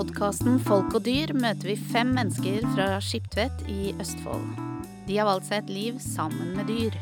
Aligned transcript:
podkasten 0.00 0.54
Folk 0.64 0.94
og 0.96 1.02
dyr 1.04 1.34
møter 1.36 1.68
vi 1.68 1.74
fem 1.76 2.14
mennesker 2.16 2.62
fra 2.72 2.86
Skiptvet 3.04 3.58
i 3.68 3.90
Østfold. 4.00 4.46
De 5.04 5.16
har 5.18 5.26
valgt 5.28 5.50
seg 5.50 5.58
et 5.60 5.72
liv 5.74 5.98
sammen 6.00 6.54
med 6.56 6.70
dyr. 6.70 6.94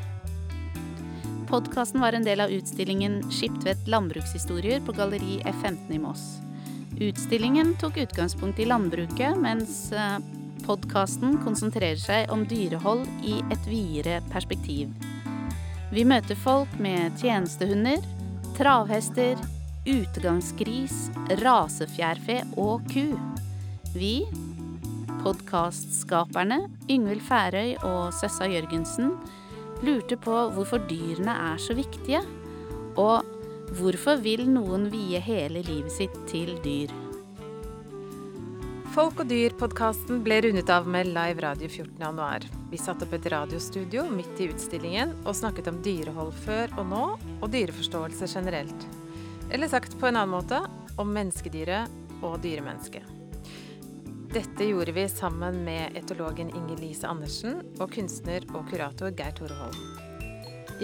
Podkasten 1.46 2.02
var 2.02 2.16
en 2.16 2.26
del 2.26 2.42
av 2.42 2.50
utstillingen 2.50 3.20
Skiptvet 3.30 3.86
landbrukshistorier 3.86 4.82
på 4.82 4.96
Galleri 4.96 5.38
F15 5.46 5.94
i 5.94 6.00
Moss. 6.02 6.24
Utstillingen 6.98 7.76
tok 7.78 8.00
utgangspunkt 8.02 8.58
i 8.58 8.66
landbruket, 8.66 9.38
mens 9.38 9.92
podkasten 10.66 11.38
konsentrerer 11.44 12.00
seg 12.02 12.32
om 12.34 12.42
dyrehold 12.50 13.06
i 13.22 13.36
et 13.46 13.70
videre 13.70 14.18
perspektiv. 14.32 14.90
Vi 15.94 16.02
møter 16.02 16.40
folk 16.42 16.74
med 16.82 17.14
tjenestehunder, 17.22 18.02
travhester, 18.58 19.38
utegangsgris, 19.88 21.08
rasefjærfe 21.40 22.42
og 22.60 22.84
ku. 22.92 23.06
Vi, 23.96 24.26
podkastskaperne 25.22 26.60
Yngvild 26.92 27.24
Færøy 27.24 27.74
og 27.88 28.12
Søssa 28.16 28.48
Jørgensen, 28.50 29.14
lurte 29.86 30.18
på 30.20 30.36
hvorfor 30.52 30.82
dyrene 30.90 31.32
er 31.52 31.60
så 31.62 31.76
viktige, 31.78 32.20
og 33.00 33.24
hvorfor 33.78 34.20
vil 34.20 34.44
noen 34.50 34.88
vie 34.92 35.20
hele 35.24 35.64
livet 35.64 35.94
sitt 35.94 36.16
til 36.28 36.56
dyr. 36.64 36.92
Folk 38.92 39.20
og 39.22 39.28
dyr-podkasten 39.30 40.24
ble 40.26 40.40
rundet 40.48 40.70
av 40.74 40.88
med 40.90 41.12
live 41.12 41.44
radio 41.44 41.68
14.1. 41.70 42.48
Vi 42.72 42.80
satte 42.80 43.06
opp 43.06 43.14
et 43.14 43.28
radiostudio 43.30 44.08
midt 44.10 44.40
i 44.42 44.48
utstillingen 44.50 45.14
og 45.24 45.36
snakket 45.38 45.70
om 45.70 45.82
dyrehold 45.84 46.32
før 46.44 46.80
og 46.80 46.88
nå, 46.92 47.04
og 47.38 47.52
dyreforståelse 47.52 48.32
generelt. 48.32 48.88
Eller 49.50 49.68
sagt 49.68 49.98
på 50.00 50.06
en 50.06 50.16
annen 50.16 50.34
måte 50.34 50.60
om 51.00 51.12
menneskedyret 51.14 52.22
og 52.22 52.40
dyremennesket. 52.42 53.04
Dette 54.28 54.66
gjorde 54.68 54.92
vi 54.92 55.06
sammen 55.08 55.62
med 55.64 55.96
etologen 55.96 56.50
Inger 56.52 56.82
Lise 56.82 57.08
Andersen 57.08 57.62
og 57.80 57.94
kunstner 57.94 58.44
og 58.52 58.68
kurator 58.68 59.14
Geir 59.16 59.32
Tore 59.38 59.56
Holm. 59.56 59.78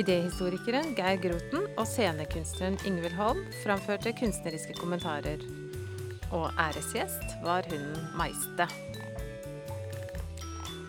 Idéhistorikeren 0.00 0.94
Geir 0.96 1.20
Groten 1.22 1.68
og 1.76 1.84
scenekunstneren 1.86 2.78
Ingvild 2.88 3.14
Holm 3.18 3.44
framførte 3.60 4.14
kunstneriske 4.16 4.78
kommentarer. 4.80 5.44
Og 6.32 6.48
æresgjest 6.58 7.36
var 7.44 7.68
hunden 7.68 8.00
Meiste. 8.18 8.66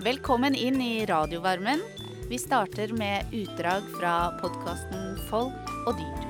Velkommen 0.06 0.56
inn 0.56 0.80
i 0.82 1.06
radiovarmen. 1.10 1.84
Vi 2.32 2.40
starter 2.42 2.96
med 2.98 3.36
utdrag 3.36 3.86
fra 4.00 4.16
podkasten 4.40 5.20
Folk 5.30 5.76
og 5.86 6.00
dyr. 6.00 6.25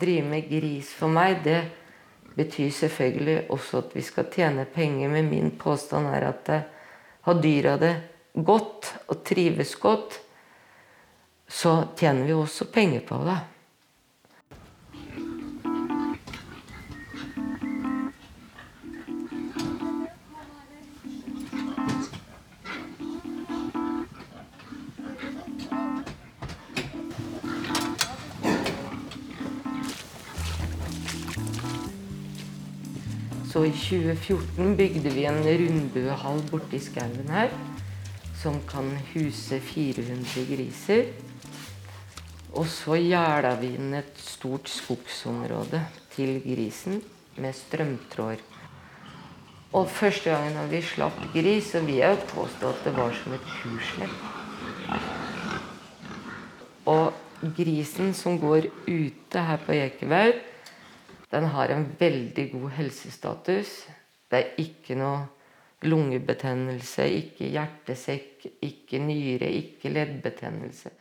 Drive 0.00 0.26
med 0.26 0.48
gris 0.50 0.90
for 0.96 1.12
meg, 1.12 1.42
det 1.44 1.60
betyr 2.36 2.70
selvfølgelig 2.72 3.50
også 3.52 3.84
at 3.84 3.94
vi 3.96 4.04
skal 4.06 4.30
tjene 4.32 4.64
penger. 4.64 5.10
Men 5.12 5.30
min 5.30 5.50
påstand 5.58 6.08
er 6.10 6.28
at 6.30 6.52
har 7.26 7.42
dyra 7.42 7.76
det 7.80 7.94
godt 8.34 8.94
og 9.08 9.22
trives 9.26 9.74
godt, 9.76 10.20
så 11.50 11.74
tjener 11.98 12.26
vi 12.26 12.32
også 12.32 12.70
penger 12.72 13.02
på 13.06 13.18
det. 13.26 13.38
I 33.70 33.72
2014 33.72 34.76
bygde 34.76 35.10
vi 35.14 35.24
en 35.28 35.44
rundbuehall 35.44 36.40
borti 36.50 36.80
skauen 36.82 37.28
her. 37.30 37.52
Som 38.40 38.56
kan 38.66 38.88
huse 39.12 39.60
400 39.60 40.46
griser. 40.48 41.12
Og 42.50 42.66
så 42.66 42.96
gjerda 42.98 43.52
vi 43.60 43.74
inn 43.76 43.94
et 43.94 44.16
stort 44.18 44.66
skogsområde 44.72 45.84
til 46.16 46.40
grisen 46.42 46.98
med 47.38 47.54
strømtråder. 47.54 48.42
Og 49.70 49.86
første 49.86 50.32
gangen 50.32 50.70
vi 50.72 50.82
slapp 50.82 51.20
gris, 51.30 51.70
så 51.70 51.84
vil 51.86 52.00
jeg 52.00 52.18
påstå 52.32 52.72
at 52.72 52.84
det 52.88 52.96
var 52.96 53.14
som 53.14 53.36
et 53.36 53.50
kurslepp. 53.60 54.16
Og 56.90 57.12
grisen 57.54 58.10
som 58.18 58.40
går 58.40 58.66
ute 58.88 59.44
her 59.46 59.62
på 59.62 59.78
Ekeberg, 59.78 60.42
den 61.30 61.46
har 61.54 61.70
en 61.70 61.86
veldig 61.98 62.46
god 62.52 62.70
helsestatus. 62.78 63.74
Det 64.30 64.38
er 64.38 64.62
ikke 64.62 64.96
noe 64.98 65.28
lungebetennelse, 65.86 67.06
ikke 67.06 67.50
hjertesekk, 67.54 68.48
ikke 68.66 69.00
nyre, 69.02 69.48
ikke 69.62 69.92
leddbetennelse. 69.94 70.92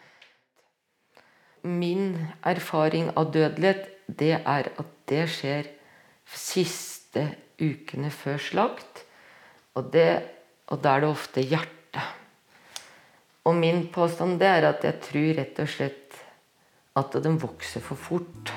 Min 1.68 2.14
erfaring 2.48 3.10
av 3.20 3.34
dødelighet, 3.34 3.90
det 4.08 4.38
er 4.40 4.70
at 4.80 4.94
det 5.10 5.26
skjer 5.34 5.68
siste 6.30 7.26
ukene 7.60 8.12
før 8.14 8.40
slakt. 8.40 9.04
Og, 9.76 9.92
det, 9.94 10.24
og 10.72 10.82
da 10.84 10.96
er 10.96 11.04
det 11.04 11.12
ofte 11.12 11.44
hjertet. 11.44 11.76
Og 13.50 13.56
min 13.58 13.88
påstand 13.92 14.40
det 14.40 14.48
er 14.48 14.70
at 14.70 14.84
jeg 14.86 15.02
tror 15.04 15.30
rett 15.40 15.62
og 15.64 15.72
slett 15.74 16.18
at 17.00 17.16
den 17.24 17.38
vokser 17.42 17.84
for 17.84 18.00
fort 18.00 18.54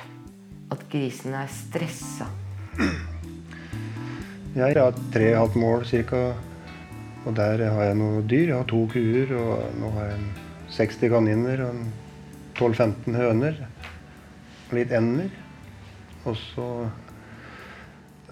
grisen 0.92 1.34
er 1.36 1.48
stressa? 1.48 2.28
Jeg 4.52 4.76
har 4.76 4.96
tre 5.14 5.28
og 5.32 5.38
halvt 5.40 5.60
mål 5.60 5.84
ca. 5.88 6.22
Og 7.22 7.36
der 7.38 7.62
har 7.64 7.84
jeg 7.86 7.96
noen 7.96 8.24
dyr. 8.28 8.48
Jeg 8.50 8.56
har 8.58 8.66
to 8.68 8.82
kuer, 8.92 9.30
og 9.38 9.76
nå 9.80 9.92
har 9.94 10.10
jeg 10.10 10.24
60 10.76 11.12
kaniner 11.12 11.62
og 11.68 11.78
12-15 12.58 13.16
høner. 13.16 13.62
Og 14.68 14.74
litt 14.76 14.92
ender. 14.92 15.30
Og 16.26 16.36
så 16.36 16.66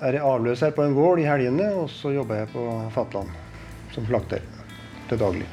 er 0.00 0.18
jeg 0.18 0.26
avløser 0.26 0.74
på 0.76 0.84
en 0.84 0.96
gård 0.96 1.22
i 1.22 1.28
helgene, 1.28 1.70
og 1.76 1.88
så 1.92 2.12
jobber 2.12 2.42
jeg 2.42 2.52
på 2.52 2.66
Fatland 2.94 3.32
som 3.94 4.04
slakter 4.06 4.44
til 5.08 5.20
daglig. 5.20 5.48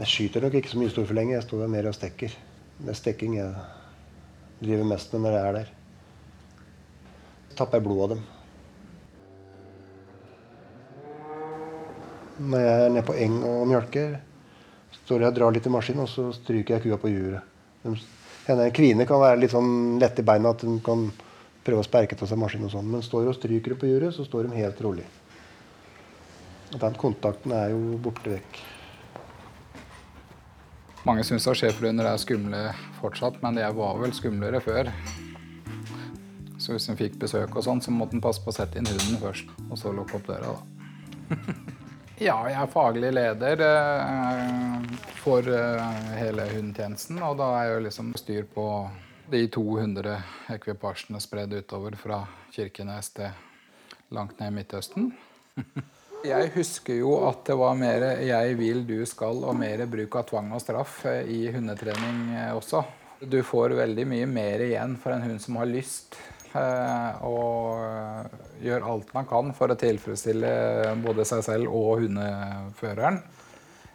Jeg 0.00 0.08
skyter 0.08 0.46
nok 0.46 0.56
ikke 0.56 0.72
så 0.72 0.80
mye 0.80 0.94
storfylling. 0.94 1.34
Jeg 1.34 1.44
står 1.44 1.68
mer 1.68 1.90
og 1.90 1.98
stekker. 1.98 2.32
Det 2.80 2.94
er 2.94 2.96
stekking 2.96 3.36
jeg 3.36 3.52
driver 4.60 4.88
mest 4.92 5.12
med 5.14 5.24
når 5.24 5.36
jeg 5.36 5.48
er 5.48 5.58
der. 5.58 5.72
Tapper 7.58 7.80
jeg 7.80 7.86
blod 7.86 8.02
av 8.04 8.14
dem. 8.14 8.22
Når 12.40 12.64
jeg 12.64 12.84
er 12.84 12.92
nede 12.94 13.04
på 13.04 13.16
eng 13.20 13.40
og 13.44 13.66
mjølker, 13.68 14.14
står 15.02 15.24
jeg 15.24 15.32
og 15.32 15.36
drar 15.36 15.52
litt 15.56 15.66
i 15.68 15.72
maskinen, 15.72 16.06
og 16.06 16.12
så 16.12 16.30
stryker 16.36 16.78
jeg 16.78 16.86
kua 16.86 17.00
på 17.00 17.12
juret. 17.12 17.42
En 17.84 18.62
kvine 18.76 19.06
kan 19.08 19.20
være 19.20 19.42
litt 19.42 19.52
sånn 19.52 19.98
lett 20.00 20.18
i 20.20 20.24
beina 20.26 20.54
at 20.54 20.64
hun 20.64 20.78
kan 20.84 21.08
prøve 21.64 21.82
å 21.82 21.86
sperke 21.86 22.16
til 22.16 22.28
seg 22.28 22.40
maskinen 22.40 22.68
og 22.70 22.74
sånn. 22.74 22.88
Men 22.88 23.04
står 23.04 23.28
og 23.30 23.36
stryker 23.36 23.76
på 23.76 23.90
juret, 23.90 24.14
så 24.16 24.24
står 24.24 24.48
de 24.48 24.62
helt 24.62 24.80
rolig. 24.84 25.06
Den 26.70 26.96
kontakten 27.00 27.52
er 27.56 27.72
jo 27.74 27.98
borte 28.02 28.32
vekk. 28.32 28.60
Mange 31.08 31.22
syns 31.24 31.46
schæferhunder 31.48 32.04
er 32.04 32.18
skumle 32.20 32.58
fortsatt, 32.98 33.38
men 33.40 33.56
de 33.56 33.64
var 33.72 33.96
vel 34.02 34.12
skumlere 34.12 34.60
før. 34.60 34.90
Så 36.60 36.74
hvis 36.74 36.90
en 36.92 36.98
fikk 36.98 37.16
besøk, 37.22 37.54
og 37.56 37.64
sånn, 37.64 37.80
så 37.80 37.92
måtte 37.94 38.18
en 38.18 38.24
passe 38.24 38.42
på 38.44 38.52
å 38.52 38.56
sette 38.56 38.76
inn 38.76 38.88
hunden 38.88 39.16
først, 39.22 39.48
og 39.70 39.78
så 39.80 39.94
lukke 39.96 40.18
opp 40.18 40.28
døra. 40.28 40.52
da. 40.52 41.38
ja, 42.28 42.34
jeg 42.50 42.58
er 42.60 42.74
faglig 42.74 43.14
leder 43.16 43.62
eh, 43.64 44.90
for 45.22 45.48
eh, 45.48 46.10
hele 46.18 46.44
hundetjenesten, 46.52 47.22
og 47.24 47.38
da 47.40 47.48
er 47.62 47.70
jeg 47.70 47.86
liksom 47.86 48.12
styr 48.20 48.50
på 48.52 48.66
de 49.32 49.46
200 49.56 50.18
ekvipasjene 50.52 51.22
spredd 51.22 51.56
utover 51.56 51.96
fra 51.96 52.26
Kirkenes 52.52 53.14
til 53.16 53.32
langt 54.12 54.36
ned 54.42 54.52
i 54.52 54.56
Midtøsten. 54.58 55.14
Jeg 56.20 56.50
husker 56.52 56.98
jo 56.98 57.14
at 57.24 57.46
det 57.48 57.54
var 57.56 57.76
mer 57.80 58.02
'jeg 58.20 58.56
vil, 58.58 58.84
du 58.86 59.06
skal' 59.06 59.44
og 59.44 59.56
mer 59.56 59.86
bruk 59.86 60.16
av 60.16 60.26
tvang 60.28 60.52
og 60.52 60.60
straff 60.60 61.06
eh, 61.06 61.24
i 61.24 61.50
hundetrening 61.52 62.34
eh, 62.36 62.52
også. 62.52 62.84
Du 63.24 63.42
får 63.42 63.72
veldig 63.78 64.04
mye 64.06 64.26
mer 64.26 64.60
igjen 64.60 64.98
for 65.00 65.12
en 65.12 65.22
hund 65.22 65.40
som 65.40 65.56
har 65.56 65.64
lyst 65.64 66.18
eh, 66.52 67.24
og 67.24 68.28
gjør 68.60 68.84
alt 68.92 69.14
man 69.14 69.26
kan 69.32 69.54
for 69.56 69.72
å 69.72 69.78
tilfredsstille 69.80 70.94
både 71.00 71.24
seg 71.24 71.42
selv 71.44 71.72
og 71.72 72.04
hundeføreren, 72.04 73.22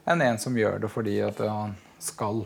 enn 0.10 0.22
en 0.22 0.42
som 0.42 0.58
gjør 0.58 0.82
det 0.82 0.90
fordi 0.90 1.22
at 1.22 1.38
han 1.46 1.78
skal. 2.00 2.46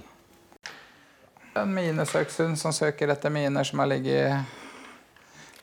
En 1.56 1.72
minesøkshund 1.74 2.60
som 2.60 2.76
søker 2.76 3.08
etter 3.08 3.32
miner 3.32 3.64
som 3.64 3.80
har 3.80 3.88
ligget, 3.88 4.44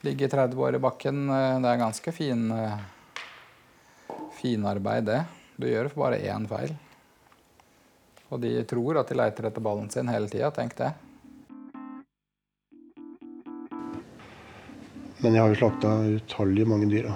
ligget 0.01 0.33
30 0.33 0.57
år 0.57 0.75
i 0.75 0.85
bakken, 0.89 1.27
det 1.61 1.69
er 1.69 1.85
ganske 1.85 2.11
fin 2.11 2.49
finarbeid, 4.37 5.07
det. 5.09 5.23
Du 5.57 5.65
gjør 5.69 5.89
bare 5.97 6.21
én 6.21 6.45
feil. 6.49 6.75
Og 8.27 8.41
de 8.43 8.51
tror 8.67 8.99
at 8.99 9.09
de 9.09 9.17
leter 9.17 9.47
etter 9.49 9.63
ballen 9.63 9.89
sin 9.89 10.09
hele 10.11 10.29
tida. 10.29 10.51
Tenk 10.53 10.75
det. 10.77 10.91
Men 15.23 15.33
jeg 15.33 15.41
har 15.41 15.49
jo 15.49 15.57
slakta 15.57 15.93
utallige 16.13 16.69
mange 16.69 16.89
dyr. 16.91 17.09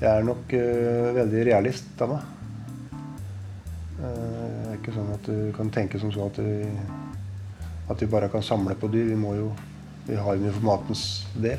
Jeg 0.00 0.08
er 0.12 0.24
nok 0.24 0.54
uh, 0.56 1.12
veldig 1.16 1.42
realist 1.50 2.04
av 2.04 2.14
meg. 2.14 2.32
Uh, 3.96 4.06
det 4.06 4.70
er 4.70 4.78
ikke 4.78 4.96
sånn 4.96 5.12
at 5.12 5.28
du 5.28 5.50
kan 5.56 5.72
tenke 5.72 6.00
som 6.00 6.12
så 6.14 6.30
at 6.30 6.40
vi, 6.40 6.60
at 7.92 8.00
vi 8.00 8.08
bare 8.12 8.32
kan 8.32 8.44
samle 8.44 8.76
på 8.80 8.88
dyr. 8.92 9.12
Vi 9.12 9.36
jo 9.40 9.50
Vi 10.06 10.14
har 10.14 10.36
jo 10.38 10.52
for 10.54 10.62
matens 10.62 11.26
del. 11.34 11.58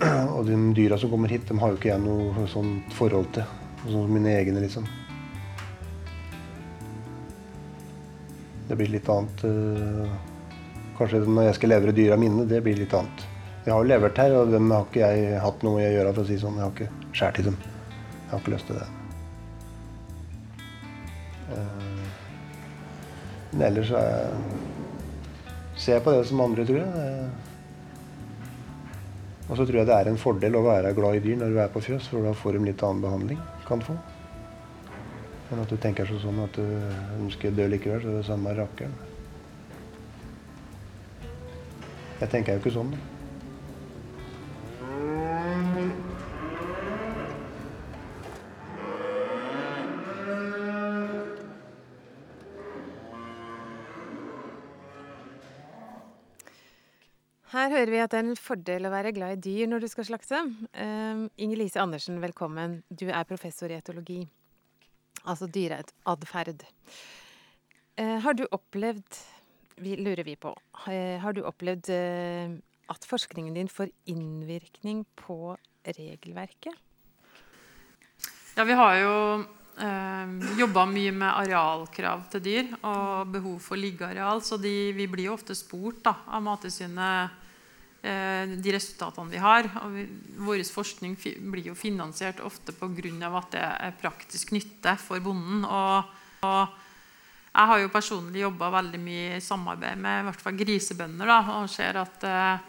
Og 0.36 0.46
de 0.48 0.56
dyra 0.76 0.98
som 0.98 1.10
kommer 1.12 1.28
hit, 1.32 1.46
dem 1.48 1.60
har 1.60 1.72
jo 1.72 1.80
ikke 1.80 1.92
jeg 1.92 2.02
noe 2.04 2.46
sånt 2.48 2.94
forhold 2.96 3.28
til. 3.36 3.44
Sånn 3.82 4.04
som 4.04 4.12
mine 4.12 4.32
egne, 4.38 4.62
liksom. 4.64 4.86
Det 8.70 8.76
blir 8.78 8.92
litt 8.92 9.08
annet 9.10 9.40
eh, 9.48 10.12
Kanskje 11.00 11.24
når 11.26 11.48
jeg 11.48 11.56
skal 11.56 11.72
levere 11.72 11.94
dyra 11.96 12.16
mine, 12.20 12.44
det 12.46 12.60
blir 12.62 12.76
litt 12.78 12.92
annet. 12.94 13.24
Jeg 13.64 13.72
har 13.72 13.82
jo 13.82 13.88
levert 13.88 14.18
her, 14.20 14.34
og 14.36 14.52
dem 14.52 14.70
har 14.72 14.86
ikke 14.86 15.00
jeg 15.08 15.40
hatt 15.42 15.64
noe 15.64 15.80
å 15.80 15.92
gjøre. 15.92 16.12
for 16.16 16.22
å 16.22 16.28
si 16.28 16.36
sånn. 16.40 16.56
Jeg 16.60 16.64
har 16.66 16.74
ikke 16.76 17.12
skåret 17.16 17.40
i 17.40 17.46
dem. 17.48 17.56
Jeg 17.60 18.30
har 18.30 18.42
ikke 18.42 18.54
lyst 18.54 18.70
til 18.70 18.80
det. 18.80 18.88
Eh, 21.56 21.86
Men 23.50 23.62
ellers 23.66 23.90
er 23.90 24.04
jeg, 24.06 24.58
ser 25.74 25.96
jeg 25.96 26.04
på 26.04 26.12
det 26.14 26.26
som 26.28 26.40
andre, 26.44 26.64
tror 26.68 26.84
jeg. 26.84 27.30
Og 29.50 29.56
så 29.58 29.66
tror 29.66 29.80
jeg 29.80 29.88
det 29.88 29.96
er 29.98 30.08
en 30.08 30.20
fordel 30.20 30.56
å 30.56 30.62
være 30.62 30.94
glad 30.94 31.18
i 31.18 31.22
dyr 31.24 31.38
når 31.40 31.52
du 31.52 31.58
er 31.58 31.70
på 31.74 31.82
fjøs, 31.82 32.06
for 32.12 32.22
da 32.22 32.32
får 32.38 32.56
de 32.56 32.64
litt 32.68 32.82
annen 32.86 33.02
behandling. 33.02 33.40
kan 33.66 33.82
få. 33.82 33.98
Men 35.50 35.62
at 35.64 35.70
du 35.70 35.76
tenker 35.82 36.06
så 36.06 36.18
sånn 36.22 36.38
at 36.44 36.54
du 36.54 36.66
ønsker 37.18 37.50
å 37.50 37.56
dø 37.58 37.66
likevel, 37.72 38.02
så 38.02 38.12
er 38.12 38.20
det 38.20 38.26
samme 38.28 38.54
rakkeren. 38.54 38.94
Jeg 42.20 42.30
tenker 42.30 42.54
jo 42.54 42.62
ikke 42.62 42.78
sånn. 42.78 42.94
da. 42.94 43.19
Her 57.70 57.84
hører 57.84 57.92
vi 57.94 57.98
at 58.02 58.10
det 58.10 58.18
er 58.18 58.24
en 58.26 58.34
fordel 58.34 58.86
å 58.88 58.90
være 58.90 59.12
glad 59.14 59.36
i 59.36 59.42
dyr 59.46 59.68
når 59.70 59.84
du 59.84 59.86
skal 59.92 60.02
slakte. 60.08 60.40
Um, 60.74 61.28
Inger 61.38 61.60
Lise 61.60 61.78
Andersen, 61.78 62.16
velkommen. 62.18 62.80
Du 62.90 63.04
er 63.06 63.28
professor 63.28 63.70
i 63.70 63.76
etologi, 63.76 64.24
altså 65.22 65.46
dyreatferd. 65.46 66.64
Uh, 67.94 68.16
har 68.24 68.34
du 68.34 68.42
opplevd, 68.50 69.20
vi 69.86 69.94
lurer 70.02 70.26
vi 70.26 70.34
på, 70.34 70.50
eh, 70.90 71.22
har 71.22 71.36
du 71.36 71.44
opplevd 71.46 71.92
eh, 71.94 72.56
at 72.90 73.06
forskningen 73.06 73.54
din 73.54 73.70
får 73.70 73.92
innvirkning 74.10 75.04
på 75.14 75.54
regelverket? 75.86 76.74
Ja, 78.56 78.64
vi 78.66 78.74
har 78.80 78.96
jo 78.98 79.12
eh, 79.78 80.32
jobba 80.58 80.88
mye 80.90 81.12
med 81.14 81.30
arealkrav 81.30 82.26
til 82.34 82.42
dyr 82.48 82.74
og 82.80 83.30
behov 83.30 83.62
for 83.62 83.78
liggeareal. 83.78 84.42
Så 84.42 84.58
de, 84.58 84.90
vi 84.90 85.06
blir 85.06 85.30
jo 85.30 85.36
ofte 85.38 85.54
spurt 85.54 86.02
da, 86.10 86.16
av 86.26 86.42
Mattilsynet 86.42 87.39
de 88.00 88.72
resultatene 88.72 89.28
vi 89.28 89.40
har. 89.42 89.66
Og 89.82 89.92
vi, 89.92 90.06
vår 90.40 90.62
forskning 90.64 91.18
blir 91.52 91.66
jo 91.68 91.74
finansiert 91.76 92.40
ofte 92.40 92.72
pga. 92.72 93.28
at 93.28 93.50
det 93.52 93.64
er 93.64 93.98
praktisk 94.00 94.54
nytte 94.56 94.96
for 94.96 95.20
bonden. 95.20 95.66
Og, 95.68 96.14
og 96.48 96.78
jeg 97.50 97.66
har 97.66 97.80
jo 97.82 97.90
personlig 97.90 98.44
jobba 98.44 98.70
veldig 98.76 98.98
mye 99.02 99.36
i 99.36 99.42
samarbeid 99.42 99.98
med 99.98 100.20
i 100.20 100.26
hvert 100.28 100.42
fall 100.42 100.58
grisebønder 100.58 101.30
da, 101.30 101.38
og 101.58 101.70
ser 101.70 101.98
at 101.98 102.26
eh, 102.26 102.66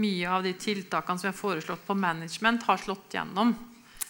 mye 0.00 0.30
av 0.32 0.46
de 0.46 0.54
tiltakene 0.56 1.20
som 1.20 1.28
er 1.28 1.36
foreslått 1.36 1.84
på 1.86 1.96
management, 1.96 2.64
har 2.64 2.80
slått 2.80 3.18
gjennom. 3.18 3.52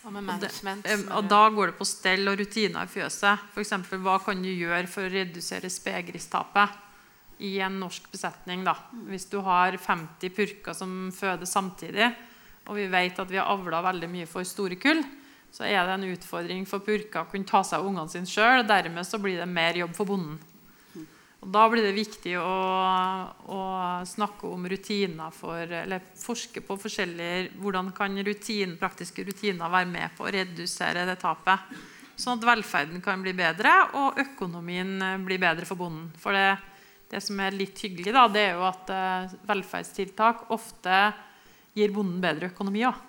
Og 0.07 0.15
med 0.15 0.31
Og, 0.31 0.45
det, 0.45 0.53
eh, 0.87 1.03
og 1.19 1.27
da 1.27 1.43
går 1.51 1.73
det 1.73 1.79
på 1.81 1.89
stell 1.89 2.31
og 2.31 2.39
rutiner 2.39 2.87
i 2.87 2.93
fjøset. 2.93 3.49
F.eks. 3.51 3.75
hva 3.99 4.21
kan 4.23 4.43
du 4.43 4.53
gjøre 4.53 4.87
for 4.87 5.09
å 5.09 5.13
redusere 5.13 5.71
spedgristapet 5.73 6.85
i 7.45 7.59
en 7.65 7.79
norsk 7.81 8.11
besetning? 8.13 8.65
da? 8.67 8.75
Hvis 9.09 9.29
du 9.31 9.39
har 9.47 9.77
50 9.77 10.35
purker 10.35 10.77
som 10.77 11.13
føder 11.15 11.49
samtidig, 11.49 12.11
og 12.69 12.77
vi 12.77 12.89
vet 12.93 13.19
at 13.19 13.31
vi 13.31 13.41
har 13.41 13.49
avla 13.49 13.81
veldig 13.87 14.11
mye 14.13 14.29
for 14.29 14.45
store 14.45 14.77
kull, 14.81 15.01
så 15.51 15.65
er 15.65 15.81
det 15.87 15.97
en 15.97 16.11
utfordring 16.13 16.67
for 16.69 16.85
purker 16.85 17.23
å 17.25 17.31
kunne 17.31 17.49
ta 17.49 17.63
seg 17.65 17.81
av 17.81 17.89
ungene 17.89 18.13
sine 18.13 18.29
sjøl. 18.29 18.67
Dermed 18.69 19.07
så 19.09 19.21
blir 19.23 19.39
det 19.41 19.49
mer 19.49 19.79
jobb 19.81 19.95
for 19.97 20.11
bonden. 20.11 20.37
Og 21.39 21.53
Da 21.55 21.69
blir 21.71 21.85
det 21.87 21.95
viktig 21.95 22.35
å, 22.41 22.55
å 23.55 23.61
snakke 24.11 24.49
om 24.51 24.67
rutiner 24.69 25.35
for, 25.35 25.63
eller 25.63 26.03
forske 26.19 26.63
på 26.67 26.77
forskjellige 26.83 27.61
Hvordan 27.63 27.93
kan 27.95 28.19
rutin, 28.27 28.75
praktiske 28.81 29.23
rutiner 29.27 29.71
være 29.71 29.91
med 29.91 30.17
på 30.19 30.27
å 30.27 30.33
redusere 30.35 31.07
det 31.07 31.15
tapet? 31.23 31.79
Sånn 32.19 32.41
at 32.41 32.49
velferden 32.49 32.99
kan 32.99 33.23
bli 33.23 33.31
bedre, 33.39 33.71
og 33.95 34.19
økonomien 34.19 34.99
blir 35.23 35.39
bedre 35.39 35.69
for 35.69 35.79
bonden. 35.79 36.11
For 36.19 36.35
det, 36.35 36.59
det 37.11 37.23
som 37.25 37.39
er 37.41 37.55
litt 37.57 37.79
hyggelig, 37.85 38.13
da, 38.13 38.27
det 38.29 38.43
er 38.51 38.55
jo 38.59 38.67
at 38.69 38.91
eh, 38.93 39.37
velferdstiltak 39.49 40.47
ofte 40.55 40.99
gir 41.79 41.93
bonden 41.95 42.21
bedre 42.21 42.51
økonomi 42.53 42.85
òg. 42.89 43.05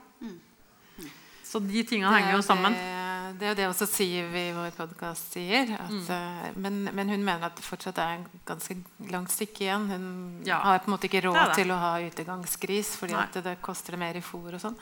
Så 1.49 1.57
de 1.65 1.81
tingene 1.81 2.11
henger 2.13 2.35
jo 2.37 2.41
sammen. 2.45 2.75
Det, 2.77 3.39
det 3.39 3.45
er 3.47 3.49
jo 3.49 3.57
det 3.57 3.63
også 3.71 3.85
Siv 3.89 4.35
i 4.37 4.43
vår 4.53 4.69
podkast 4.77 5.33
sier. 5.33 5.71
At, 5.81 5.89
Mm. 5.89 6.03
eh, 6.13 6.51
men, 6.61 6.75
men 6.93 7.09
hun 7.09 7.23
mener 7.25 7.47
at 7.47 7.55
det 7.57 7.65
fortsatt 7.65 7.97
er 7.97 8.11
en 8.19 8.25
ganske 8.45 8.75
langt 9.09 9.31
stykke 9.33 9.63
igjen. 9.65 9.87
Hun 9.89 10.05
Ja, 10.45 10.59
har 10.61 10.77
på 10.83 10.91
en 10.91 10.93
måte 10.93 11.09
ikke 11.09 11.23
råd 11.25 11.33
det 11.39 11.47
det. 11.49 11.55
til 11.63 11.73
å 11.73 11.79
ha 11.81 11.95
utegangsgris 12.05 12.91
fordi 13.01 13.17
det 13.41 13.55
koster 13.65 13.97
det 13.97 13.99
mer 14.03 14.13
i 14.15 14.21
fôr 14.21 14.53
og 14.53 14.61
sånn. 14.61 14.77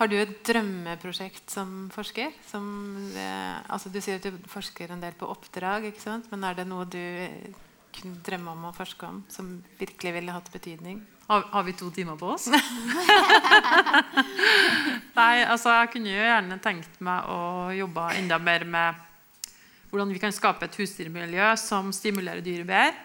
Har 0.00 0.10
du 0.10 0.16
et 0.18 0.34
drømmeprosjekt 0.50 1.54
som 1.54 1.86
forsker? 1.94 2.34
Som 2.50 2.66
altså 3.70 3.86
du 3.94 4.00
sier 4.02 4.18
at 4.18 4.26
du 4.26 4.42
forsker 4.50 4.90
en 4.90 5.00
del 5.06 5.14
på 5.14 5.30
oppdrag, 5.30 5.86
ikke 5.92 6.02
sant? 6.02 6.26
men 6.34 6.42
er 6.50 6.54
det 6.58 6.66
noe 6.66 6.84
du 6.84 6.98
kunne 7.94 8.20
drømme 8.24 8.54
om 8.54 8.68
å 8.68 8.76
forske 8.76 9.08
om 9.08 9.22
som 9.32 9.50
virkelig 9.78 10.14
ville 10.18 10.34
hatt 10.34 10.52
betydning? 10.52 11.00
Har, 11.28 11.44
har 11.52 11.64
vi 11.66 11.74
to 11.76 11.90
timer 11.92 12.16
på 12.16 12.30
oss? 12.34 12.46
Nei, 15.18 15.34
altså 15.44 15.74
jeg 15.74 15.90
kunne 15.92 16.14
jo 16.14 16.22
gjerne 16.22 16.56
tenkt 16.64 17.02
meg 17.04 17.28
å 17.28 17.68
jobbe 17.76 18.06
enda 18.16 18.38
mer 18.40 18.64
med 18.64 19.04
hvordan 19.90 20.12
vi 20.12 20.22
kan 20.22 20.32
skape 20.32 20.68
et 20.68 20.80
husdyrmiljø 20.80 21.52
som 21.60 21.92
stimulerer 21.96 22.44
dyret 22.44 22.68
bedre. 22.68 22.96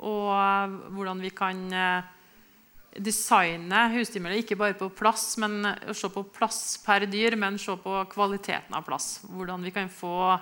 Og 0.00 0.78
hvordan 0.94 1.18
vi 1.20 1.30
kan 1.36 1.58
eh, 1.76 2.06
designe 2.98 3.82
husdyrmiljø 3.96 4.42
ikke 4.42 4.58
bare 4.58 4.78
på 4.78 4.88
plass, 4.96 5.34
men 5.42 5.60
se 5.90 6.10
på 6.10 6.24
plass 6.34 6.78
per 6.84 7.04
dyr, 7.10 7.36
men 7.38 7.58
se 7.60 7.74
på 7.82 7.98
kvaliteten 8.14 8.78
av 8.78 8.86
plass. 8.86 9.20
Hvordan 9.28 9.66
vi 9.66 9.74
kan 9.74 9.90
få 9.92 10.38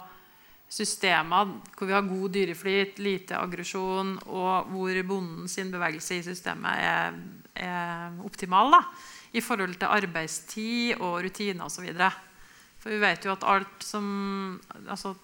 systemer 0.69 1.55
hvor 1.77 1.89
vi 1.89 1.97
har 1.97 2.07
god 2.07 2.35
dyreflyt, 2.35 2.99
lite 3.01 3.39
aggresjon, 3.41 4.17
og 4.29 4.69
hvor 4.73 5.03
bonden 5.09 5.49
sin 5.49 5.73
bevegelse 5.73 6.19
i 6.19 6.25
systemet 6.27 6.83
er, 6.85 7.19
er 7.57 8.19
optimal 8.27 8.77
da, 8.77 8.83
i 9.33 9.43
forhold 9.45 9.79
til 9.79 9.95
arbeidstid 9.97 11.01
og 11.01 11.23
rutiner 11.25 11.65
osv. 11.65 11.89
For 12.79 12.93
vi 12.93 13.01
vet 13.03 13.25
jo 13.25 13.35
at 13.35 13.49
alt 13.49 13.85
som 13.85 14.07
altså, 14.87 15.17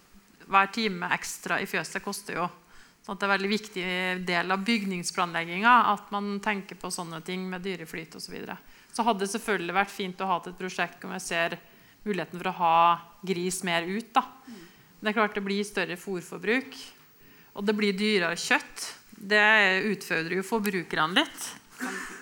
Hver 0.44 0.66
time 0.68 1.08
ekstra 1.14 1.56
i 1.62 1.64
fjøset 1.64 2.02
koster 2.04 2.36
jo. 2.36 2.44
Sånn 3.04 3.16
det 3.16 3.24
er 3.24 3.30
en 3.30 3.32
veldig 3.32 3.48
viktig 3.48 3.84
del 4.28 4.52
av 4.52 4.64
bygningsplanlegginga 4.64 5.72
at 5.88 6.10
man 6.12 6.34
tenker 6.44 6.76
på 6.76 6.90
sånne 6.92 7.22
ting 7.24 7.46
med 7.48 7.64
dyreflyt 7.64 8.12
osv. 8.12 8.26
Så, 8.26 8.32
videre. 8.34 8.58
så 8.92 9.06
hadde 9.08 9.24
det 9.24 9.30
selvfølgelig 9.32 9.76
vært 9.78 9.92
fint 9.92 10.20
å 10.20 10.28
ha 10.28 10.36
et 10.42 10.58
prosjekt 10.58 11.00
hvor 11.00 11.16
jeg 11.16 11.24
ser 11.24 11.56
muligheten 12.04 12.40
for 12.42 12.50
å 12.50 12.56
ha 12.58 12.76
gris 13.24 13.62
mer 13.64 13.88
ut. 13.88 14.12
da. 14.12 14.26
Det 15.04 15.10
er 15.10 15.16
klart 15.18 15.34
det 15.36 15.44
blir 15.44 15.66
større 15.68 15.98
fôrforbruk, 16.00 16.76
og 17.60 17.66
det 17.68 17.74
blir 17.76 17.92
dyrere 17.92 18.38
kjøtt. 18.40 18.86
Det 19.12 19.44
utfordrer 19.90 20.38
jo 20.38 20.44
forbrukerne 20.48 21.20
litt. 21.20 21.48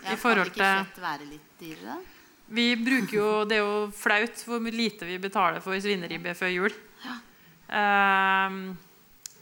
Ja, 0.03 0.17
I 0.17 0.17
Kan 0.19 0.41
ikke 0.43 0.71
kjøtt 0.81 0.99
være 1.05 1.29
litt 1.29 1.53
dyrere? 1.61 2.01
Vi 2.53 2.65
bruker 2.77 3.15
jo, 3.17 3.29
Det 3.47 3.57
er 3.57 3.63
jo 3.63 3.87
flaut 3.95 4.43
hvor 4.49 4.67
lite 4.67 5.07
vi 5.07 5.21
betaler 5.23 5.63
for 5.63 5.79
svineribbe 5.79 6.35
før 6.35 6.51
jul. 6.51 6.75
Ehm, 7.71 8.77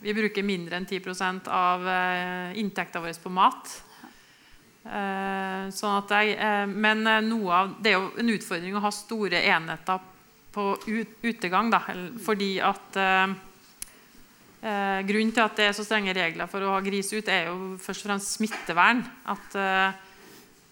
vi 0.04 0.14
bruker 0.14 0.44
mindre 0.44 0.76
enn 0.76 0.86
10 0.86 1.48
av 1.48 1.88
uh, 1.88 2.52
inntekta 2.60 3.00
vår 3.00 3.16
på 3.24 3.32
mat. 3.32 3.72
Uh, 4.84 5.72
sånn 5.72 5.96
at 5.96 6.12
jeg, 6.12 6.36
uh, 6.36 6.68
men 6.68 7.06
eh, 7.08 7.24
noe 7.24 7.56
av, 7.56 7.74
det 7.80 7.92
er 7.92 7.98
jo 7.98 8.12
en 8.20 8.36
utfordring 8.36 8.76
å 8.76 8.84
ha 8.84 8.92
store 8.92 9.42
enheter 9.48 10.09
på 10.52 10.74
utegang. 11.22 11.70
Da, 11.72 11.80
fordi 12.24 12.52
at 12.64 12.98
eh, 12.98 13.32
eh, 14.66 15.00
Grunnen 15.08 15.34
til 15.34 15.44
at 15.44 15.58
det 15.58 15.68
er 15.70 15.76
så 15.76 15.86
strenge 15.86 16.14
regler 16.16 16.50
for 16.50 16.64
å 16.66 16.76
ha 16.76 16.84
gris 16.84 17.12
ut, 17.14 17.28
er 17.28 17.50
jo 17.50 17.74
først 17.80 18.04
og 18.04 18.10
fremst 18.10 18.36
smittevern. 18.38 19.02
At 19.30 19.58
eh, 19.58 20.00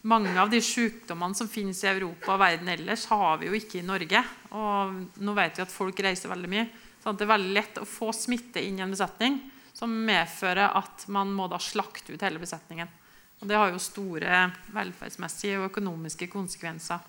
mange 0.08 0.34
av 0.38 0.50
de 0.50 0.60
sykdommene 0.62 1.36
som 1.38 1.50
finnes 1.50 1.80
i 1.84 1.90
Europa 1.90 2.34
og 2.34 2.42
verden 2.42 2.70
ellers, 2.74 3.06
har 3.10 3.40
vi 3.40 3.50
jo 3.50 3.58
ikke 3.58 3.80
i 3.80 3.86
Norge. 3.86 4.22
Og 4.54 5.22
nå 5.22 5.38
vet 5.38 5.58
vi 5.58 5.66
at 5.66 5.74
folk 5.74 6.04
reiser 6.04 6.32
veldig 6.32 6.52
mye. 6.52 6.68
Så 7.02 7.14
det 7.14 7.26
er 7.26 7.34
veldig 7.34 7.54
lett 7.54 7.80
å 7.80 7.88
få 7.88 8.12
smitte 8.16 8.62
inn 8.62 8.80
i 8.80 8.84
en 8.84 8.94
besetning 8.94 9.40
som 9.78 9.92
medfører 9.92 10.74
at 10.74 11.04
man 11.14 11.30
må 11.30 11.46
da 11.50 11.60
slakte 11.62 12.14
ut 12.14 12.24
hele 12.24 12.40
besetningen. 12.42 12.90
Og 13.38 13.46
det 13.46 13.58
har 13.58 13.70
jo 13.70 13.78
store 13.82 14.40
velferdsmessige 14.74 15.60
og 15.60 15.68
økonomiske 15.70 16.26
konsekvenser. 16.32 17.04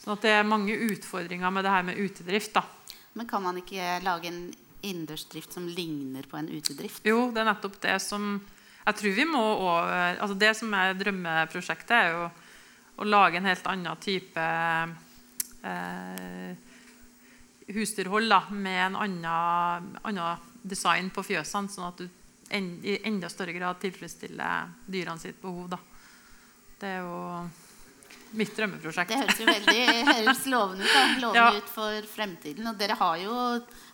Så 0.00 0.16
det 0.22 0.32
er 0.32 0.48
mange 0.48 0.74
utfordringer 0.74 1.52
med 1.54 1.64
det 1.64 1.74
her 1.74 1.86
med 1.86 2.00
utedrift. 2.00 2.54
da. 2.54 2.62
Men 3.14 3.28
kan 3.28 3.42
man 3.42 3.58
ikke 3.60 4.00
lage 4.02 4.28
en 4.28 4.54
innendørsdrift 4.82 5.52
som 5.52 5.68
ligner 5.68 6.26
på 6.26 6.36
en 6.40 6.48
utedrift? 6.48 7.04
Jo, 7.06 7.30
det 7.30 7.42
er 7.42 7.52
nettopp 7.52 7.80
det 7.82 8.00
som 8.02 8.40
Jeg 8.80 8.96
tror 8.96 9.12
vi 9.12 9.24
må 9.28 9.40
over 9.40 10.16
altså 10.18 10.34
Det 10.34 10.56
som 10.56 10.72
er 10.74 10.94
drømmeprosjektet, 10.96 11.90
er 11.90 12.10
jo 12.14 12.30
å 12.96 13.04
lage 13.04 13.36
en 13.36 13.44
helt 13.44 13.66
annen 13.68 14.00
type 14.00 14.46
eh, 15.62 16.56
husdyrhold 17.68 18.28
da, 18.28 18.40
med 18.50 18.80
en 18.86 18.96
annen, 19.04 19.92
annen 20.02 20.48
design 20.62 21.10
på 21.12 21.22
fjøsene, 21.22 21.68
sånn 21.68 21.88
at 21.88 22.00
du 22.00 22.08
en, 22.50 22.70
i 22.84 22.98
enda 23.08 23.30
større 23.32 23.54
grad 23.56 23.80
tilfredsstille 23.82 24.50
dyrene 24.86 25.22
sitt 25.22 25.40
behov. 25.42 25.68
Da. 25.72 25.78
Det 26.80 26.88
er 26.88 27.04
jo 27.04 27.20
mitt 28.38 28.52
drømmeprosjekt. 28.56 29.10
Det 29.10 29.20
høres 29.20 29.40
jo 29.40 29.48
veldig 29.48 29.84
høres 30.10 30.42
lovende 30.50 30.86
ut. 30.86 31.22
lovende 31.22 31.38
Ja. 31.38 31.48
ut 31.56 31.70
for 31.70 32.10
fremtiden. 32.10 32.66
Og 32.70 32.78
dere 32.78 32.98
har 32.98 33.16
jo, 33.22 33.36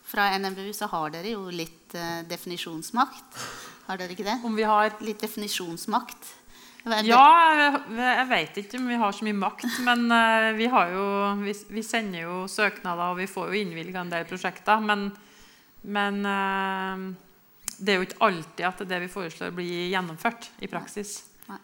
fra 0.06 0.30
NMBU 0.38 0.72
så 0.76 0.88
har 0.92 1.14
dere 1.14 1.36
jo 1.36 1.46
litt 1.50 1.96
uh, 1.96 2.22
definisjonsmakt. 2.28 3.38
Har 3.86 4.00
dere 4.00 4.16
ikke 4.16 4.26
det? 4.26 4.40
Om 4.44 4.58
vi 4.58 4.66
har 4.66 4.96
Litt 5.00 5.22
definisjonsmakt. 5.22 6.34
Ja, 7.02 7.82
jeg, 7.90 8.26
vet 8.30 8.58
ikke 8.60 8.78
om 8.78 8.86
vi 8.86 8.98
har 9.00 9.14
så 9.14 9.26
mye 9.26 9.34
makt, 9.34 9.64
men 9.82 10.04
eh, 10.14 10.52
vi, 10.54 10.68
har 10.70 10.92
jo, 10.92 11.06
vi, 11.40 11.50
vi 11.75 11.82
sender 11.82 12.22
jo 12.22 12.36
søknader, 12.46 13.10
og 13.10 13.18
vi 13.18 13.26
får 13.26 13.50
jo 13.50 13.58
innvilga 13.58 14.04
en 14.04 14.12
del 14.12 14.26
prosjekter. 14.28 14.84
Men, 14.86 15.08
men 15.82 16.20
eh, 16.30 17.02
det 17.78 17.92
er 17.92 17.99
jo 18.00 18.06
ikke 18.06 18.23
alltid 18.28 18.64
at 18.68 18.85
det 18.88 19.00
vi 19.04 19.11
foreslår, 19.12 19.52
blir 19.56 19.90
gjennomført 19.92 20.50
i 20.64 20.71
praksis. 20.71 21.18
Nei. 21.50 21.61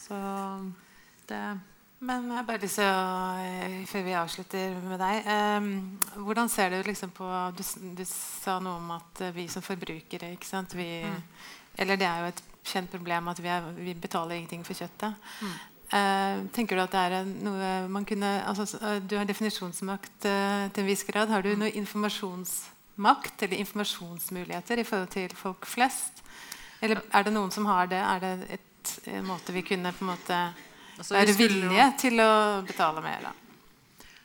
Så 0.00 0.18
det 1.28 1.42
Men 2.02 2.24
jeg 2.34 2.46
bare 2.46 2.58
lyst 2.58 2.80
til 2.80 2.88
å, 2.88 3.02
eh, 3.38 3.82
før 3.86 4.02
vi 4.02 4.14
avslutter 4.18 4.72
med 4.82 4.98
deg 4.98 5.28
eh, 5.30 5.68
Hvordan 6.18 6.48
ser 6.50 6.72
du 6.74 6.88
liksom 6.88 7.12
på 7.14 7.28
du, 7.54 7.62
du 7.94 8.02
sa 8.08 8.56
noe 8.58 8.80
om 8.80 8.90
at 8.96 9.20
eh, 9.22 9.34
vi 9.36 9.46
som 9.48 9.62
forbrukere 9.62 10.32
ikke 10.34 10.48
sant? 10.48 10.74
Vi, 10.74 10.88
Eller 11.78 12.00
det 12.00 12.08
er 12.08 12.24
jo 12.24 12.32
et 12.32 12.42
kjent 12.66 12.90
problem 12.90 13.30
at 13.30 13.38
vi, 13.42 13.48
er, 13.48 13.70
vi 13.78 13.94
betaler 13.94 14.34
ingenting 14.34 14.66
for 14.66 14.74
kjøttet. 14.74 15.14
Eh, 15.92 16.42
tenker 16.56 16.78
du 16.78 16.80
at 16.86 16.94
det 16.94 17.00
er 17.04 17.26
noe 17.28 17.72
man 17.92 18.06
kunne 18.08 18.28
altså, 18.48 18.64
eh, 18.80 19.02
Du 19.04 19.12
har 19.18 19.26
definisjonsmakt 19.28 20.24
eh, 20.24 20.70
til 20.72 20.84
en 20.84 20.88
viss 20.88 21.04
grad. 21.04 21.28
Har 21.28 21.44
du 21.44 21.52
noe 21.52 21.68
informasjonsmakt 22.92 23.42
eller 23.42 23.56
informasjonsmuligheter 23.56 24.78
i 24.78 24.84
forhold 24.84 25.10
til 25.10 25.34
folk 25.36 25.66
flest? 25.66 26.22
Eller 26.82 27.00
er 27.12 27.24
det 27.24 27.32
noen 27.32 27.50
som 27.50 27.66
har 27.66 27.86
det? 27.86 27.98
Er 27.98 28.20
det 28.20 28.32
et, 28.50 28.98
en 29.06 29.24
måte 29.26 29.52
vi 29.52 29.62
kunne 29.62 29.92
på 29.92 30.04
en 30.04 30.10
måte 30.12 30.38
altså, 30.98 31.14
være 31.14 31.32
vi 31.32 31.46
villige 31.46 31.86
jo- 31.86 31.98
til 31.98 32.20
å 32.20 32.62
betale 32.66 33.02
mer, 33.02 33.22
da. 33.22 33.32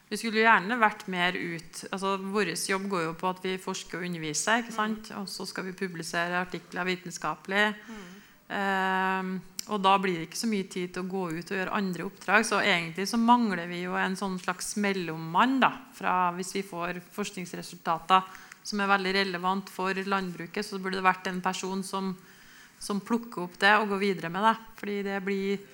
Vi 0.09 0.17
skulle 0.17 0.39
gjerne 0.39 0.77
vært 0.79 1.07
mer 1.11 1.33
ut 1.35 1.81
altså 1.91 2.17
Vår 2.17 2.53
jobb 2.55 2.87
går 2.87 3.01
jo 3.03 3.13
på 3.13 3.27
at 3.27 3.43
vi 3.43 3.57
forsker 3.57 3.99
og 3.99 4.05
underviser. 4.05 4.63
ikke 4.63 4.71
sant? 4.71 5.11
Og 5.19 5.27
så 5.27 5.45
skal 5.45 5.65
vi 5.65 5.73
publisere 5.73 6.39
artikler 6.39 6.85
vitenskapelig. 6.85 7.75
Ehm, 8.49 9.41
og 9.67 9.81
da 9.83 9.97
blir 9.99 10.15
det 10.15 10.29
ikke 10.29 10.39
så 10.39 10.47
mye 10.47 10.63
tid 10.63 10.93
til 10.93 11.03
å 11.03 11.09
gå 11.11 11.23
ut 11.35 11.51
og 11.51 11.57
gjøre 11.57 11.75
andre 11.75 12.05
oppdrag. 12.07 12.45
Så 12.45 12.61
egentlig 12.63 13.07
så 13.09 13.17
mangler 13.19 13.67
vi 13.67 13.81
jo 13.83 13.95
en 13.99 14.15
sånn 14.15 14.39
slags 14.39 14.77
mellommann 14.77 15.59
da, 15.59 15.73
fra 15.93 16.31
hvis 16.37 16.55
vi 16.55 16.63
får 16.63 17.01
forskningsresultater 17.11 18.23
som 18.67 18.83
er 18.83 18.91
veldig 18.91 19.13
relevant 19.21 19.71
for 19.71 19.95
landbruket, 19.95 20.65
så 20.65 20.79
burde 20.81 20.99
det 20.99 21.07
vært 21.07 21.29
en 21.31 21.39
person 21.43 21.83
som, 21.87 22.11
som 22.79 22.99
plukker 22.99 23.45
opp 23.45 23.55
det 23.61 23.73
og 23.79 23.93
går 23.93 24.03
videre 24.03 24.31
med 24.33 24.43
det. 24.43 24.55
Fordi 24.81 24.97
det 25.07 25.21
blir 25.23 25.65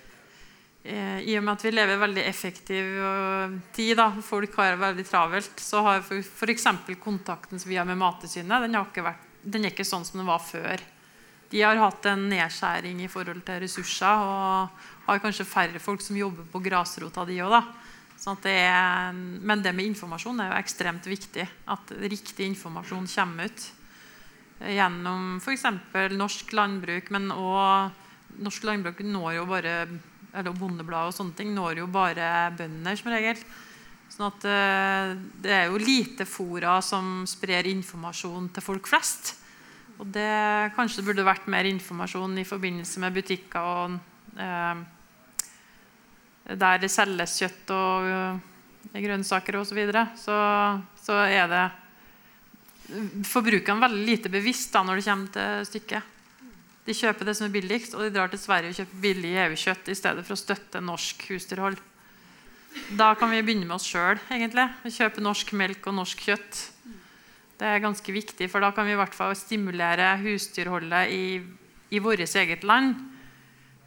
Eh, 0.83 1.19
I 1.23 1.37
og 1.39 1.45
med 1.45 1.53
at 1.55 1.63
vi 1.63 1.71
lever 1.71 1.99
veldig 2.01 2.23
effektiv 2.27 2.87
øh, 2.99 3.53
tid, 3.71 3.95
da, 3.95 4.09
folk 4.19 4.57
har 4.59 4.73
det 4.73 4.81
veldig 4.81 5.05
travelt, 5.07 5.61
så 5.63 5.79
har 5.85 6.01
f.eks. 6.03 6.65
kontakten 6.99 7.59
som 7.59 7.71
vi 7.71 7.77
har 7.79 7.87
med 7.87 8.01
Mattilsynet, 8.01 8.65
den, 8.67 8.75
den 9.47 9.63
er 9.63 9.71
ikke 9.71 9.87
sånn 9.87 10.03
som 10.03 10.19
den 10.19 10.27
var 10.27 10.43
før. 10.43 10.83
De 11.53 11.61
har 11.63 11.79
hatt 11.79 12.09
en 12.11 12.27
nedskjæring 12.27 12.99
i 13.05 13.07
forhold 13.07 13.45
til 13.47 13.63
ressurser 13.63 14.25
og 14.27 14.83
har 15.05 15.23
kanskje 15.23 15.47
færre 15.47 15.79
folk 15.79 16.03
som 16.03 16.19
jobber 16.19 16.49
på 16.51 16.59
grasrota, 16.65 17.23
de 17.29 17.39
òg. 17.45 17.55
Sånn 18.23 18.39
det 18.43 18.55
er, 18.55 19.11
men 19.11 19.63
det 19.63 19.73
med 19.75 19.89
informasjon 19.89 20.39
er 20.39 20.53
jo 20.53 20.59
ekstremt 20.61 21.07
viktig. 21.11 21.43
At 21.67 21.91
riktig 21.99 22.47
informasjon 22.47 23.09
kommer 23.11 23.51
ut. 23.51 23.65
Gjennom 24.63 25.41
f.eks. 25.41 25.65
norsk 26.15 26.55
landbruk, 26.55 27.11
men 27.11 27.33
òg 27.35 27.99
Norsk 28.33 28.63
landbruk 28.65 29.03
når 29.05 29.35
jo 29.35 29.43
bare 29.45 29.73
eller 30.33 30.55
Bondebladet 30.57 31.11
og 31.11 31.13
sånne 31.13 31.35
ting 31.37 31.51
når 31.53 31.83
jo 31.83 31.89
bare 31.93 32.25
bønder 32.57 32.97
som 32.97 33.11
regel. 33.13 33.37
Sånn 34.09 34.27
at 34.27 34.47
eh, 34.49 35.11
det 35.43 35.53
er 35.53 35.67
jo 35.69 35.81
lite 35.81 36.25
fora 36.25 36.79
som 36.85 37.21
sprer 37.29 37.69
informasjon 37.69 38.49
til 38.55 38.65
folk 38.65 38.89
flest. 38.89 39.35
Og 40.01 40.09
det 40.13 40.73
kanskje 40.73 41.01
det 41.01 41.07
burde 41.11 41.27
vært 41.27 41.49
mer 41.51 41.69
informasjon 41.69 42.33
i 42.41 42.47
forbindelse 42.47 43.03
med 43.03 43.13
butikker 43.19 43.69
og 43.69 43.97
eh, 44.41 44.83
der 46.43 46.81
det 46.83 46.91
selges 46.91 47.37
kjøtt 47.39 47.71
og 47.75 48.09
eh, 48.09 48.97
grønnsaker 49.03 49.59
osv. 49.59 49.69
Så, 49.71 49.77
videre, 49.77 50.07
så 50.19 50.39
så 51.03 51.19
er 51.27 51.47
det 51.51 51.63
forbrukerne 53.27 53.83
veldig 53.83 54.03
lite 54.07 54.31
bevisst 54.31 54.73
da 54.73 54.83
når 54.85 54.99
det 54.99 55.07
kommer 55.07 55.31
til 55.35 55.69
stykket. 55.71 56.11
De 56.83 56.95
kjøper 56.95 57.27
det 57.27 57.35
som 57.37 57.47
er 57.47 57.53
billigst, 57.53 57.95
og 57.95 58.03
de 58.03 58.11
drar 58.11 58.31
til 58.31 58.41
Sverige 58.41 58.73
og 58.73 58.79
kjøper 58.81 59.01
billig 59.05 59.31
EU-kjøtt 59.45 59.91
i 59.91 59.95
stedet 59.95 60.25
for 60.25 60.35
å 60.35 60.39
støtte 60.39 60.83
norsk 60.83 61.23
husdyrhold. 61.31 61.77
Da 62.99 63.13
kan 63.15 63.31
vi 63.31 63.39
begynne 63.45 63.69
med 63.69 63.77
oss 63.77 63.87
sjøl. 63.87 64.19
Kjøpe 64.83 65.23
norsk 65.23 65.53
melk 65.55 65.87
og 65.87 65.95
norsk 66.01 66.25
kjøtt. 66.27 66.59
Det 67.59 67.69
er 67.69 67.83
ganske 67.83 68.15
viktig, 68.15 68.49
for 68.51 68.63
da 68.63 68.73
kan 68.75 68.87
vi 68.87 68.95
i 68.95 68.99
hvert 68.99 69.15
fall 69.15 69.31
stimulere 69.37 70.09
husdyrholdet 70.25 71.13
i, 71.15 71.25
i 71.95 72.03
vårt 72.03 72.25
eget 72.25 72.67
land. 72.67 72.97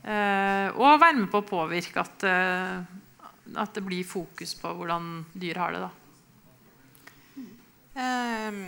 Eh, 0.07 0.69
og 0.79 1.01
være 1.03 1.19
med 1.19 1.31
på 1.33 1.41
å 1.43 1.47
påvirke 1.47 1.99
at, 1.99 2.25
eh, 2.29 3.57
at 3.59 3.73
det 3.75 3.83
blir 3.83 4.07
fokus 4.07 4.55
på 4.55 4.71
hvordan 4.79 5.25
dyr 5.35 5.59
har 5.59 5.75
det. 5.75 5.81
da. 5.83 5.91
Ehm, 7.97 8.61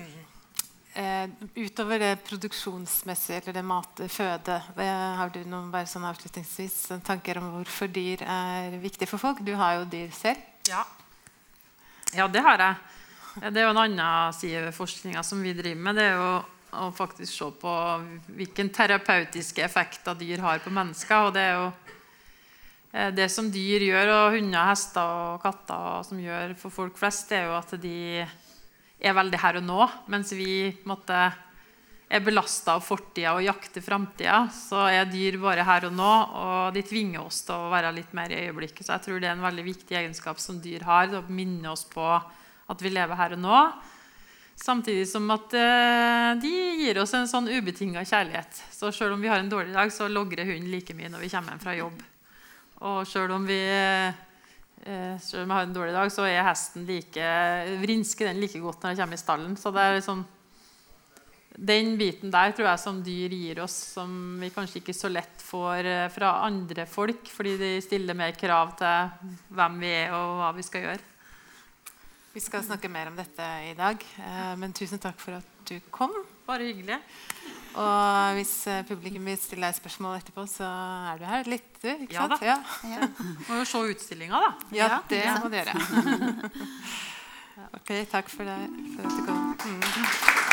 eh, 0.95 1.29
utover 1.55 1.99
det 1.99 2.25
produksjonsmessige 2.27 3.43
eller 3.43 3.53
det 3.53 3.65
mat, 3.65 4.03
føde, 4.09 4.59
har 4.75 5.31
du 5.31 5.45
noen 5.45 5.71
bare 5.71 5.87
sånn 5.87 6.09
avslutningsvis 6.09 7.05
tanker 7.07 7.39
om 7.39 7.53
hvorfor 7.55 7.87
dyr 7.87 8.25
er 8.27 8.79
viktig 8.83 9.07
for 9.07 9.19
folk? 9.19 9.45
Du 9.45 9.55
har 9.55 9.79
jo 9.79 9.85
dyr 9.85 10.11
selv. 10.11 10.43
Ja. 10.67 10.85
ja, 12.15 12.27
det 12.27 12.43
har 12.43 12.59
jeg. 12.59 12.75
Det 13.53 13.61
er 13.61 13.69
jo 13.69 13.75
en 13.77 13.85
annen 13.85 14.33
side 14.35 14.65
ved 14.65 14.75
forskninga 14.75 15.23
som 15.23 15.39
vi 15.43 15.55
driver 15.55 15.83
med. 15.87 15.95
Det 15.95 16.03
er 16.03 16.17
jo 16.19 16.58
å 16.77 16.91
faktisk 16.93 17.33
se 17.33 17.49
på 17.61 17.75
hvilken 18.37 18.71
terapeutiske 18.75 19.63
effekter 19.65 20.19
dyr 20.19 20.43
har 20.45 20.61
på 20.65 20.73
mennesker. 20.75 21.29
Og 21.29 21.35
det 21.37 21.45
er 21.45 21.57
jo 21.57 21.67
eh, 22.93 23.11
det 23.17 23.31
som 23.33 23.49
dyr 23.53 23.87
gjør, 23.89 24.13
og 24.17 24.37
hunder, 24.37 24.69
hester 24.69 25.17
og 25.33 25.43
katter 25.45 26.07
som 26.09 26.21
gjør 26.23 26.55
for 26.61 26.75
folk 26.75 27.01
flest, 27.01 27.29
det 27.31 27.41
er 27.41 27.49
jo 27.49 27.59
at 27.59 27.75
de 27.83 27.99
er 28.99 29.17
veldig 29.17 29.43
her 29.43 29.61
og 29.61 29.69
nå. 29.69 29.83
Mens 30.13 30.35
vi 30.37 30.69
måte, 30.89 31.29
er 32.09 32.25
belasta 32.25 32.79
av 32.79 32.85
fortida 32.85 33.35
og 33.37 33.45
jakter 33.45 33.85
framtida, 33.85 34.47
så 34.55 34.87
er 34.89 35.11
dyr 35.11 35.37
bare 35.43 35.67
her 35.69 35.89
og 35.91 35.97
nå. 35.97 36.13
Og 36.41 36.77
de 36.77 36.85
tvinger 36.87 37.21
oss 37.25 37.43
til 37.47 37.57
å 37.57 37.71
være 37.73 37.93
litt 37.97 38.15
mer 38.17 38.33
i 38.33 38.47
øyeblikket. 38.47 38.87
Så 38.87 38.95
jeg 38.97 39.05
tror 39.05 39.21
det 39.21 39.29
er 39.29 39.37
en 39.37 39.45
veldig 39.45 39.67
viktig 39.67 39.99
egenskap 40.01 40.41
som 40.41 40.61
dyr 40.65 40.87
har. 40.89 41.13
Å 41.13 41.27
minne 41.29 41.73
oss 41.73 41.85
på 41.89 42.09
at 42.09 42.85
vi 42.85 42.93
lever 42.93 43.21
her 43.21 43.37
og 43.37 43.45
nå. 43.45 43.61
Samtidig 44.59 45.07
som 45.07 45.29
at 45.31 45.55
eh, 45.55 46.31
de 46.43 46.53
gir 46.83 46.99
oss 46.99 47.15
en 47.15 47.29
sånn 47.31 47.47
ubetinga 47.47 48.03
kjærlighet. 48.03 48.63
Så 48.75 48.91
selv 48.95 49.15
om 49.15 49.23
vi 49.23 49.31
har 49.31 49.39
en 49.39 49.51
dårlig 49.51 49.75
dag, 49.77 49.93
så 49.95 50.09
logrer 50.11 50.49
hunden 50.49 50.73
like 50.73 50.97
mye 50.99 51.11
når 51.13 51.23
vi 51.23 51.31
kommer 51.31 51.55
hjem 51.55 51.63
fra 51.63 51.77
jobb. 51.79 52.01
Og 52.89 52.99
selv 53.07 53.37
om 53.37 53.47
vi 53.47 53.59
eh, 53.63 54.25
om 54.89 55.15
jeg 55.23 55.55
har 55.55 55.67
en 55.67 55.77
dårlig 55.77 55.95
dag, 55.95 56.11
så 56.11 56.27
er 56.27 56.43
hesten 56.47 56.87
like 56.89 57.31
vrinsker 57.85 58.31
den 58.31 58.43
like 58.43 58.59
godt 58.63 58.83
når 58.83 58.95
jeg 58.95 59.03
kommer 59.03 59.19
i 59.19 59.23
stallen. 59.23 59.55
Så 59.59 59.73
det 59.75 59.85
er 59.85 59.97
liksom 59.99 60.27
den 61.59 61.97
biten 61.99 62.31
der 62.31 62.53
tror 62.55 62.69
jeg 62.71 62.81
som 62.83 62.99
dyr 63.03 63.33
gir 63.35 63.61
oss, 63.65 63.75
som 63.97 64.11
vi 64.39 64.51
kanskje 64.55 64.79
ikke 64.79 64.95
så 64.95 65.11
lett 65.11 65.43
får 65.43 65.87
eh, 65.91 66.09
fra 66.15 66.37
andre 66.47 66.87
folk, 66.87 67.31
fordi 67.35 67.57
de 67.59 67.71
stiller 67.83 68.19
mer 68.19 68.35
krav 68.39 68.77
til 68.79 69.31
hvem 69.55 69.79
vi 69.83 69.95
er 70.05 70.15
og 70.15 70.37
hva 70.39 70.53
vi 70.59 70.67
skal 70.67 70.87
gjøre. 70.87 71.07
Vi 72.39 72.43
skal 72.45 72.63
snakke 72.63 72.87
mer 72.87 73.09
om 73.11 73.17
dette 73.19 73.43
i 73.67 73.73
dag, 73.75 73.99
eh, 74.23 74.51
men 74.63 74.71
tusen 74.77 75.01
takk 75.03 75.19
for 75.19 75.35
at 75.41 75.47
du 75.67 75.81
kom. 75.91 76.13
Bare 76.47 76.69
hyggelig. 76.69 77.01
Og 77.75 78.37
hvis 78.37 78.53
eh, 78.71 78.85
publikum 78.87 79.27
vil 79.27 79.41
stille 79.43 79.67
deg 79.67 79.75
spørsmål 79.75 80.21
etterpå, 80.21 80.45
så 80.47 80.69
er 81.11 81.19
du 81.19 81.25
her 81.27 81.51
litt, 81.51 81.67
du. 81.83 81.89
Ikke 82.07 82.15
Ja 82.15 82.29
sant? 82.29 82.39
da. 82.39 82.61
Ja. 82.87 83.09
Må 83.49 83.59
jo 83.59 83.65
se 83.67 83.83
utstillinga, 83.91 84.39
da. 84.45 84.53
ja, 84.71 84.87
Ja, 84.87 85.01
det 85.11 85.19
ja. 85.25 85.35
må 85.43 85.51
du 85.51 85.59
gjøre. 85.59 86.53
ok, 87.81 87.91
takk 88.15 88.31
for, 88.31 88.47
deg, 88.47 88.79
for 88.95 89.11
at 89.11 89.19
du 89.19 89.27
kom. 89.27 89.43
Mm. 89.67 90.48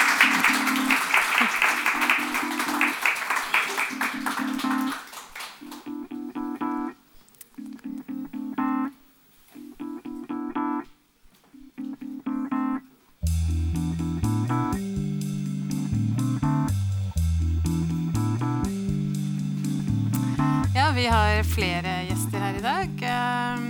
Flere 21.54 21.92
gjester 22.10 22.42
her 22.42 22.58
i 22.58 22.64
dag. 22.64 23.04
eh, 23.06 23.66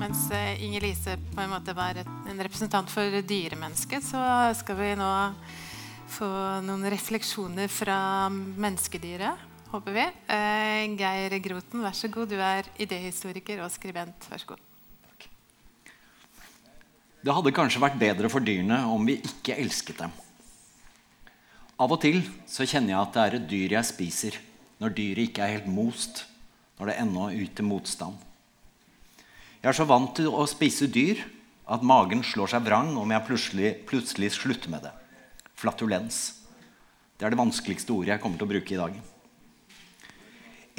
Mens 0.00 0.26
eh, 0.34 0.62
Inger 0.64 0.84
Lise 0.84 1.16
på 1.34 1.40
en 1.40 1.52
måte 1.52 1.74
var 1.76 1.96
en 2.02 2.42
representant 2.42 2.90
for 2.90 3.22
dyremennesket, 3.24 4.04
så 4.04 4.20
skal 4.58 4.76
vi 4.78 4.90
nå 4.98 5.10
få 6.14 6.28
noen 6.66 6.84
refleksjoner 6.92 7.70
fra 7.72 8.28
menneskedyret, 8.30 9.40
håper 9.72 9.96
vi. 9.96 10.04
Eh, 10.34 10.84
Geir 10.98 11.38
Groten, 11.42 11.82
vær 11.82 11.96
så 11.96 12.10
god. 12.12 12.28
Du 12.30 12.36
er 12.38 12.68
idéhistoriker 12.78 13.64
og 13.64 13.72
skribent. 13.74 14.28
Vær 14.30 14.42
så 14.42 14.52
god. 14.52 14.60
Det 17.24 17.32
hadde 17.32 17.54
kanskje 17.56 17.80
vært 17.80 17.96
bedre 17.98 18.28
for 18.28 18.44
dyrene 18.44 18.82
om 18.92 19.06
vi 19.08 19.16
ikke 19.24 19.56
elsket 19.56 20.04
dem. 20.04 20.12
Av 21.80 21.90
og 21.90 21.98
til 22.04 22.20
så 22.46 22.66
kjenner 22.68 22.92
jeg 22.92 23.00
at 23.00 23.14
det 23.16 23.22
er 23.24 23.36
et 23.38 23.50
dyr 23.50 23.78
jeg 23.78 23.88
spiser, 23.88 24.36
når 24.78 24.92
dyret 24.94 25.30
ikke 25.30 25.42
er 25.42 25.56
helt 25.56 25.70
most, 25.72 26.26
når 26.78 26.90
det 26.90 26.98
ennå 27.02 27.30
yter 27.34 27.66
motstand. 27.66 28.18
Jeg 29.62 29.70
er 29.70 29.78
så 29.78 29.86
vant 29.88 30.12
til 30.16 30.28
å 30.28 30.44
spise 30.50 30.90
dyr 30.92 31.22
at 31.70 31.84
magen 31.86 32.20
slår 32.26 32.52
seg 32.52 32.66
vrang 32.66 32.92
om 33.00 33.12
jeg 33.14 33.26
plutselig, 33.28 33.70
plutselig 33.88 34.34
slutter 34.36 34.72
med 34.72 34.84
det. 34.84 34.92
Flatulens. 35.56 36.40
Det 37.16 37.24
er 37.24 37.32
det 37.32 37.40
vanskeligste 37.40 37.94
ordet 37.94 38.12
jeg 38.12 38.22
kommer 38.22 38.40
til 38.40 38.48
å 38.48 38.52
bruke 38.52 38.74
i 38.74 38.80
dag. 38.80 38.96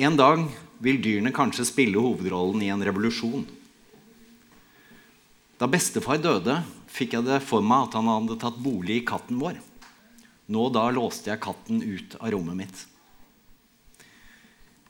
En 0.05 0.17
dag 0.19 0.43
vil 0.83 0.99
dyrene 1.01 1.31
kanskje 1.33 1.65
spille 1.65 2.01
hovedrollen 2.03 2.61
i 2.65 2.71
en 2.73 2.83
revolusjon. 2.83 3.45
Da 5.55 5.69
bestefar 5.71 6.19
døde, 6.19 6.59
fikk 6.91 7.15
jeg 7.15 7.25
det 7.29 7.39
for 7.47 7.63
meg 7.63 7.87
at 7.87 7.95
han 7.95 8.11
hadde 8.11 8.37
tatt 8.41 8.59
bolig 8.59 8.99
i 8.99 9.05
katten 9.07 9.39
vår. 9.39 9.61
Nå 10.51 10.67
da 10.75 10.89
låste 10.93 11.31
jeg 11.31 11.41
katten 11.41 11.79
ut 11.81 12.17
av 12.19 12.35
rommet 12.35 12.59
mitt. 12.59 12.83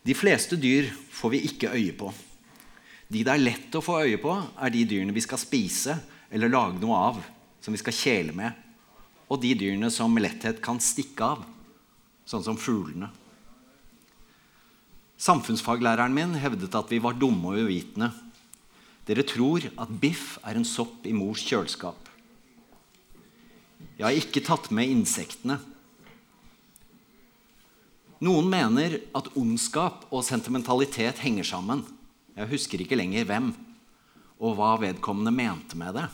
De 0.05 0.13
fleste 0.13 0.57
dyr 0.61 0.91
får 1.09 1.33
vi 1.33 1.41
ikke 1.47 1.71
øye 1.73 1.93
på. 1.97 2.11
De 3.09 3.23
det 3.25 3.31
er 3.31 3.41
lett 3.41 3.75
å 3.77 3.83
få 3.85 3.99
øye 4.05 4.19
på, 4.21 4.33
er 4.33 4.73
de 4.73 4.85
dyrene 4.85 5.13
vi 5.15 5.23
skal 5.25 5.41
spise 5.41 5.97
eller 6.29 6.51
lage 6.51 6.81
noe 6.81 6.99
av, 7.09 7.19
som 7.61 7.73
vi 7.73 7.81
skal 7.81 7.97
kjele 7.97 8.33
med, 8.37 8.53
og 9.29 9.41
de 9.41 9.53
dyrene 9.57 9.89
som 9.93 10.13
med 10.13 10.25
letthet 10.25 10.61
kan 10.61 10.81
stikke 10.81 11.25
av, 11.35 11.45
sånn 12.29 12.45
som 12.45 12.57
fuglene. 12.57 13.09
Samfunnsfaglæreren 15.21 16.13
min 16.13 16.35
hevdet 16.37 16.75
at 16.75 16.91
vi 16.91 16.99
var 17.01 17.17
dumme 17.17 17.53
og 17.53 17.65
uvitende. 17.65 18.11
Dere 19.05 19.25
tror 19.25 19.63
at 19.77 19.93
biff 20.01 20.35
er 20.43 20.57
en 20.59 20.67
sopp 20.67 21.05
i 21.07 21.13
mors 21.15 21.41
kjøleskap. 21.45 22.09
Jeg 23.95 24.03
har 24.03 24.17
ikke 24.17 24.43
tatt 24.43 24.71
med 24.75 24.91
insektene. 24.91 25.59
Noen 28.23 28.47
mener 28.47 29.01
at 29.17 29.27
ondskap 29.35 30.05
og 30.07 30.23
sentimentalitet 30.23 31.19
henger 31.19 31.47
sammen. 31.47 31.83
Jeg 32.35 32.51
husker 32.51 32.81
ikke 32.83 32.95
lenger 32.95 33.27
hvem 33.27 33.49
og 34.39 34.55
hva 34.55 34.75
vedkommende 34.79 35.33
mente 35.35 35.79
med 35.79 35.95
det. 35.97 36.05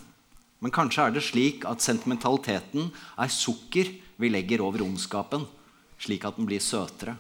Men 0.62 0.74
kanskje 0.74 1.08
er 1.08 1.14
det 1.14 1.26
slik 1.26 1.66
at 1.70 1.82
sentimentaliteten 1.82 2.90
er 2.94 3.34
sukker 3.34 3.90
vi 4.22 4.30
legger 4.30 4.62
over 4.62 4.84
ondskapen, 4.86 5.48
slik 6.02 6.26
at 6.26 6.38
den 6.38 6.50
blir 6.50 6.62
søtere. 6.62 7.18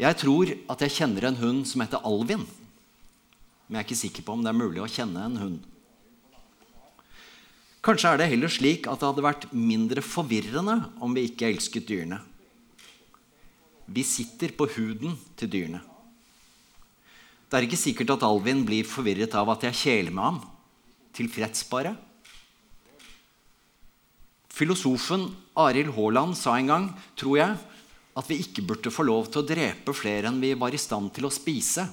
Jeg 0.00 0.16
tror 0.18 0.50
at 0.72 0.80
jeg 0.82 0.96
kjenner 0.96 1.28
en 1.28 1.38
hund 1.38 1.64
som 1.70 1.84
heter 1.84 2.02
Alvin. 2.04 2.44
Men 3.68 3.78
jeg 3.78 3.80
er 3.80 3.86
ikke 3.86 4.00
sikker 4.00 4.26
på 4.26 4.34
om 4.34 4.42
det 4.44 4.50
er 4.50 4.58
mulig 4.58 4.82
å 4.82 4.90
kjenne 4.90 5.28
en 5.28 5.40
hund. 5.40 5.60
Kanskje 7.84 8.14
er 8.14 8.20
det 8.20 8.30
heller 8.32 8.52
slik 8.52 8.88
at 8.88 9.00
det 9.00 9.10
hadde 9.10 9.24
vært 9.24 9.50
mindre 9.52 10.04
forvirrende 10.04 10.78
om 11.04 11.12
vi 11.16 11.26
ikke 11.28 11.50
elsket 11.52 11.88
dyrene. 11.88 12.22
Vi 13.86 14.04
sitter 14.06 14.54
på 14.56 14.68
huden 14.76 15.18
til 15.36 15.50
dyrene. 15.50 15.82
Det 17.48 17.58
er 17.60 17.66
ikke 17.66 17.78
sikkert 17.78 18.14
at 18.16 18.24
Alvin 18.26 18.64
blir 18.66 18.86
forvirret 18.88 19.34
av 19.38 19.52
at 19.52 19.66
jeg 19.68 19.80
kjeler 19.82 20.14
med 20.14 20.24
ham. 20.24 20.40
Tilfreds 21.14 21.66
bare. 21.70 21.92
Filosofen 24.54 25.28
Arild 25.58 25.92
Haaland 25.94 26.34
sa 26.38 26.56
en 26.58 26.70
gang, 26.70 26.88
tror 27.18 27.38
jeg, 27.38 27.58
at 28.14 28.30
vi 28.30 28.40
ikke 28.42 28.64
burde 28.66 28.90
få 28.94 29.04
lov 29.06 29.28
til 29.28 29.42
å 29.42 29.46
drepe 29.46 29.94
flere 29.94 30.30
enn 30.30 30.40
vi 30.42 30.54
var 30.58 30.74
i 30.74 30.80
stand 30.80 31.12
til 31.14 31.26
å 31.26 31.34
spise. 31.34 31.86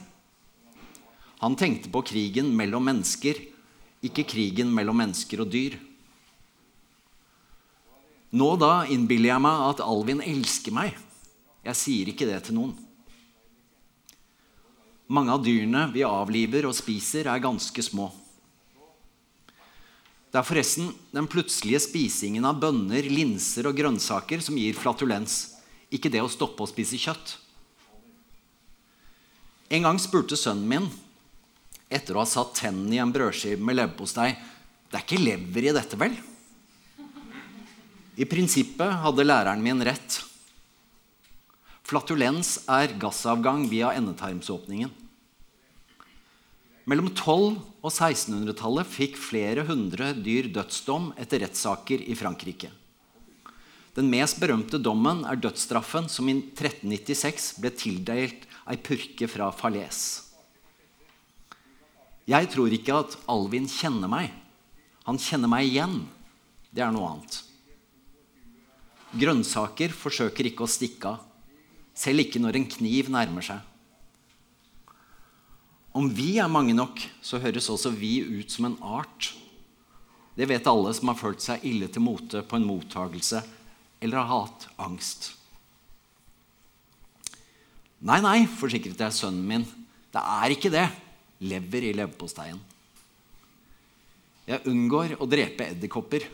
Han 1.41 1.58
tenkte 1.58 1.89
på 1.93 2.04
krigen 2.06 2.51
mellom 2.58 2.86
mennesker, 2.86 3.38
ikke 4.06 4.27
krigen 4.30 4.69
mellom 4.73 4.97
mennesker 5.01 5.41
og 5.41 5.49
dyr. 5.54 5.77
Nå 8.38 8.49
da 8.62 8.86
innbiller 8.93 9.34
jeg 9.34 9.43
meg 9.43 9.63
at 9.71 9.82
Alvin 9.84 10.21
elsker 10.23 10.73
meg. 10.73 10.93
Jeg 11.62 11.78
sier 11.78 12.10
ikke 12.10 12.26
det 12.30 12.39
til 12.47 12.58
noen. 12.58 12.74
Mange 15.12 15.34
av 15.36 15.43
dyrene 15.43 15.89
vi 15.91 16.06
avliver 16.08 16.65
og 16.69 16.76
spiser, 16.78 17.28
er 17.28 17.43
ganske 17.43 17.84
små. 17.84 18.08
Det 20.32 20.39
er 20.39 20.47
forresten 20.47 20.93
den 21.12 21.28
plutselige 21.28 21.82
spisingen 21.84 22.47
av 22.47 22.62
bønner, 22.62 23.04
linser 23.12 23.67
og 23.67 23.76
grønnsaker 23.76 24.39
som 24.39 24.56
gir 24.56 24.78
flatulens, 24.80 25.58
ikke 25.91 26.10
det 26.13 26.24
å 26.24 26.32
stoppe 26.32 26.63
å 26.63 26.69
spise 26.71 26.95
kjøtt. 26.95 27.36
En 29.76 29.84
gang 29.84 30.00
spurte 30.00 30.39
sønnen 30.39 30.67
min, 30.71 30.88
etter 31.91 32.15
å 32.15 32.24
ha 32.24 32.28
satt 32.28 32.56
tennene 32.62 32.95
i 32.95 33.04
en 33.04 33.12
brødskive 33.12 33.60
med 33.60 33.76
leverpostei, 33.82 34.32
det 34.88 35.00
er 35.00 35.04
ikke 35.04 35.19
lever 35.19 35.67
i 35.67 35.76
dette, 35.76 36.00
vel? 36.00 36.15
I 38.15 38.28
prinsippet 38.28 39.00
hadde 39.04 39.28
læreren 39.28 39.63
min 39.63 39.84
rett. 39.84 40.21
Flatulens 41.91 42.54
er 42.71 42.93
gassavgang 42.95 43.65
via 43.67 43.89
endetarmsåpningen. 43.99 44.93
Mellom 46.88 47.10
1200- 47.12 47.65
og 47.82 47.89
1600-tallet 47.91 48.88
fikk 48.88 49.17
flere 49.19 49.65
hundre 49.67 50.13
dyr 50.15 50.47
dødsdom 50.56 51.10
etter 51.19 51.41
rettssaker 51.43 52.04
i 52.08 52.15
Frankrike. 52.15 52.69
Den 53.97 54.08
mest 54.08 54.39
berømte 54.39 54.80
dommen 54.80 55.25
er 55.27 55.39
dødsstraffen 55.41 56.08
som 56.08 56.30
i 56.32 56.38
1396 56.39 57.47
ble 57.60 57.71
tildelt 57.75 58.45
ei 58.71 58.77
purke 58.80 59.27
fra 59.27 59.49
Falaise. 59.51 60.30
Jeg 62.30 62.47
tror 62.54 62.71
ikke 62.71 63.01
at 63.01 63.17
Alvin 63.34 63.67
kjenner 63.67 64.08
meg. 64.08 64.30
Han 65.10 65.19
kjenner 65.19 65.51
meg 65.51 65.67
igjen. 65.67 65.97
Det 66.71 66.86
er 66.86 66.95
noe 66.95 67.10
annet. 67.17 67.41
Grønnsaker 69.12 69.91
forsøker 69.91 70.47
ikke 70.47 70.63
å 70.63 70.71
stikke 70.71 71.12
av, 71.12 71.27
selv 71.97 72.23
ikke 72.23 72.41
når 72.41 72.58
en 72.58 72.69
kniv 72.71 73.12
nærmer 73.13 73.45
seg. 73.45 73.60
Om 75.91 76.08
vi 76.15 76.38
er 76.39 76.51
mange 76.51 76.73
nok, 76.75 77.01
så 77.21 77.41
høres 77.43 77.67
også 77.69 77.91
vi 77.91 78.21
ut 78.23 78.51
som 78.51 78.69
en 78.69 78.77
art. 78.80 79.34
Det 80.38 80.47
vet 80.47 80.67
alle 80.71 80.93
som 80.95 81.12
har 81.12 81.19
følt 81.19 81.43
seg 81.43 81.65
ille 81.67 81.89
til 81.91 82.04
mote 82.06 82.45
på 82.47 82.58
en 82.58 82.67
mottagelse 82.67 83.41
eller 84.01 84.23
har 84.23 84.30
hatt 84.32 84.67
angst. 84.82 85.34
Nei, 88.01 88.17
nei, 88.23 88.38
forsikret 88.49 89.04
jeg 89.04 89.13
sønnen 89.13 89.45
min. 89.45 89.65
Det 90.12 90.21
er 90.21 90.56
ikke 90.56 90.71
det. 90.73 90.88
Lever 91.45 91.89
i 91.89 91.95
leverposteien. 91.97 92.60
Jeg 94.47 94.65
unngår 94.67 95.19
å 95.21 95.27
drepe 95.30 95.67
edderkopper, 95.69 96.25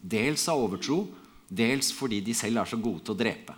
dels 0.00 0.46
av 0.48 0.62
overtro, 0.62 1.02
dels 1.46 1.90
fordi 1.92 2.22
de 2.24 2.34
selv 2.36 2.62
er 2.62 2.70
så 2.70 2.78
gode 2.80 3.04
til 3.04 3.14
å 3.14 3.20
drepe. 3.20 3.56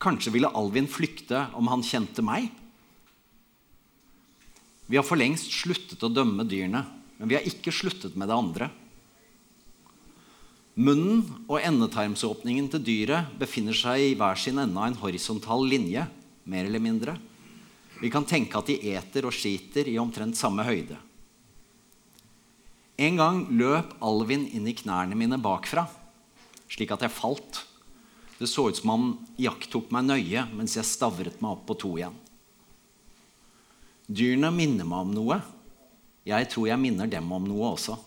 Kanskje 0.00 0.32
ville 0.32 0.48
Alvin 0.56 0.88
flykte 0.88 1.44
om 1.58 1.68
han 1.68 1.84
kjente 1.84 2.24
meg? 2.24 2.48
Vi 4.90 4.98
har 4.98 5.06
for 5.06 5.20
lengst 5.20 5.52
sluttet 5.52 6.02
å 6.02 6.10
dømme 6.10 6.46
dyrene, 6.48 6.82
men 7.20 7.30
vi 7.30 7.36
har 7.36 7.46
ikke 7.46 7.74
sluttet 7.74 8.16
med 8.18 8.30
det 8.30 8.38
andre. 8.38 8.70
Munnen 10.80 11.44
og 11.44 11.60
endetarmsåpningen 11.60 12.70
til 12.72 12.82
dyret 12.86 13.34
befinner 13.38 13.76
seg 13.76 14.00
i 14.00 14.16
hver 14.18 14.38
sin 14.40 14.58
ende 14.62 14.80
av 14.80 14.88
en 14.88 14.98
horisontal 15.02 15.66
linje, 15.68 16.06
mer 16.48 16.64
eller 16.64 16.82
mindre. 16.82 17.14
Vi 18.00 18.08
kan 18.10 18.24
tenke 18.24 18.56
at 18.56 18.70
de 18.70 18.78
eter 18.94 19.28
og 19.28 19.36
skiter 19.36 19.86
i 19.90 19.98
omtrent 20.00 20.38
samme 20.38 20.64
høyde. 20.64 20.96
En 23.00 23.16
gang 23.20 23.44
løp 23.52 23.92
Alvin 24.04 24.46
inn 24.48 24.66
i 24.68 24.76
knærne 24.76 25.16
mine 25.16 25.38
bakfra. 25.40 25.86
slik 26.70 26.92
at 26.94 27.02
jeg 27.02 27.10
falt. 27.10 27.66
Det 28.40 28.48
så 28.48 28.70
ut 28.70 28.78
som 28.80 28.88
han 28.88 29.08
iakttok 29.36 29.90
meg 29.92 30.06
nøye 30.08 30.46
mens 30.56 30.78
jeg 30.78 30.88
stavret 30.88 31.42
meg 31.44 31.58
opp 31.58 31.66
på 31.68 31.76
to 31.82 31.90
igjen. 31.98 32.14
Dyrene 34.08 34.48
minner 34.54 34.88
meg 34.88 35.04
om 35.04 35.10
noe. 35.12 35.36
Jeg 36.24 36.48
tror 36.48 36.70
jeg 36.70 36.80
minner 36.80 37.10
dem 37.10 37.28
om 37.36 37.44
noe 37.44 37.74
også. 37.74 37.98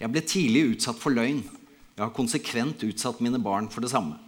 Jeg 0.00 0.12
ble 0.12 0.22
tidlig 0.28 0.66
utsatt 0.74 1.00
for 1.00 1.16
løgn. 1.16 1.40
Jeg 1.96 2.04
har 2.04 2.12
konsekvent 2.16 2.84
utsatt 2.84 3.24
mine 3.24 3.40
barn 3.40 3.70
for 3.72 3.84
det 3.84 3.92
samme. 3.94 4.20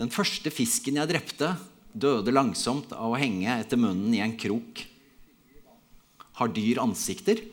Den 0.00 0.08
første 0.12 0.48
fisken 0.48 0.96
jeg 0.96 1.12
drepte, 1.12 1.52
døde 1.92 2.32
langsomt 2.32 2.94
av 2.96 3.12
å 3.12 3.20
henge 3.20 3.60
etter 3.60 3.76
munnen 3.80 4.16
i 4.16 4.24
en 4.24 4.38
krok. 4.40 4.86
Har 6.40 6.52
dyr 6.56 6.80
ansikter? 6.80 7.44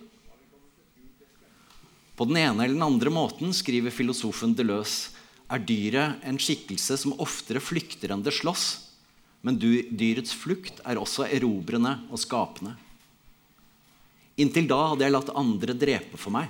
På 2.17 2.25
den 2.25 2.39
ene 2.41 2.65
eller 2.65 2.73
den 2.73 2.88
andre 2.88 3.13
måten, 3.13 3.53
skriver 3.53 3.93
filosofen 3.93 4.56
Deleuze, 4.58 5.13
er 5.47 5.62
dyret 5.63 6.23
en 6.27 6.39
skikkelse 6.41 6.97
som 6.99 7.15
oftere 7.23 7.62
flykter 7.63 8.12
enn 8.12 8.23
det 8.25 8.34
slåss. 8.36 8.65
Men 9.45 9.60
dyrets 9.62 10.34
flukt 10.36 10.82
er 10.84 10.99
også 10.99 11.27
erobrende 11.30 11.93
og 12.10 12.19
skapende. 12.19 12.73
Inntil 14.41 14.67
da 14.69 14.80
hadde 14.91 15.06
jeg 15.06 15.13
latt 15.13 15.30
andre 15.38 15.75
drepe 15.77 16.19
for 16.19 16.34
meg. 16.36 16.49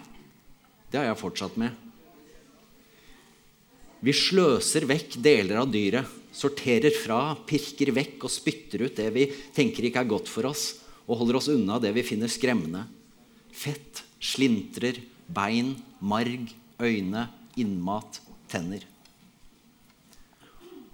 Det 0.89 0.99
har 1.01 1.10
jeg 1.12 1.19
fortsatt 1.19 1.60
med. 1.60 1.75
Vi 3.99 4.13
sløser 4.15 4.88
vekk 4.88 5.17
deler 5.25 5.60
av 5.62 5.69
dyret, 5.73 6.08
sorterer 6.32 6.93
fra, 6.93 7.36
pirker 7.49 7.91
vekk 7.95 8.27
og 8.27 8.32
spytter 8.32 8.86
ut 8.86 8.97
det 8.99 9.08
vi 9.15 9.25
tenker 9.56 9.88
ikke 9.88 10.03
er 10.03 10.12
godt 10.12 10.30
for 10.30 10.47
oss, 10.49 10.69
og 11.10 11.21
holder 11.21 11.39
oss 11.39 11.49
unna 11.51 11.80
det 11.82 11.91
vi 11.95 12.06
finner 12.06 12.32
skremmende. 12.32 12.84
Fett, 13.51 14.03
slintrer, 14.21 14.99
bein, 15.28 15.76
marg, 16.00 16.52
øyne, 16.80 17.28
innmat, 17.58 18.22
tenner. 18.50 18.84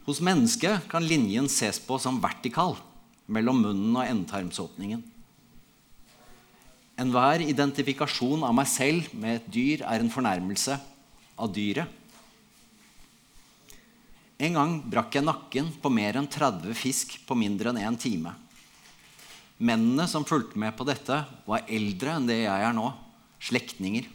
Hos 0.03 0.19
mennesket 0.19 0.89
kan 0.91 1.05
linjen 1.05 1.47
ses 1.47 1.79
på 1.79 1.95
som 2.01 2.19
vertikal 2.23 2.75
mellom 3.31 3.61
munnen 3.63 3.95
og 3.95 4.03
endetarmsåpningen. 4.03 5.03
Enhver 6.99 7.41
identifikasjon 7.45 8.43
av 8.45 8.53
meg 8.55 8.67
selv 8.69 9.13
med 9.17 9.39
et 9.39 9.51
dyr 9.51 9.83
er 9.87 10.03
en 10.03 10.11
fornærmelse 10.13 10.75
av 11.39 11.53
dyret. 11.55 11.87
En 14.43 14.57
gang 14.57 14.75
brakk 14.91 15.15
jeg 15.15 15.25
nakken 15.25 15.69
på 15.81 15.91
mer 15.93 16.19
enn 16.19 16.27
30 16.27 16.75
fisk 16.75 17.15
på 17.25 17.37
mindre 17.39 17.71
enn 17.71 17.79
én 17.85 17.97
time. 18.01 18.33
Mennene 19.63 20.05
som 20.11 20.25
fulgte 20.27 20.59
med 20.59 20.75
på 20.75 20.85
dette, 20.87 21.21
var 21.47 21.63
eldre 21.71 22.17
enn 22.17 22.27
det 22.27 22.41
jeg 22.41 22.67
er 22.67 22.75
nå. 22.75 22.89
Slektninger. 23.43 24.09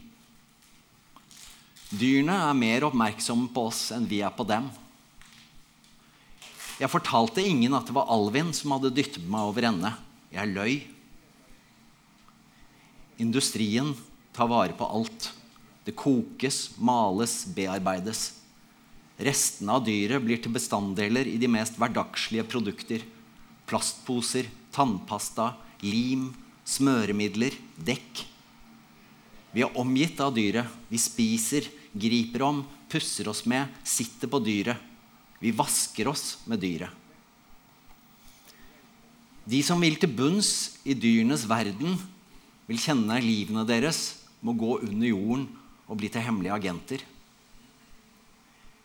Dyrene 1.89 2.35
er 2.45 2.53
mer 2.53 2.85
oppmerksomme 2.85 3.49
på 3.49 3.65
oss 3.71 3.87
enn 3.95 4.05
vi 4.09 4.21
er 4.21 4.33
på 4.35 4.45
dem. 4.45 4.67
Jeg 6.79 6.91
fortalte 6.93 7.43
ingen 7.43 7.73
at 7.75 7.89
det 7.89 7.95
var 7.97 8.11
Alvin 8.13 8.53
som 8.55 8.75
hadde 8.75 8.93
dyttet 8.93 9.25
meg 9.27 9.49
over 9.49 9.65
ende. 9.71 9.91
Jeg 10.31 10.53
løy. 10.53 10.75
Industrien 13.19 13.95
tar 14.37 14.47
vare 14.51 14.77
på 14.77 14.85
alt. 14.85 15.31
Det 15.83 15.97
kokes, 15.97 16.77
males, 16.77 17.41
bearbeides. 17.57 18.27
Restene 19.19 19.75
av 19.75 19.83
dyret 19.83 20.23
blir 20.23 20.39
til 20.39 20.53
bestanddeler 20.55 21.27
i 21.27 21.39
de 21.41 21.49
mest 21.51 21.75
hverdagslige 21.81 22.45
produkter. 22.47 23.01
Plastposer, 23.67 24.47
tannpasta, 24.71 25.55
lim, 25.81 26.29
smøremidler, 26.69 27.57
dekk. 27.75 28.23
Vi 29.51 29.65
er 29.65 29.75
omgitt 29.81 30.21
av 30.21 30.31
dyret. 30.37 30.69
Vi 30.87 31.01
spiser, 31.01 31.67
griper 31.93 32.43
om, 32.45 32.63
pusser 32.89 33.29
oss 33.31 33.45
med, 33.49 33.67
sitter 33.83 34.29
på 34.29 34.41
dyret. 34.43 34.77
Vi 35.39 35.53
vasker 35.55 36.09
oss 36.11 36.39
med 36.49 36.59
dyret. 36.61 36.91
De 39.49 39.61
som 39.65 39.81
vil 39.81 39.95
til 39.97 40.11
bunns 40.13 40.79
i 40.85 40.93
dyrenes 40.93 41.47
verden, 41.49 41.95
vil 42.69 42.81
kjenne 42.81 43.15
livene 43.23 43.63
deres 43.65 44.19
må 44.45 44.53
gå 44.53 44.75
under 44.85 45.09
jorden 45.09 45.47
og 45.89 45.97
bli 45.97 46.09
til 46.11 46.21
hemmelige 46.21 46.53
agenter. 46.53 47.01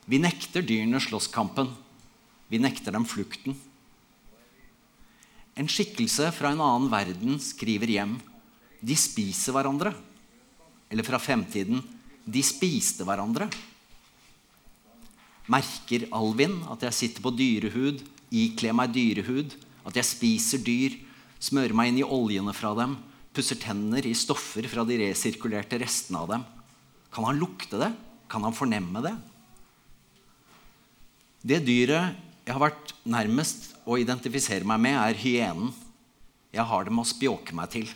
Vi 0.09 0.21
nekter 0.21 0.65
dyrene 0.65 1.01
slåsskampen. 1.01 1.69
Vi 2.49 2.61
nekter 2.61 2.95
dem 2.95 3.05
flukten. 3.09 3.57
En 5.55 5.69
skikkelse 5.71 6.31
fra 6.35 6.51
en 6.53 6.63
annen 6.65 6.91
verden 6.93 7.39
skriver 7.41 7.93
hjem. 7.93 8.17
De 8.85 8.97
spiser 8.99 9.55
hverandre. 9.55 9.95
Eller 10.93 11.07
fra 11.07 11.21
fremtiden. 11.21 11.81
De 12.25 12.43
spiste 12.45 13.05
hverandre. 13.07 13.49
Merker 15.53 16.07
Alvin 16.17 16.57
at 16.73 16.87
jeg 16.89 16.97
sitter 16.97 17.25
på 17.25 17.35
dyrehud, 17.37 18.01
ikler 18.33 18.77
meg 18.77 18.95
dyrehud, 18.95 19.53
at 19.85 19.99
jeg 20.01 20.09
spiser 20.09 20.63
dyr, 20.65 20.97
smører 21.43 21.77
meg 21.77 21.93
inn 21.93 22.01
i 22.01 22.07
oljene 22.07 22.55
fra 22.57 22.73
dem, 22.79 22.97
pusser 23.35 23.59
tenner 23.61 24.07
i 24.07 24.15
stoffer 24.17 24.67
fra 24.71 24.87
de 24.89 24.97
resirkulerte 25.03 25.79
restene 25.83 26.23
av 26.23 26.31
dem. 26.33 26.47
Kan 27.13 27.29
han 27.29 27.39
lukte 27.39 27.81
det? 27.81 27.91
Kan 28.31 28.47
han 28.47 28.57
fornemme 28.57 29.05
det? 29.05 29.15
Det 31.45 31.61
dyret 31.67 32.17
jeg 32.45 32.57
har 32.57 32.63
vært 32.63 32.95
nærmest 33.09 33.71
å 33.85 33.99
identifisere 34.01 34.65
meg 34.69 34.81
med, 34.85 34.97
er 34.97 35.21
hyenen. 35.21 35.73
Jeg 36.55 36.65
har 36.69 36.89
dem 36.89 37.01
å 37.01 37.07
spjåke 37.09 37.57
meg 37.57 37.71
til. 37.73 37.89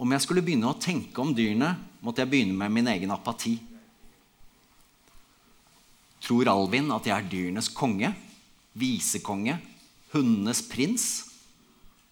Om 0.00 0.14
jeg 0.14 0.24
skulle 0.24 0.42
begynne 0.42 0.70
å 0.70 0.80
tenke 0.80 1.22
om 1.22 1.30
dyrene, 1.36 1.70
måtte 2.02 2.24
jeg 2.24 2.32
begynne 2.32 2.58
med 2.58 2.72
min 2.74 2.90
egen 2.90 3.14
apati. 3.14 3.54
Tror 6.24 6.48
Alvin 6.50 6.90
at 6.94 7.06
jeg 7.06 7.14
er 7.14 7.30
dyrenes 7.30 7.70
konge? 7.70 8.10
Visekonge? 8.74 9.58
Hundenes 10.14 10.62
prins? 10.66 11.06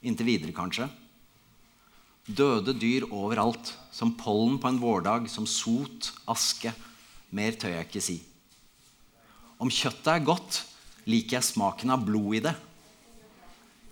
Inntil 0.05 0.29
videre, 0.29 0.55
kanskje. 0.55 0.89
Døde 2.27 2.75
dyr 2.79 3.09
overalt. 3.11 3.75
Som 3.93 4.15
pollen 4.17 4.59
på 4.61 4.71
en 4.71 4.81
vårdag, 4.81 5.27
som 5.29 5.47
sot, 5.49 6.13
aske. 6.31 6.73
Mer 7.35 7.57
tør 7.59 7.75
jeg 7.75 7.89
ikke 7.89 8.05
si. 8.05 8.19
Om 9.63 9.71
kjøttet 9.71 10.09
er 10.15 10.27
godt, 10.27 10.63
liker 11.07 11.39
jeg 11.39 11.51
smaken 11.51 11.93
av 11.95 12.05
blod 12.07 12.39
i 12.39 12.45
det. 12.47 12.55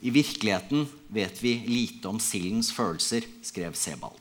I 0.01 0.11
virkeligheten 0.11 0.87
vet 1.13 1.43
vi 1.43 1.59
lite 1.69 2.09
om 2.09 2.21
sildens 2.21 2.73
følelser, 2.73 3.27
skrev 3.45 3.75
Sebald. 3.77 4.17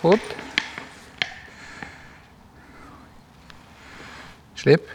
Fot. 0.00 0.20
Slipp. 4.58 4.90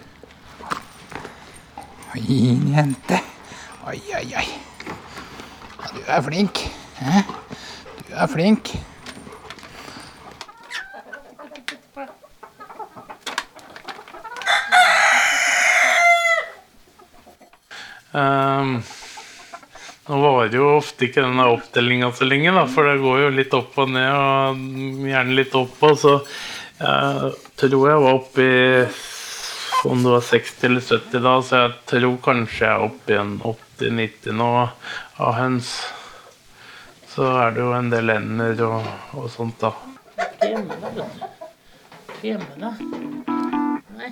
Fin 2.13 2.67
jente. 2.73 3.19
Oi, 3.87 3.99
oi, 4.17 4.27
oi. 4.39 4.47
Ja, 5.79 5.91
du 5.93 5.99
er 6.05 6.21
flink. 6.25 6.63
Du 8.07 8.13
er 8.13 8.31
flink. 8.31 8.73
Um, 18.11 18.79
nå 20.09 20.21
varer 20.23 20.55
jo 20.57 20.71
ofte 20.77 21.05
ikke 21.05 21.21
denne 21.21 21.45
oppdelinga 21.53 22.09
så 22.17 22.25
lenge, 22.25 22.53
da, 22.55 22.63
for 22.69 22.89
det 22.89 23.01
går 23.03 23.25
jo 23.25 23.35
litt 23.35 23.53
opp 23.57 23.77
og 23.83 23.91
ned, 23.93 24.09
og 24.09 25.05
gjerne 25.11 25.37
litt 25.37 25.53
opp 25.59 25.85
og 25.85 25.99
så 26.01 26.15
jeg 26.79 27.33
tror 27.59 27.89
jeg 27.89 28.03
var 28.05 28.13
oppe 28.15 28.43
i 28.47 28.59
om 29.83 30.03
det 30.03 30.11
var 30.11 30.21
60 30.21 30.63
eller 30.63 30.81
70 30.81 31.23
da, 31.23 31.33
så 31.41 31.59
jeg 31.61 31.73
tror 31.91 32.15
kanskje 32.23 32.65
jeg 32.65 32.71
er 32.71 32.85
oppe 32.85 33.13
i 33.13 33.19
en 33.19 33.33
80-90 33.39 34.35
nå 34.39 34.49
av 34.59 35.33
høns. 35.37 35.73
Så 37.09 37.27
er 37.31 37.55
det 37.55 37.63
jo 37.63 37.73
en 37.75 37.91
del 37.91 38.13
ender 38.15 38.63
og, 38.67 38.89
og 39.15 39.29
sånt, 39.31 39.63
da. 39.63 39.71
Hjemme, 40.43 40.79
da. 40.95 41.07
Hjemme, 42.23 42.55
da. 42.59 42.73
Nei. 43.99 44.11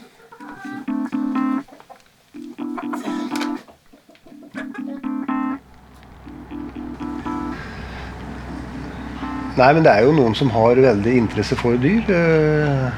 Nei, 9.57 9.73
men 9.73 9.83
det 9.85 9.89
er 9.91 10.03
jo 10.05 10.13
noen 10.13 10.35
som 10.37 10.51
har 10.53 10.77
veldig 10.83 11.13
interesse 11.17 11.57
for 11.57 11.77
dyr. 11.81 12.03
eh, 12.13 12.89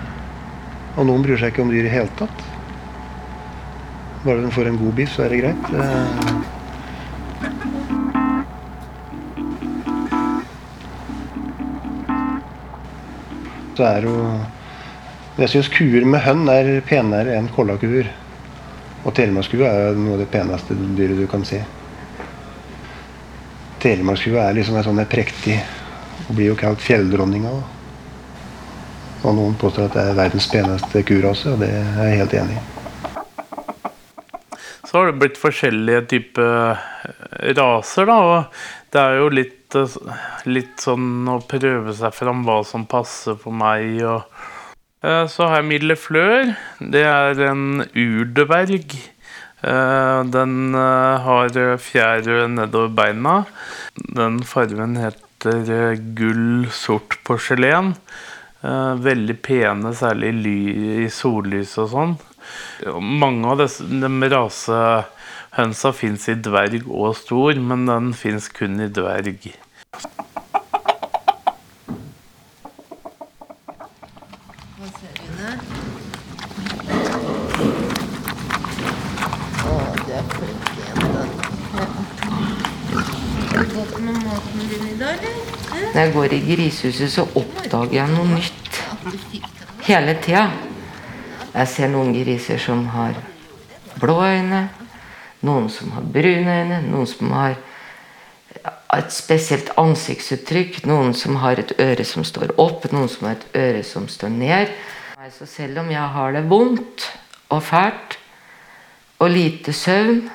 Og 0.98 1.06
noen 1.08 1.24
bryr 1.24 1.40
seg 1.40 1.54
ikke 1.54 1.64
om 1.64 1.72
dyr 1.72 1.88
i 1.88 1.94
hele 1.94 2.12
tatt. 2.20 2.42
Bare 4.26 4.42
den 4.44 4.52
får 4.52 4.68
en 4.68 4.80
god 4.82 4.96
biff, 4.98 5.14
så 5.16 5.24
er 5.24 5.30
det 5.30 5.40
greit. 5.40 5.70
Eh, 5.74 7.50
Så 13.78 13.86
er 13.88 14.02
jo 14.04 14.16
Jeg 15.40 15.50
syns 15.54 15.70
kuer 15.72 16.04
med 16.04 16.20
hønn 16.26 16.50
er 16.52 16.82
penere 16.84 17.38
enn 17.38 17.48
kollakuer. 17.56 18.10
Og 19.08 19.14
telemarkskue 19.16 19.64
er 19.64 19.96
noe 19.96 20.18
av 20.18 20.20
det 20.26 20.32
peneste 20.34 20.76
dyret 20.76 21.16
du 21.16 21.24
kan 21.32 21.46
se. 21.48 21.62
Telemarkskua 23.80 24.50
er 24.50 24.58
liksom 24.58 24.76
en 24.76 24.84
sånn 24.84 25.00
prektig 25.08 25.62
Hun 26.28 26.36
blir 26.36 26.52
jo 26.52 26.58
kalt 26.60 26.84
fjelldronninga. 26.84 27.54
Og 29.20 29.36
noen 29.36 29.56
påstår 29.60 29.90
at 29.90 29.96
det 29.98 30.04
er 30.08 30.20
verdens 30.20 30.48
peneste 30.52 31.04
kurase, 31.08 31.54
og 31.54 31.64
det 31.64 31.72
er 31.76 32.12
jeg 32.12 32.22
helt 32.22 32.38
enig 32.40 32.60
i. 32.60 32.68
Så 34.90 34.98
har 34.98 35.12
det 35.12 35.20
blitt 35.22 35.38
forskjellige 35.38 36.06
typer 36.10 36.72
eh, 36.72 37.52
raser, 37.58 38.10
da. 38.10 38.16
Og 38.26 38.94
det 38.94 39.02
er 39.04 39.20
jo 39.20 39.28
litt, 39.38 39.76
eh, 39.78 40.24
litt 40.50 40.82
sånn 40.82 41.30
å 41.30 41.38
prøve 41.46 41.94
seg 41.94 42.16
fram 42.18 42.42
hva 42.48 42.64
som 42.66 42.88
passer 42.90 43.38
for 43.38 43.54
meg. 43.54 44.00
Og 44.02 44.24
eh, 45.06 45.28
så 45.30 45.46
har 45.52 45.60
jeg 45.60 45.70
Milleflør. 45.70 46.56
Det 46.96 47.06
er 47.06 47.46
en 47.52 47.86
urdverg. 47.94 49.00
Den 49.60 50.72
har 50.72 51.58
fjær 51.84 52.30
nedover 52.48 52.94
beina. 52.96 53.34
Den 54.16 54.40
fargen 54.48 54.96
heter 55.46 55.96
gull 56.18 56.68
sort 56.74 57.20
porselen. 57.24 57.94
Veldig 58.60 59.38
pene, 59.40 59.94
særlig 59.96 60.34
i 61.06 61.08
sollys 61.14 61.78
og 61.80 61.88
sånn. 61.94 62.18
Mange 63.00 63.48
av 63.48 63.62
disse, 63.62 63.86
de 63.88 64.30
rasehønsa 64.34 65.94
fins 65.96 66.28
i 66.28 66.36
dverg 66.36 66.90
og 66.90 67.16
stor, 67.16 67.54
men 67.56 67.88
den 67.88 68.12
fins 68.18 68.50
kun 68.52 68.80
i 68.84 68.92
dverg. 68.92 69.48
Når 85.90 86.06
jeg 86.06 86.14
går 86.30 86.38
i 86.38 86.56
grisehuset, 86.56 87.12
så 87.12 87.26
oppdager 87.36 87.96
jeg 87.98 88.12
noe 88.14 88.28
nytt 88.30 88.82
hele 89.88 90.16
tida. 90.22 90.50
Jeg 91.54 91.68
ser 91.72 91.90
noen 91.90 92.14
griser 92.14 92.62
som 92.62 92.86
har 92.94 93.18
blå 94.00 94.20
øyne, 94.22 94.68
noen 95.46 95.70
som 95.74 95.92
har 95.96 96.06
brune 96.06 96.60
øyne, 96.62 96.82
noen 96.86 97.10
som 97.10 97.32
har 97.34 97.58
et 98.96 99.14
spesielt 99.14 99.72
ansiktsuttrykk, 99.78 100.84
noen 100.90 101.14
som 101.18 101.40
har 101.42 101.62
et 101.62 101.74
øre 101.82 102.06
som 102.06 102.26
står 102.26 102.54
opp, 102.58 102.90
noen 102.94 103.10
som 103.10 103.30
har 103.30 103.38
et 103.38 103.58
øre 103.58 103.84
som 103.86 104.08
står 104.10 104.34
ned. 104.34 104.74
Så 105.34 105.46
selv 105.50 105.82
om 105.82 105.90
jeg 105.92 106.14
har 106.16 106.34
det 106.34 106.46
vondt 106.50 107.06
og 107.50 107.64
fælt 107.64 108.18
og 109.20 109.30
lite 109.34 109.74
søvn, 109.74 110.30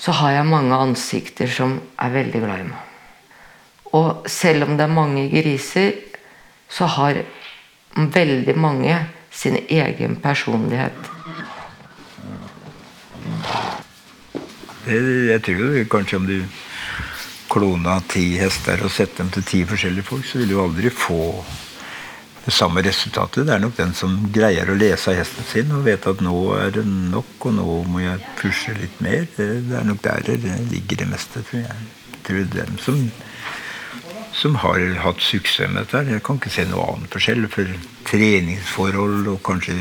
så 0.00 0.14
har 0.16 0.38
jeg 0.38 0.48
mange 0.48 0.78
ansikter 0.78 1.50
som 1.50 1.76
er 2.00 2.14
veldig 2.14 2.40
glad 2.40 2.62
i 2.62 2.70
meg. 2.70 2.89
Og 3.96 4.26
selv 4.30 4.68
om 4.68 4.76
det 4.78 4.86
er 4.86 4.94
mange 4.94 5.26
griser, 5.32 5.92
så 6.70 6.86
har 6.86 7.22
veldig 7.94 8.54
mange 8.58 8.98
sin 9.30 9.56
egen 9.68 10.16
personlighet. 10.22 11.08
Jeg 14.90 15.42
tror 15.46 15.80
kanskje 15.90 16.18
om 16.18 16.26
du 16.26 16.36
klona 17.50 17.98
ti 18.08 18.36
hester 18.38 18.80
og 18.86 18.92
setter 18.94 19.24
dem 19.24 19.32
til 19.34 19.46
ti 19.46 19.64
forskjellige 19.66 20.06
folk, 20.06 20.26
så 20.26 20.38
vil 20.38 20.52
du 20.54 20.60
aldri 20.62 20.90
få 20.94 21.20
det 22.44 22.54
samme 22.54 22.82
resultatet. 22.82 23.44
Det 23.46 23.54
er 23.54 23.62
nok 23.62 23.76
den 23.76 23.92
som 23.94 24.14
greier 24.32 24.70
å 24.70 24.78
lese 24.78 25.14
hesten 25.18 25.46
sin 25.50 25.74
og 25.76 25.84
vet 25.86 26.06
at 26.08 26.22
nå 26.24 26.36
er 26.56 26.72
det 26.78 26.86
nok, 26.86 27.34
og 27.42 27.56
nå 27.58 27.80
må 27.90 28.04
jeg 28.04 28.22
pushe 28.38 28.74
litt 28.78 29.02
mer. 29.04 29.26
Det 29.36 29.50
er 29.76 29.86
nok 29.86 30.00
der 30.06 30.24
det 30.30 30.38
ligger 30.70 31.02
det 31.02 31.10
meste, 31.10 31.42
tror 31.50 31.66
jeg. 31.66 31.90
Jeg 32.14 32.24
tror 32.28 32.48
dem 32.54 32.78
som 32.82 33.02
som 34.40 34.56
har 34.62 34.80
hatt 35.04 35.20
suksess 35.20 35.68
med 35.68 35.84
dette. 35.84 36.00
Jeg 36.08 36.24
kan 36.24 36.38
ikke 36.40 36.52
se 36.52 36.64
noe 36.68 36.86
annen 36.94 37.10
forskjell. 37.12 37.44
For 37.52 37.68
treningsforhold 38.08 39.28
og 39.34 39.42
kanskje 39.44 39.76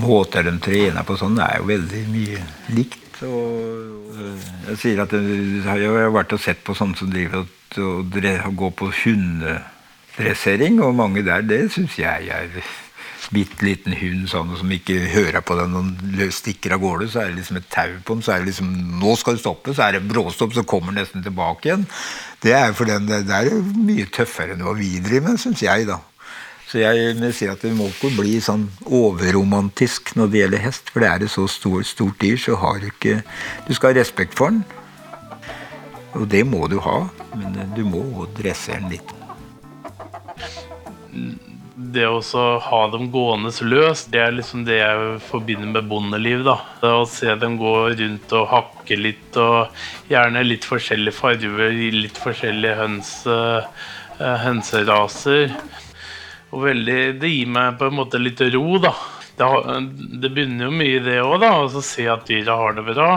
måter 0.00 0.46
de 0.46 0.56
trener 0.62 1.06
på 1.06 1.14
sånn, 1.20 1.38
er 1.38 1.60
jo 1.60 1.68
veldig 1.70 2.02
mye 2.10 2.42
likt. 2.74 3.20
Og 3.26 4.10
jeg 4.70 4.78
sier 4.80 5.02
at 5.04 5.12
jeg 5.14 5.62
har 5.66 6.14
vært 6.14 6.34
og 6.34 6.42
sett 6.42 6.64
på 6.66 6.74
sånne 6.76 6.98
som 6.98 7.10
driver 7.12 7.44
og 7.44 8.56
går 8.64 8.72
på 8.80 8.90
hundedressering, 9.04 10.80
og 10.82 10.96
mange 10.98 11.22
der, 11.26 11.44
det 11.46 11.68
syns 11.74 11.98
jeg 12.00 12.30
er 12.34 12.48
bitte 13.30 13.64
liten 13.64 13.94
hund 13.94 14.26
sånn, 14.30 14.52
som 14.58 14.72
ikke 14.74 14.96
hører 15.12 15.42
på 15.46 15.56
den 15.58 15.76
og 15.78 16.20
stikker 16.34 16.74
av 16.74 16.82
gårde, 16.82 17.08
så 17.12 17.22
er 17.22 17.30
det 17.30 17.40
liksom 17.40 17.60
et 17.60 17.68
tau 17.70 17.92
på 18.04 18.16
den. 18.16 18.24
Så 18.26 18.34
er 18.34 18.42
det 18.42 18.50
liksom 18.50 18.70
Nå 19.00 19.16
skal 19.18 19.36
du 19.36 19.42
stoppe, 19.42 19.74
så 19.74 19.86
er 19.86 19.96
det 19.96 20.08
bråstopp, 20.10 20.54
så 20.56 20.66
kommer 20.66 20.92
den 20.92 21.02
nesten 21.04 21.24
tilbake 21.24 21.70
igjen. 21.70 21.86
Det 22.42 22.54
er 22.56 22.74
for 22.76 22.90
den, 22.90 23.08
det 23.10 23.30
er 23.30 23.50
mye 23.78 24.08
tøffere 24.10 24.56
enn 24.56 24.64
hva 24.66 24.74
vi 24.78 24.96
driver 25.04 25.30
med, 25.30 25.42
syns 25.42 25.62
jeg, 25.64 25.86
da. 25.90 26.00
Så 26.70 26.78
jeg 26.78 27.16
vil 27.18 27.32
si 27.34 27.48
at 27.50 27.62
det 27.66 27.72
må 27.74 27.88
ikke 27.90 28.12
bli 28.14 28.36
sånn 28.42 28.68
overromantisk 28.86 30.12
når 30.18 30.30
det 30.30 30.42
gjelder 30.44 30.62
hest. 30.68 30.92
For 30.94 31.02
det 31.02 31.08
er 31.10 31.24
et 31.26 31.32
så 31.32 31.46
stort, 31.50 31.88
stort 31.90 32.20
dyr, 32.22 32.38
så 32.38 32.58
har 32.62 32.78
du 32.78 32.86
ikke 32.92 33.22
Du 33.66 33.74
skal 33.74 33.90
ha 33.90 33.98
respekt 33.98 34.38
for 34.38 34.54
den. 34.54 34.62
Og 36.14 36.28
det 36.30 36.44
må 36.46 36.66
du 36.70 36.78
ha, 36.82 37.00
men 37.38 37.58
du 37.74 37.82
må 37.86 38.26
dresse 38.38 38.74
den 38.74 38.90
litt 38.94 39.16
det 41.80 42.04
å 42.04 42.20
ha 42.60 42.80
dem 42.92 43.06
gående 43.12 43.50
løst, 43.64 44.10
det 44.12 44.20
er 44.20 44.34
liksom 44.36 44.66
det 44.66 44.76
jeg 44.76 45.14
forbinder 45.30 45.70
med 45.72 45.88
bondeliv. 45.88 46.44
da. 46.44 46.58
Å 46.84 47.06
se 47.08 47.34
dem 47.40 47.56
gå 47.60 47.74
rundt 47.96 48.34
og 48.36 48.48
hakke 48.50 48.98
litt, 49.00 49.36
og 49.40 49.72
gjerne 50.10 50.44
litt 50.44 50.68
forskjellige 50.68 51.16
farger 51.16 51.72
litt 51.96 52.20
forskjellige 52.20 52.76
høns, 52.82 53.14
uh, 53.26 53.64
hønseraser. 54.18 55.56
Og 56.52 56.66
veldig, 56.66 57.00
Det 57.20 57.32
gir 57.32 57.48
meg 57.48 57.78
på 57.78 57.88
en 57.88 57.98
måte 58.02 58.20
litt 58.20 58.40
ro, 58.52 58.78
da. 58.78 58.94
Det, 59.40 59.50
det 60.20 60.30
begynner 60.34 60.68
jo 60.68 60.76
mye 60.76 60.98
i 60.98 61.04
det 61.04 61.20
òg, 61.24 61.38
da. 61.40 61.54
Å 61.64 61.84
se 61.84 62.08
at 62.12 62.26
dyra 62.28 62.58
har 62.60 62.76
det 62.76 62.88
bra. 62.92 63.12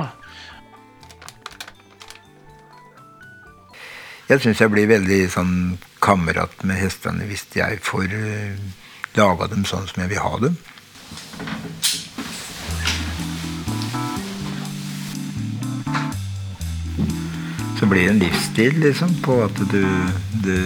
Jeg 4.30 4.40
syns 4.40 4.62
jeg 4.64 4.72
blir 4.72 4.88
veldig 4.88 5.26
sånn 5.30 5.58
kamerat 6.04 6.64
med 6.68 6.82
hestene 6.82 7.28
hvis 7.30 7.46
jeg 7.56 7.80
får 7.86 8.12
uh, 8.12 8.60
laga 9.18 9.48
dem 9.52 9.64
sånn 9.68 9.88
som 9.90 10.04
jeg 10.04 10.14
vil 10.14 10.24
ha 10.24 10.34
dem. 10.44 10.58
Så 17.80 17.90
blir 17.92 18.06
det 18.06 18.12
en 18.14 18.22
livsstil, 18.22 18.78
liksom, 18.80 19.10
på 19.26 19.42
at 19.44 19.58
du, 19.72 19.84
du, 20.46 20.60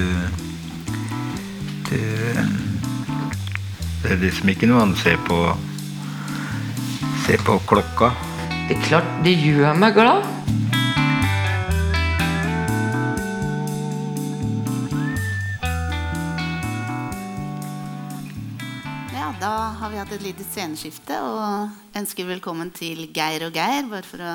du 1.89 2.01
Det 4.03 4.11
er 4.13 4.21
liksom 4.21 4.51
ikke 4.53 4.69
noe 4.69 4.83
annet 4.83 4.99
å 4.99 5.01
se 5.01 5.15
på 5.25 5.39
Se 7.25 7.35
på 7.43 7.57
klokka. 7.67 8.13
Det 8.69 8.77
er 8.77 8.85
klart, 8.85 9.09
det 9.25 9.33
gjør 9.41 9.73
meg 9.81 9.97
glad. 9.97 10.29
Har 19.87 19.93
vi 19.93 19.99
hatt 20.01 20.17
et 20.17 20.23
lite 20.25 20.43
sceneskifte 20.43 21.15
og 21.23 21.95
ønsker 21.95 22.25
velkommen 22.27 22.73
til 22.75 23.05
Geir 23.15 23.45
og 23.45 23.55
Geir, 23.55 23.85
bare 23.87 24.03
for 24.03 24.19
å 24.19 24.31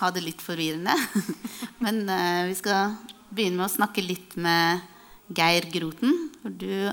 ha 0.00 0.08
det 0.10 0.24
litt 0.24 0.40
forvirrende. 0.42 0.96
Men 1.84 2.00
uh, 2.10 2.48
vi 2.48 2.56
skal 2.58 2.96
begynne 3.30 3.60
med 3.60 3.68
å 3.68 3.70
snakke 3.70 4.02
litt 4.02 4.34
med 4.34 4.82
Geir 5.30 5.68
Groten. 5.70 6.16
For 6.40 6.56
du 6.58 6.90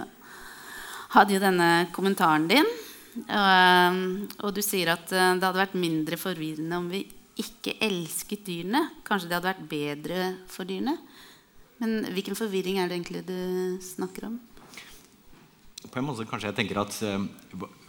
hadde 1.15 1.33
jo 1.33 1.41
denne 1.41 1.69
kommentaren 1.95 2.45
din. 2.51 2.69
Og, 3.17 3.97
og 4.45 4.53
du 4.53 4.61
sier 4.61 4.93
at 4.93 5.09
uh, 5.09 5.33
det 5.33 5.47
hadde 5.47 5.63
vært 5.63 5.79
mindre 5.81 6.21
forvirrende 6.21 6.77
om 6.77 6.91
vi 6.93 7.01
ikke 7.41 7.79
elsket 7.81 8.45
dyrene. 8.45 8.83
Kanskje 9.09 9.31
det 9.31 9.39
hadde 9.39 9.55
vært 9.55 9.65
bedre 9.73 10.29
for 10.53 10.69
dyrene. 10.69 10.99
Men 11.81 12.11
hvilken 12.13 12.37
forvirring 12.37 12.77
er 12.77 12.93
det 12.93 12.99
egentlig 12.99 13.25
du 13.25 13.81
snakker 13.81 14.29
om? 14.29 14.37
på 15.87 16.01
en 16.01 16.07
måte 16.07 16.25
kanskje 16.27 16.49
jeg 16.49 16.57
tenker 16.57 16.81
at 16.81 16.95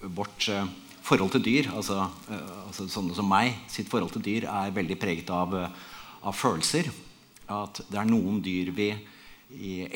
vårt 0.02 0.48
uh, 0.52 0.68
forhold 1.02 1.32
til 1.34 1.44
dyr, 1.44 1.70
altså, 1.74 2.06
uh, 2.28 2.66
altså, 2.66 2.88
sånne 2.90 3.16
som 3.16 3.28
meg, 3.30 3.54
sitt 3.70 3.90
forhold 3.90 4.14
til 4.16 4.24
dyr 4.26 4.48
er 4.50 4.74
veldig 4.76 4.98
preget 5.00 5.32
av, 5.34 5.56
av 5.58 6.37
følelser. 6.37 6.90
At 7.48 7.82
det 7.88 7.98
er 8.00 8.08
noen 8.08 8.42
dyr 8.44 8.72
vi 8.76 8.92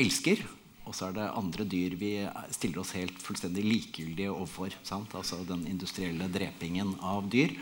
elsker, 0.00 0.40
og 0.88 0.96
så 0.96 1.10
er 1.10 1.18
det 1.18 1.26
andre 1.36 1.66
dyr 1.68 1.94
vi 2.00 2.14
stiller 2.54 2.80
oss 2.82 2.94
helt 2.96 3.18
fullstendig 3.22 3.62
likegyldige 3.66 4.32
overfor. 4.32 4.72
Sant? 4.86 5.12
Altså 5.14 5.42
den 5.46 5.66
industrielle 5.70 6.30
drepingen 6.32 6.96
av 7.04 7.28
dyr, 7.30 7.52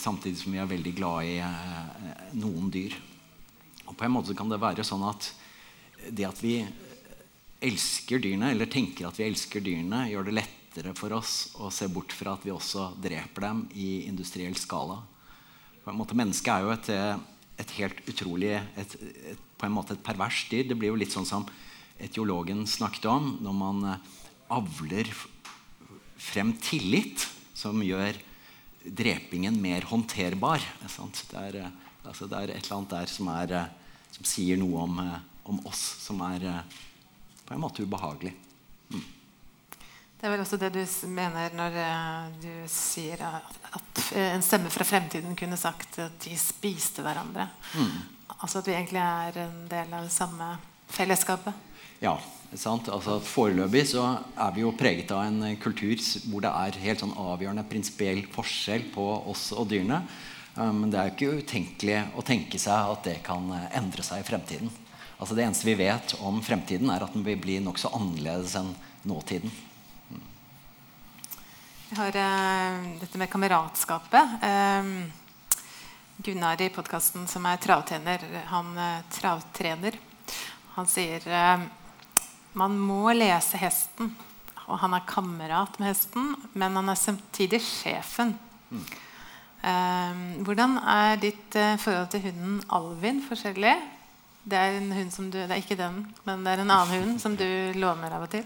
samtidig 0.00 0.38
som 0.40 0.54
vi 0.54 0.62
er 0.62 0.70
veldig 0.70 0.94
glad 0.96 1.28
i 1.28 2.38
noen 2.38 2.70
dyr. 2.72 2.94
Og 3.84 3.98
på 3.98 4.06
en 4.06 4.14
måte 4.14 4.36
kan 4.38 4.48
det 4.48 4.62
være 4.62 4.86
sånn 4.86 5.04
at 5.10 5.28
det 6.14 6.26
at 6.28 6.40
vi 6.40 6.56
elsker 7.64 8.20
dyrene, 8.20 8.52
eller 8.52 8.68
tenker 8.70 9.08
at 9.08 9.18
vi 9.20 9.26
elsker 9.28 9.64
dyrene, 9.64 10.06
gjør 10.10 10.28
det 10.28 10.38
lettere 10.74 10.94
for 10.98 11.12
oss 11.14 11.54
å 11.62 11.70
se 11.70 11.86
bort 11.86 12.10
fra 12.10 12.32
at 12.34 12.42
vi 12.42 12.50
også 12.50 12.96
dreper 12.98 13.44
dem 13.46 13.60
i 13.78 14.08
industriell 14.08 14.56
skala. 14.58 14.96
På 15.84 15.92
en 15.92 15.98
måte, 16.00 16.16
Mennesket 16.18 16.50
er 16.50 16.64
jo 16.64 16.72
et, 16.74 16.88
et 17.62 17.74
helt 17.78 18.00
utrolig 18.10 18.50
et, 18.58 18.96
et, 18.98 19.38
På 19.56 19.68
en 19.68 19.74
måte 19.74 19.94
et 19.94 20.02
pervers 20.02 20.48
dyr. 20.50 20.66
Det 20.66 20.74
blir 20.74 20.90
jo 20.90 20.98
litt 20.98 21.14
sånn 21.14 21.28
som 21.28 21.46
etiologen 22.02 22.66
snakket 22.66 23.06
om, 23.06 23.36
når 23.44 23.54
man 23.54 23.84
eh, 23.86 24.08
avler 24.50 25.06
frem 26.18 26.50
tillit 26.58 27.22
som 27.54 27.78
gjør 27.78 28.18
drepingen 28.82 29.54
mer 29.62 29.86
håndterbar. 29.86 30.64
Det 30.82 31.38
er, 31.38 31.60
eh, 31.62 31.70
altså 32.02 32.26
det 32.26 32.40
er, 32.40 32.50
et 32.56 32.64
eller 32.64 32.80
annet 32.80 32.96
der 32.96 33.14
som, 33.14 33.30
er, 33.30 33.54
eh, 33.60 34.10
som 34.18 34.26
sier 34.26 34.58
noe 34.58 34.88
om, 34.88 34.98
om, 35.46 35.62
oss 35.70 35.84
som 36.02 36.18
er 36.26 36.64
på 37.46 37.54
en 37.54 37.62
måte 37.62 37.86
ubehagelig. 37.86 38.34
Det 40.24 40.30
er 40.30 40.38
vel 40.38 40.40
også 40.40 40.56
det 40.56 40.70
du 40.72 41.08
mener 41.12 41.52
når 41.52 41.74
du 42.40 42.52
sier 42.72 43.20
at 43.20 43.98
en 44.16 44.40
stemme 44.40 44.70
fra 44.72 44.86
fremtiden 44.88 45.34
kunne 45.36 45.58
sagt 45.60 45.98
at 46.00 46.14
de 46.24 46.32
spiste 46.40 47.02
hverandre. 47.04 47.44
Mm. 47.76 47.90
Altså 48.38 48.62
at 48.62 48.70
vi 48.70 48.72
egentlig 48.72 49.02
er 49.02 49.36
en 49.42 49.58
del 49.68 49.92
av 49.92 50.06
det 50.06 50.14
samme 50.14 50.46
fellesskapet. 50.96 51.52
Ja. 52.00 52.14
sant? 52.56 52.88
Altså, 52.88 53.18
foreløpig 53.20 53.82
så 53.90 54.06
er 54.46 54.54
vi 54.56 54.62
jo 54.64 54.70
preget 54.72 55.12
av 55.12 55.26
en 55.26 55.58
kultur 55.60 56.00
hvor 56.30 56.46
det 56.46 56.54
er 56.54 56.80
helt 56.86 57.04
sånn 57.04 57.12
avgjørende 57.12 57.66
prinsipiell 57.68 58.24
forskjell 58.32 58.88
på 58.96 59.04
oss 59.28 59.50
og 59.52 59.68
dyrene. 59.74 60.00
Men 60.56 60.88
det 60.88 61.02
er 61.02 61.10
jo 61.10 61.16
ikke 61.18 61.44
utenkelig 61.44 62.00
å 62.16 62.24
tenke 62.24 62.62
seg 62.64 62.96
at 62.96 63.04
det 63.10 63.18
kan 63.28 63.52
endre 63.76 64.08
seg 64.08 64.24
i 64.24 64.28
fremtiden. 64.32 64.72
Altså 65.20 65.36
Det 65.36 65.44
eneste 65.44 65.68
vi 65.68 65.76
vet 65.84 66.16
om 66.24 66.40
fremtiden, 66.40 66.88
er 66.88 67.04
at 67.04 67.12
den 67.12 67.28
vil 67.28 67.36
bli 67.44 67.60
nokså 67.60 67.92
annerledes 67.92 68.56
enn 68.56 68.72
nåtiden. 69.04 69.52
Vi 71.94 72.00
har 72.00 72.16
uh, 72.16 72.98
dette 72.98 73.18
med 73.18 73.30
kameratskapet. 73.30 74.30
Uh, 74.42 75.06
Gunnar 76.16 76.62
i 76.62 76.66
podkasten, 76.74 77.28
som 77.30 77.44
er 77.46 77.60
travtrener, 77.62 78.24
han 78.50 78.72
uh, 78.74 79.04
travtrener, 79.14 79.94
han 80.74 80.88
sier 80.90 81.22
man 82.58 82.74
må 82.74 83.12
lese 83.14 83.60
hesten. 83.62 84.10
Og 84.64 84.80
han 84.82 84.96
er 84.98 85.06
kamerat 85.06 85.78
med 85.78 85.92
hesten, 85.92 86.32
men 86.58 86.80
han 86.80 86.90
er 86.90 86.98
samtidig 86.98 87.62
sjefen. 87.62 88.34
Mm. 88.74 90.42
hvordan 90.48 90.74
er 90.96 91.22
ditt 91.22 91.60
forhold 91.78 92.10
til 92.10 92.24
hunden 92.26 92.58
Alvin 92.74 93.22
forskjellig? 93.22 93.76
Det 94.42 94.58
er 94.58 94.80
en 94.80 94.90
hund 94.98 95.14
som 95.14 95.30
du, 95.30 95.38
det 95.38 95.46
er 95.46 95.62
ikke 95.62 95.78
den, 95.78 96.02
men 96.26 96.42
det 96.42 96.56
er 96.56 96.64
en 96.64 96.74
annen 96.74 97.06
hund 97.06 97.22
som 97.22 97.38
du 97.38 97.46
låner 97.78 98.18
av 98.18 98.26
og 98.26 98.34
til. 98.34 98.44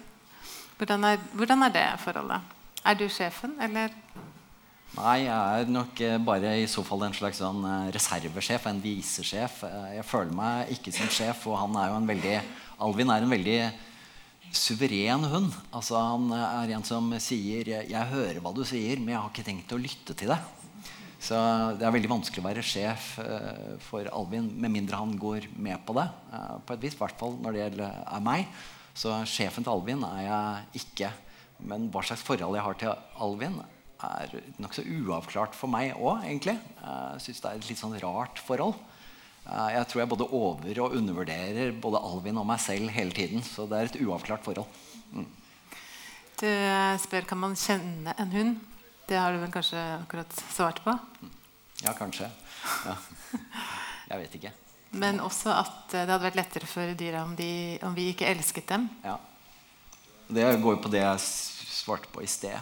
Hvordan 0.77 1.15
er, 1.15 1.27
hvordan 1.33 1.65
er 1.65 1.77
det 1.81 1.89
forholdet? 2.05 2.58
Er 2.89 2.97
du 2.97 3.05
sjefen, 3.13 3.53
eller? 3.61 3.93
Nei, 4.97 5.19
jeg 5.27 5.33
er 5.61 5.69
nok 5.69 5.99
eh, 6.01 6.15
bare 6.25 6.55
i 6.57 6.69
så 6.73 6.81
fall 6.87 7.03
en 7.05 7.13
slags 7.13 7.37
sånn 7.43 7.61
eh, 7.69 7.91
reservesjef, 7.93 8.65
en 8.71 8.81
visesjef. 8.81 9.59
Eh, 9.69 9.91
jeg 9.99 10.07
føler 10.09 10.33
meg 10.33 10.73
ikke 10.73 10.95
som 10.97 11.11
sjef, 11.13 11.43
og 11.51 11.59
han 11.61 11.77
er 11.77 11.91
jo 11.91 11.99
en 11.99 12.09
veldig 12.09 12.33
Alvin 12.87 13.13
er 13.13 13.27
en 13.27 13.35
veldig 13.35 13.59
suveren 14.57 15.29
hund. 15.29 15.53
Altså, 15.69 15.99
han 16.01 16.33
er 16.33 16.73
en 16.79 16.87
som 16.87 17.13
sier 17.21 17.69
'Jeg 17.85 18.11
hører 18.15 18.41
hva 18.41 18.55
du 18.57 18.65
sier, 18.65 18.97
men 18.97 19.13
jeg 19.13 19.21
har 19.21 19.31
ikke 19.35 19.49
tenkt 19.51 19.77
å 19.77 19.83
lytte 19.83 20.17
til 20.17 20.33
det'. 20.33 20.41
Så 21.21 21.37
det 21.77 21.85
er 21.85 21.93
veldig 21.93 22.15
vanskelig 22.15 22.41
å 22.41 22.49
være 22.49 22.63
sjef 22.63 23.19
for 23.83 24.07
Alvin 24.07 24.49
med 24.55 24.71
mindre 24.71 24.97
han 24.97 25.19
går 25.19 25.51
med 25.59 25.85
på 25.85 25.93
det. 25.93 26.09
på 26.65 26.73
et 26.73 26.81
vis, 26.81 26.95
I 26.95 27.03
hvert 27.03 27.19
fall 27.19 27.35
når 27.43 27.53
det 27.53 27.65
gjelder 27.65 28.21
meg. 28.23 28.47
Så 28.95 29.11
sjefen 29.27 29.65
til 29.67 29.75
Alvin 29.75 30.05
er 30.05 30.23
jeg 30.23 30.87
ikke. 30.87 31.11
Men 31.59 31.89
hva 31.91 32.03
slags 32.07 32.23
forhold 32.27 32.57
jeg 32.57 32.65
har 32.65 32.79
til 32.79 32.95
Alvin, 33.25 33.59
er 33.99 34.35
nokså 34.63 34.85
uavklart 34.87 35.57
for 35.59 35.71
meg 35.71 35.97
òg, 35.97 36.23
egentlig. 36.23 36.55
Jeg 36.55 37.25
syns 37.25 37.43
det 37.43 37.51
er 37.51 37.59
et 37.59 37.69
litt 37.71 37.81
sånn 37.81 37.97
rart 37.99 38.39
forhold. 38.47 38.79
Jeg 39.49 39.89
tror 39.89 40.03
jeg 40.03 40.11
både 40.13 40.29
over- 40.29 40.81
og 40.85 40.95
undervurderer 40.95 41.73
både 41.73 42.03
Alvin 42.05 42.39
og 42.39 42.47
meg 42.47 42.61
selv 42.61 42.91
hele 42.91 43.11
tiden. 43.11 43.43
Så 43.43 43.67
det 43.69 43.79
er 43.79 43.85
et 43.89 44.01
uavklart 44.05 44.45
forhold. 44.45 44.69
Mm. 45.13 45.27
Du 46.39 46.51
spør 47.03 47.27
kan 47.27 47.39
man 47.39 47.57
kjenne 47.57 48.15
en 48.19 48.31
hund. 48.33 48.61
Det 49.09 49.17
har 49.17 49.33
du 49.33 49.41
vel 49.41 49.51
kanskje 49.51 49.81
akkurat 50.03 50.31
svart 50.53 50.83
på? 50.85 50.93
Ja, 51.83 51.95
kanskje. 51.97 52.29
Ja. 52.85 52.97
Jeg 54.11 54.21
vet 54.21 54.35
ikke. 54.39 54.53
Men 54.91 55.21
også 55.21 55.53
at 55.53 55.91
det 55.91 56.07
hadde 56.07 56.23
vært 56.23 56.39
lettere 56.39 56.69
for 56.69 56.95
dyra 56.97 57.25
om, 57.25 57.35
om 57.89 57.97
vi 57.97 58.07
ikke 58.13 58.29
elsket 58.29 58.69
dem. 58.69 58.89
Ja. 59.05 59.17
Det 60.29 60.49
går 60.61 60.77
jo 60.77 60.83
på 60.85 60.91
det 60.93 61.01
jeg 61.01 61.21
svarte 61.25 62.11
på 62.13 62.23
i 62.23 62.29
sted. 62.29 62.59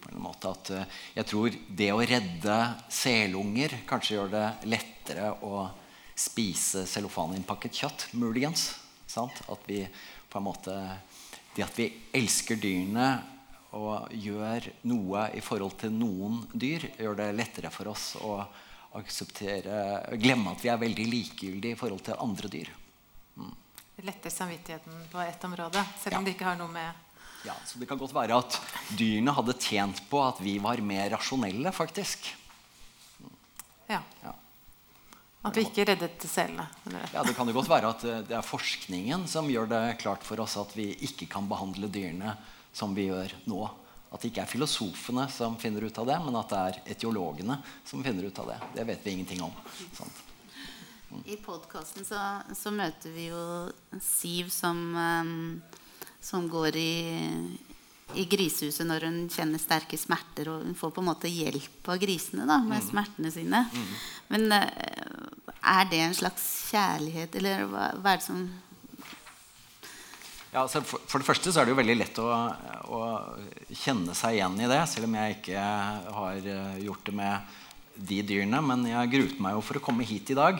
På 0.00 0.08
en 0.14 0.22
måte 0.24 0.48
at 0.48 0.70
uh, 0.72 1.00
Jeg 1.18 1.28
tror 1.28 1.56
det 1.68 1.90
å 1.92 2.00
redde 2.00 2.56
selunger 2.88 3.74
kanskje 3.88 4.16
gjør 4.16 4.32
det 4.32 4.46
lettere 4.72 5.34
å 5.44 5.66
spise 6.16 6.86
cellofaninnpakket 6.88 7.82
kjøtt. 7.82 8.06
Muligens. 8.16 8.70
Sant? 9.06 9.42
At 9.52 9.68
vi 9.68 9.82
på 10.30 10.38
en 10.38 10.46
måte 10.46 10.76
Det 11.56 11.66
at 11.66 11.78
vi 11.78 11.90
elsker 12.14 12.56
dyrene 12.60 13.10
og 13.76 14.10
gjør 14.14 14.66
noe 14.90 15.28
i 15.36 15.42
forhold 15.44 15.76
til 15.78 15.92
noen 15.94 16.40
dyr, 16.50 16.88
gjør 16.98 17.18
det 17.20 17.28
lettere 17.38 17.70
for 17.70 17.90
oss 17.92 18.16
å 18.18 18.40
glemme 20.18 20.54
at 20.54 20.64
vi 20.64 20.70
er 20.72 20.80
veldig 20.80 21.06
likegyldige 21.06 21.76
i 21.76 21.78
forhold 21.78 22.02
til 22.06 22.18
andre 22.18 22.50
dyr. 22.50 22.72
Mm. 23.36 23.52
Det 23.94 24.06
letter 24.08 24.34
samvittigheten 24.34 25.04
på 25.12 25.22
ett 25.22 25.44
område, 25.46 25.84
selv 26.02 26.18
om 26.18 26.24
ja. 26.24 26.26
det 26.26 26.34
ikke 26.34 26.48
har 26.48 26.58
noe 26.58 26.72
med 26.74 27.09
ja, 27.46 27.54
så 27.66 27.78
Det 27.78 27.88
kan 27.88 27.98
godt 27.98 28.14
være 28.14 28.36
at 28.36 28.58
dyrene 28.98 29.32
hadde 29.32 29.56
tjent 29.56 30.02
på 30.10 30.20
at 30.24 30.40
vi 30.44 30.58
var 30.62 30.80
mer 30.84 31.10
rasjonelle, 31.14 31.72
faktisk. 31.72 32.28
Ja. 33.90 34.02
ja. 34.22 34.34
At 35.48 35.56
vi 35.56 35.64
ikke 35.64 35.86
reddet 35.88 36.24
selene? 36.28 36.66
Ja, 37.14 37.24
Det 37.24 37.34
kan 37.36 37.48
jo 37.48 37.56
godt 37.56 37.70
være 37.70 37.92
at 37.94 38.04
eh, 38.04 38.22
det 38.28 38.36
er 38.36 38.46
forskningen 38.46 39.26
som 39.30 39.48
gjør 39.50 39.70
det 39.70 39.84
klart 40.02 40.24
for 40.26 40.42
oss 40.44 40.58
at 40.60 40.74
vi 40.76 40.90
ikke 41.08 41.30
kan 41.32 41.48
behandle 41.48 41.88
dyrene 41.88 42.36
som 42.76 42.92
vi 42.94 43.08
gjør 43.08 43.32
nå. 43.48 43.62
At 44.10 44.20
det 44.20 44.32
ikke 44.32 44.44
er 44.44 44.50
filosofene 44.50 45.24
som 45.32 45.56
finner 45.58 45.86
ut 45.86 45.98
av 46.02 46.08
det, 46.10 46.18
men 46.26 46.36
at 46.36 46.52
det 46.52 46.60
er 46.60 46.80
etiologene 46.96 47.56
som 47.88 48.02
finner 48.04 48.26
ut 48.26 48.42
av 48.42 48.52
det. 48.52 48.58
Det 48.76 48.86
vet 48.90 49.06
vi 49.06 49.14
ingenting 49.16 49.42
om. 49.46 49.54
Sant? 49.96 50.26
Mm. 51.10 51.22
I 51.24 51.36
podkasten 51.42 52.06
så, 52.06 52.20
så, 52.54 52.70
møter 52.70 53.10
vi 53.10 53.30
jo 53.32 53.40
Siv 53.98 54.52
som 54.54 54.82
um 54.94 55.32
som 56.20 56.48
går 56.50 56.76
i, 56.76 56.94
i 58.14 58.24
grisehuset 58.30 58.86
når 58.86 59.06
hun 59.08 59.20
kjenner 59.32 59.62
sterke 59.62 59.98
smerter. 60.00 60.50
Og 60.52 60.64
hun 60.66 60.78
får 60.78 60.94
på 60.94 61.04
en 61.04 61.10
måte 61.10 61.30
hjelp 61.32 61.92
av 61.92 62.00
grisene 62.02 62.48
da, 62.48 62.60
med 62.64 62.82
mm. 62.82 62.88
smertene 62.88 63.32
sine. 63.34 63.62
Mm. 63.72 63.92
Men 64.34 64.56
uh, 64.56 65.54
er 65.60 65.86
det 65.90 66.02
en 66.04 66.18
slags 66.18 66.48
kjærlighet, 66.70 67.40
eller 67.40 67.64
hva, 67.70 67.92
hva 68.00 68.14
er 68.14 68.20
det 68.20 68.28
som 68.28 68.44
ja, 70.50 70.64
altså 70.64 70.80
for, 70.82 70.98
for, 71.06 71.22
det 71.22 71.28
første 71.28 71.52
så 71.52 71.60
er 71.60 71.68
det 71.68 71.76
jo 71.76 71.78
veldig 71.78 71.94
lett 71.94 72.16
å, 72.18 72.26
å, 72.90 73.00
kjenne 73.70 74.16
seg 74.18 74.34
igjen 74.34 74.56
i 74.58 74.66
det. 74.66 74.80
Selv 74.90 75.06
om 75.06 75.14
jeg 75.14 75.36
ikke 75.36 75.66
har 76.16 76.48
eh, 76.54 76.80
gjort 76.82 77.04
det 77.06 77.14
med 77.14 77.52
de 77.94 78.18
dyrene. 78.26 78.58
Men 78.66 78.82
jeg 78.88 79.12
gruet 79.12 79.38
meg 79.44 79.54
jo 79.54 79.62
for 79.62 79.78
å 79.78 79.84
komme 79.84 80.06
hit 80.08 80.32
i 80.34 80.38
dag 80.38 80.58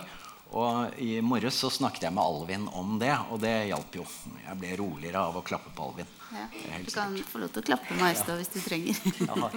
og 0.50 0.98
I 0.98 1.20
morges 1.22 1.60
så 1.62 1.70
snakket 1.70 2.08
jeg 2.08 2.14
med 2.14 2.24
Alvin 2.24 2.64
om 2.74 2.96
det, 2.98 3.12
og 3.30 3.38
det 3.42 3.52
hjalp 3.70 4.00
jo. 4.00 4.06
Jeg 4.42 4.58
ble 4.58 4.72
roligere 4.80 5.22
av 5.22 5.36
å 5.38 5.44
klappe 5.46 5.70
på 5.76 5.90
Alvin. 5.90 6.08
Ja, 6.30 6.46
du 6.82 6.90
kan 6.90 7.14
få 7.26 7.42
lov 7.42 7.52
til 7.54 7.62
å 7.62 7.66
klappe 7.68 7.98
meg 7.98 8.18
ja. 8.18 8.36
hvis 8.38 8.50
du 8.54 8.58
trenger. 8.62 8.98
ja, 9.28 9.50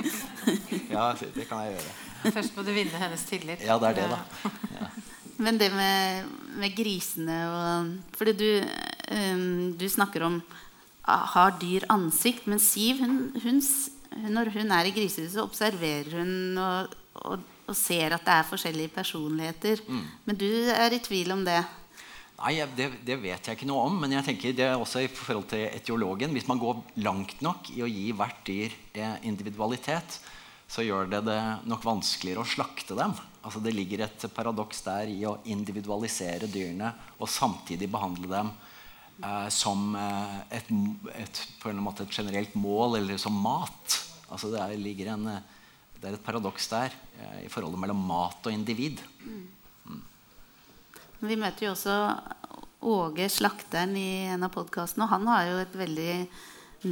ja, 0.94 1.08
det 1.34 1.48
kan 1.50 1.64
jeg 1.66 1.76
gjøre. 1.76 1.96
Først 2.38 2.58
må 2.58 2.66
du 2.66 2.72
vinne 2.76 3.02
hennes 3.02 3.26
tillit. 3.30 3.66
Ja, 3.66 3.80
det 3.82 3.92
er 3.92 4.00
det, 4.04 4.08
da. 4.14 4.52
Ja. 4.78 4.92
Men 5.44 5.58
det 5.58 5.72
med, 5.74 6.30
med, 6.62 6.76
grisene 6.78 7.38
og 7.50 8.18
Fordi 8.20 8.36
du, 8.38 8.50
um, 9.10 9.72
du 9.78 9.88
snakker 9.90 10.28
om 10.28 10.38
ah, 11.10 11.26
har 11.34 11.58
dyr 11.62 11.88
ansikt, 11.92 12.46
men 12.46 12.62
Siv, 12.62 13.02
hun, 13.02 13.32
hun, 13.42 13.64
når 14.30 14.54
hun 14.54 14.76
er 14.78 14.88
i 14.88 14.94
grisehuset, 14.94 15.42
observerer 15.42 16.22
hun 16.22 16.62
og, 16.62 16.94
og 17.26 17.50
og 17.68 17.78
ser 17.78 18.16
at 18.16 18.26
det 18.26 18.36
er 18.36 18.50
forskjellige 18.50 18.92
personligheter. 18.96 19.82
Mm. 19.88 20.04
Men 20.28 20.40
du 20.40 20.52
er 20.74 20.96
i 20.96 21.02
tvil 21.04 21.32
om 21.36 21.44
det? 21.48 21.62
Nei, 22.44 22.58
det, 22.76 22.90
det, 23.08 23.16
vet 23.22 23.48
jeg 23.48 23.56
ikke 23.56 23.70
noe 23.70 23.86
om. 23.88 24.00
Men 24.04 24.18
jeg 24.18 24.28
tenker 24.28 24.56
det 24.58 24.66
er 24.68 24.80
også 24.80 25.04
i 25.06 25.12
forhold 25.12 25.48
til 25.54 25.68
etiologen. 25.70 26.34
Hvis 26.36 26.50
man 26.50 26.60
går 26.62 26.82
langt 27.06 27.44
nok 27.46 27.72
i 27.72 27.84
å 27.86 27.90
gi 27.90 28.10
hvert 28.16 28.42
dyr 28.48 28.74
eh, 29.00 29.16
individualitet, 29.30 30.20
så 30.68 30.84
gjør 30.84 31.08
det 31.12 31.22
det 31.28 31.40
nok 31.70 31.86
vanskeligere 31.86 32.44
å 32.44 32.50
slakte 32.50 32.98
dem. 33.00 33.16
Altså 33.44 33.62
Det 33.64 33.74
ligger 33.76 34.06
et 34.06 34.28
paradoks 34.36 34.84
der 34.86 35.12
i 35.12 35.22
å 35.28 35.38
individualisere 35.52 36.50
dyrene 36.52 36.94
og 37.20 37.32
samtidig 37.32 37.92
behandle 37.92 38.32
dem 38.32 38.52
eh, 39.24 39.50
som 39.54 39.94
eh, 40.00 40.38
et, 40.60 40.72
et, 41.20 41.44
på 41.62 41.72
en 41.72 41.84
måte 41.84 42.08
et 42.08 42.16
generelt 42.20 42.56
mål, 42.60 43.00
eller 43.02 43.20
som 43.22 43.36
mat. 43.40 44.00
Altså 44.34 44.52
Det 44.52 44.66
ligger 44.82 45.14
en 45.14 45.30
eh, 45.36 45.53
det 46.04 46.12
er 46.12 46.18
et 46.20 46.26
paradoks 46.26 46.68
der 46.68 46.92
eh, 47.24 47.46
i 47.46 47.52
forholdet 47.52 47.80
mellom 47.80 48.02
mat 48.10 48.44
og 48.44 48.52
individ. 48.52 49.00
Mm. 49.24 49.44
Mm. 49.88 50.02
Vi 51.24 51.38
møter 51.40 51.70
jo 51.70 51.76
også 51.78 51.98
Åge 52.84 53.30
slakteren 53.32 53.94
i 53.96 54.26
en 54.28 54.44
av 54.44 54.52
podkastene. 54.52 55.06
Og 55.06 55.14
han 55.14 55.28
har 55.32 55.46
jo 55.48 55.60
et 55.62 55.76
veldig 55.80 56.16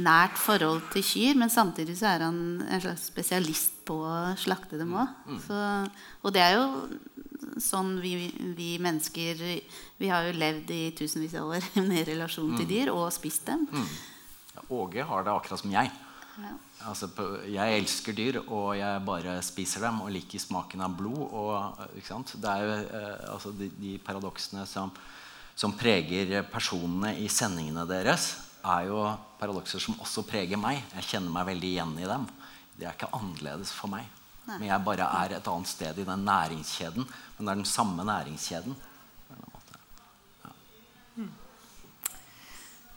nært 0.00 0.38
forhold 0.40 0.86
til 0.94 1.04
kyr, 1.04 1.36
men 1.36 1.52
samtidig 1.52 1.98
så 2.00 2.14
er 2.14 2.22
han 2.24 2.38
en 2.64 2.80
slags 2.80 3.10
spesialist 3.10 3.82
på 3.84 3.98
å 4.08 4.14
slakte 4.40 4.78
dem 4.80 4.94
òg. 4.96 5.10
Mm. 5.28 5.90
Og 6.24 6.32
det 6.32 6.40
er 6.46 6.54
jo 6.56 6.64
sånn 7.60 7.98
vi, 8.00 8.14
vi 8.56 8.78
mennesker 8.80 9.42
Vi 10.00 10.08
har 10.08 10.24
jo 10.24 10.32
levd 10.40 10.72
i 10.72 10.80
tusenvis 10.96 11.34
av 11.36 11.52
år 11.58 11.68
med 11.90 12.08
relasjon 12.08 12.56
til 12.56 12.64
Mm. 12.64 12.72
dyr 12.72 12.94
og 12.94 13.12
spist 13.12 13.44
dem. 13.50 13.68
Åge 14.72 15.04
har 15.04 15.28
det 15.28 15.34
akkurat 15.36 15.60
som 15.60 15.76
jeg. 15.76 15.92
Ja. 16.40 16.52
Altså, 16.88 17.08
jeg 17.46 17.78
elsker 17.78 18.16
dyr, 18.16 18.38
og 18.42 18.72
jeg 18.78 19.02
bare 19.06 19.36
spiser 19.44 19.84
dem 19.84 20.00
og 20.04 20.12
liker 20.14 20.40
smaken 20.40 20.84
av 20.84 20.94
blod. 20.98 21.20
Og, 21.28 21.82
sant? 22.06 22.34
Det 22.40 22.52
er 22.52 22.64
jo 22.64 22.78
eh, 22.78 23.26
altså 23.34 23.52
de, 23.56 23.68
de 23.76 23.96
paradoksene 24.02 24.64
som, 24.68 24.92
som 25.54 25.76
preger 25.78 26.40
personene 26.50 27.14
i 27.20 27.28
sendingene 27.30 27.84
deres, 27.90 28.32
er 28.62 28.88
jo 28.88 29.04
paradokser 29.40 29.82
som 29.82 29.98
også 30.02 30.24
preger 30.26 30.60
meg. 30.60 30.80
Jeg 30.96 31.10
kjenner 31.14 31.34
meg 31.34 31.48
veldig 31.50 31.70
igjen 31.72 31.94
i 31.98 32.08
dem. 32.08 32.26
Det 32.78 32.86
er 32.86 32.96
ikke 32.96 33.12
annerledes 33.18 33.74
for 33.74 33.92
meg. 33.92 34.06
Nei. 34.46 34.56
Men 34.56 34.68
jeg 34.70 34.86
bare 34.86 35.08
er 35.22 35.36
et 35.36 35.50
annet 35.50 35.70
sted 35.70 35.98
i 35.98 36.06
den 36.06 36.24
næringskjeden. 36.26 37.06
Men 37.36 37.46
det 37.46 37.52
er 37.52 37.60
den 37.60 37.68
samme 37.68 38.06
næringskjeden. 38.06 38.74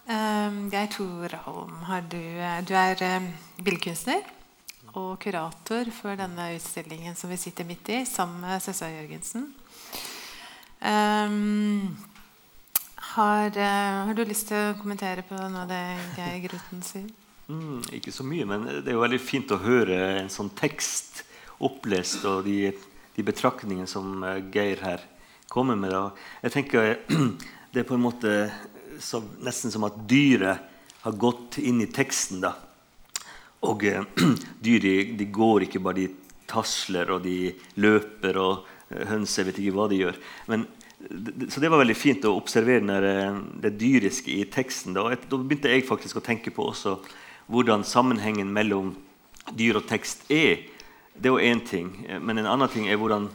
Geir 0.06 0.88
Torholm, 0.94 1.78
har 1.88 2.04
du, 2.06 2.22
eh, 2.22 2.60
du 2.62 2.76
er 2.78 3.00
um, 3.18 3.26
billedkunstner 3.58 4.22
og 4.94 5.18
kurator 5.24 5.90
for 5.92 6.14
denne 6.20 6.52
utstillingen 6.56 7.18
som 7.18 7.32
vi 7.32 7.40
sitter 7.42 7.66
midt 7.66 7.90
i, 7.90 8.04
sammen 8.06 8.44
med 8.46 8.62
Søssa 8.62 8.88
Jørgensen. 8.92 9.48
Um, 10.80 11.98
har, 13.16 13.50
eh, 13.50 14.06
har 14.06 14.14
du 14.14 14.22
lyst 14.30 14.52
til 14.52 14.60
å 14.60 14.78
kommentere 14.78 15.26
på 15.26 15.40
noe 15.40 15.64
av 15.64 15.74
det 15.74 15.82
Geir 16.20 16.38
Groten 16.46 16.86
sier? 16.86 17.10
Mm, 17.50 17.82
ikke 17.98 18.14
så 18.14 18.26
mye, 18.28 18.46
men 18.46 18.70
det 18.70 18.86
er 18.92 19.00
jo 19.00 19.04
veldig 19.08 19.22
fint 19.22 19.52
å 19.54 19.62
høre 19.62 19.98
en 20.20 20.30
sånn 20.30 20.54
tekst 20.54 21.24
opplest, 21.66 22.22
og 22.30 22.46
de, 22.46 22.70
de 23.18 23.26
betraktningene 23.26 23.90
som 23.90 24.22
eh, 24.22 24.44
Geir 24.54 24.86
her 24.86 25.10
kommer 25.50 25.82
med. 25.82 25.98
Da. 25.98 26.12
Jeg 26.46 26.58
tenker 26.60 26.98
Det 27.76 27.82
er 27.82 27.88
på 27.90 27.98
en 27.98 28.06
måte 28.06 28.30
så, 29.00 29.22
nesten 29.44 29.74
som 29.74 29.86
at 29.88 29.98
dyret 30.10 30.72
har 31.06 31.18
gått 31.22 31.60
inn 31.62 31.82
i 31.84 31.90
teksten. 31.92 32.42
da. 32.42 32.56
Og 33.66 33.84
eh, 33.86 34.02
dyr 34.66 34.88
de, 35.18 35.28
går 35.32 35.68
ikke 35.68 35.82
bare, 35.84 36.06
de 36.06 36.10
tasler 36.50 37.12
og 37.14 37.24
de 37.26 37.54
løper, 37.82 38.40
og 38.42 38.66
eh, 38.90 39.06
høns 39.10 39.38
jeg 39.38 39.50
vet 39.50 39.62
ikke 39.62 39.76
hva 39.78 39.88
de 39.92 40.02
gjør. 40.04 40.20
Men, 40.52 40.66
så 41.50 41.62
det 41.62 41.70
var 41.70 41.82
veldig 41.82 41.98
fint 41.98 42.26
å 42.26 42.36
observere 42.38 42.86
når, 42.86 43.08
eh, 43.10 43.40
det 43.66 43.76
dyriske 43.82 44.34
i 44.34 44.46
teksten. 44.52 44.96
Da. 44.98 45.12
Da 45.14 45.40
begynte 45.40 45.74
jeg 45.74 45.88
faktisk 45.88 46.22
å 46.22 46.26
tenke 46.26 46.54
på 46.54 46.70
også 46.72 46.98
hvordan 47.52 47.86
sammenhengen 47.86 48.50
mellom 48.54 48.96
dyr 49.54 49.78
og 49.82 49.90
tekst 49.90 50.26
er. 50.34 50.64
Det 51.14 51.30
er 51.30 51.36
jo 51.36 51.52
én 51.54 51.62
ting. 51.66 52.06
eh, 52.10 52.20
Men 52.20 52.38
en 52.40 52.50
annen 52.50 52.70
ting 52.70 52.90
er 52.90 52.98
hvordan, 52.98 53.30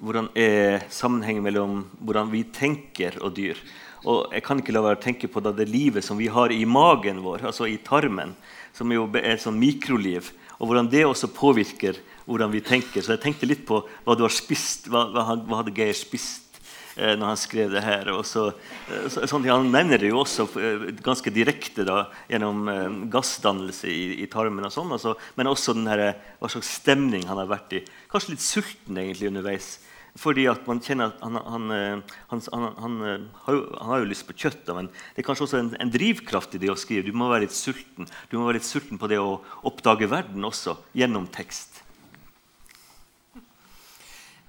hvordan 0.00 0.28
er 0.34 0.86
sammenhengen 0.90 1.42
mellom 1.42 1.84
hvordan 2.00 2.30
vi 2.30 2.44
tenker 2.44 3.22
og 3.22 3.34
dyr. 3.36 3.58
Og 4.04 4.34
jeg 4.34 4.44
kan 4.44 4.60
ikke 4.60 4.74
la 4.76 4.82
være 4.84 4.98
å 4.98 5.04
tenke 5.04 5.30
på 5.32 5.40
det 5.44 5.66
livet 5.70 6.04
som 6.04 6.18
vi 6.20 6.28
har 6.32 6.52
i 6.52 6.64
magen 6.68 7.22
vår, 7.24 7.46
altså 7.48 7.68
i 7.70 7.78
tarmen, 7.84 8.34
som 8.76 8.90
jo 8.92 9.06
er 9.16 9.34
et 9.34 9.44
sånn 9.44 9.56
mikroliv, 9.60 10.32
og 10.58 10.68
hvordan 10.68 10.90
det 10.92 11.06
også 11.06 11.32
påvirker 11.34 11.98
hvordan 12.28 12.52
vi 12.52 12.62
tenker. 12.64 13.02
Så 13.02 13.14
jeg 13.14 13.22
tenkte 13.24 13.48
litt 13.48 13.64
på 13.68 13.82
hva 14.04 14.16
du 14.16 14.24
har 14.26 14.32
spist, 14.32 14.88
hva, 14.92 15.06
hva, 15.12 15.36
hva 15.40 15.60
hadde 15.60 15.74
Geir 15.76 15.96
spist 15.96 16.60
eh, 16.96 17.14
når 17.16 17.26
han 17.30 17.40
skrev 17.40 17.72
det 17.74 17.82
her. 17.84 18.10
Og 18.14 18.24
så, 18.28 18.46
eh, 18.88 19.08
så, 19.12 19.24
sånn, 19.30 19.46
han 19.48 19.70
nevner 19.72 20.00
det 20.00 20.12
jo 20.12 20.22
også 20.22 20.46
eh, 20.60 20.86
ganske 21.04 21.32
direkte 21.34 21.86
da, 21.88 22.04
gjennom 22.30 22.68
eh, 22.72 23.00
gassdannelse 23.12 23.90
i, 23.90 24.04
i 24.24 24.28
tarmen, 24.32 24.68
og 24.68 24.74
sånn, 24.74 24.92
altså, 24.96 25.16
men 25.38 25.50
også 25.52 25.76
den 25.76 25.90
her, 25.90 26.04
eh, 26.10 26.30
hva 26.40 26.52
slags 26.52 26.76
stemning 26.80 27.26
han 27.28 27.40
har 27.40 27.50
vært 27.50 27.76
i. 27.80 27.84
Kanskje 28.12 28.36
litt 28.36 28.46
sulten 28.46 29.00
egentlig 29.00 29.32
underveis. 29.32 29.74
Fordi 30.14 30.44
at 30.46 30.62
man 30.68 30.78
kjenner 30.78 31.10
at 31.10 31.22
han, 31.24 31.38
han, 31.42 31.70
eh, 31.74 32.18
han, 32.30 32.42
han, 32.78 32.98
eh, 33.02 33.22
har, 33.46 33.56
jo, 33.56 33.62
han 33.80 33.90
har 33.90 34.02
jo 34.02 34.10
lyst 34.12 34.26
på 34.28 34.36
kjøtt, 34.44 34.68
men 34.76 34.86
det 34.86 35.22
er 35.22 35.26
kanskje 35.26 35.46
også 35.48 35.58
en, 35.58 35.72
en 35.82 35.90
drivkraft 35.90 36.54
i 36.54 36.60
det 36.62 36.70
å 36.70 36.78
skrive. 36.78 37.08
Du 37.08 37.16
må 37.18 37.26
være 37.32 37.48
litt 37.48 37.56
sulten 37.56 38.06
Du 38.30 38.36
må 38.38 38.46
være 38.46 38.60
litt 38.60 38.68
sulten 38.68 39.00
på 39.00 39.10
det 39.10 39.18
å 39.18 39.40
oppdage 39.66 40.06
verden 40.10 40.46
også 40.46 40.76
gjennom 40.94 41.26
tekst. 41.34 41.82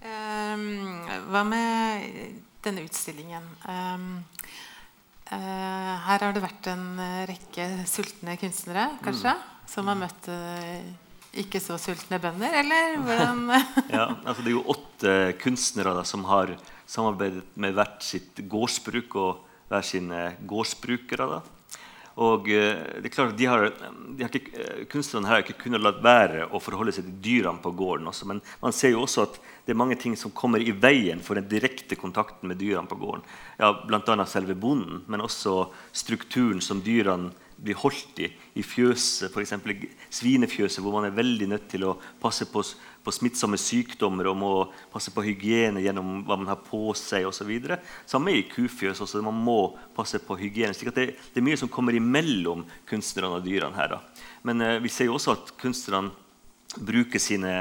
Um, 0.05 1.01
hva 1.31 1.41
med 1.49 2.43
denne 2.61 2.83
utstillingen? 2.85 3.47
Um, 3.65 4.05
uh, 5.31 5.93
her 6.05 6.27
har 6.27 6.35
det 6.35 6.45
vært 6.45 6.69
en 6.69 6.85
rekke 7.25 7.65
sultne 7.89 8.37
kunstnere, 8.37 8.91
kanskje, 9.01 9.33
som 9.69 9.89
har 9.89 9.97
møtt 9.97 10.29
eh, 10.29 10.85
ikke 11.41 11.61
så 11.63 11.77
sultne 11.81 12.19
bønder, 12.21 12.59
eller 12.61 12.95
hvordan 13.03 13.41
Ja, 13.97 14.07
altså 14.23 14.41
Det 14.41 14.51
er 14.51 14.55
jo 14.55 14.63
åtte 14.75 15.15
kunstnere 15.41 15.95
da, 15.97 16.05
som 16.07 16.25
har 16.29 16.55
samarbeidet 16.87 17.43
med 17.59 17.75
hvert 17.75 18.03
sitt 18.05 18.39
gårdsbruk 18.49 19.17
og 19.19 19.43
hver 19.71 19.85
sine 19.85 20.23
gårdsbrukere. 20.47 21.27
da. 21.35 21.41
Og 22.23 22.47
eh, 22.47 22.79
det 23.01 23.09
er 23.09 23.11
klart 23.11 23.35
de 23.35 23.47
har, 23.49 23.65
de 24.15 24.23
har 24.23 24.31
ikke, 24.31 24.53
eh, 24.55 24.83
Kunstnerne 24.91 25.27
her 25.27 25.39
har 25.39 25.43
ikke 25.43 25.65
kunnet 25.65 25.83
latt 25.83 25.99
være 26.03 26.45
å 26.47 26.61
forholde 26.63 26.93
seg 26.95 27.09
til 27.09 27.17
dyrene 27.25 27.59
på 27.63 27.73
gården. 27.75 28.07
også, 28.07 28.27
Men 28.29 28.39
man 28.61 28.75
ser 28.75 28.93
jo 28.93 29.03
også 29.03 29.25
at 29.25 29.39
det 29.65 29.73
er 29.73 29.81
mange 29.81 29.97
ting 29.99 30.15
som 30.15 30.31
kommer 30.31 30.63
i 30.63 30.71
veien 30.71 31.19
for 31.19 31.35
den 31.35 31.49
direkte 31.51 31.97
kontakten 31.99 32.47
med 32.47 32.61
dyrene 32.61 32.87
på 32.87 32.99
gården. 33.01 33.25
Ja, 33.59 33.73
Bl.a. 33.83 34.25
selve 34.25 34.55
bonden, 34.55 35.03
men 35.07 35.25
også 35.25 35.73
strukturen 35.91 36.61
som 36.61 36.83
dyrene 36.85 37.33
blir 37.57 37.77
holdt 37.79 38.19
i. 38.23 38.29
I 38.59 38.63
fjøset, 38.65 39.31
f.eks. 39.31 39.53
svinefjøset, 40.19 40.81
hvor 40.83 40.95
man 40.95 41.07
er 41.07 41.15
veldig 41.15 41.47
nødt 41.51 41.69
til 41.71 41.85
å 41.87 41.95
passe 42.21 42.47
på, 42.51 42.63
på 43.03 43.13
smittsomme 43.13 43.59
sykdommer 43.59 44.29
og 44.31 44.37
må 44.39 44.51
passe 44.93 45.13
på 45.15 45.23
hygiene 45.25 45.83
gjennom 45.83 46.23
hva 46.27 46.37
man 46.41 46.51
har 46.51 46.59
på 46.65 46.93
seg 46.99 47.27
osv. 47.29 47.53
Samme 48.09 48.35
i 48.35 48.43
kufjøs. 48.51 49.01
også, 49.01 49.23
Man 49.25 49.39
må 49.45 49.75
passe 49.95 50.19
på 50.19 50.37
hygiene. 50.39 50.73
slik 50.73 50.91
at 50.93 50.99
det, 50.99 51.07
det 51.33 51.41
er 51.41 51.47
mye 51.47 51.59
som 51.59 51.71
kommer 51.71 51.95
imellom 51.95 52.65
kunstnerne 52.89 53.39
og 53.39 53.47
dyrene 53.47 53.75
her. 53.75 53.97
da. 53.97 54.01
Men 54.43 54.61
eh, 54.61 54.79
vi 54.83 54.91
ser 54.93 55.09
jo 55.09 55.17
også 55.17 55.37
at 55.37 55.55
kunstnerne 55.61 56.11
bruker 56.75 57.21
sine 57.21 57.53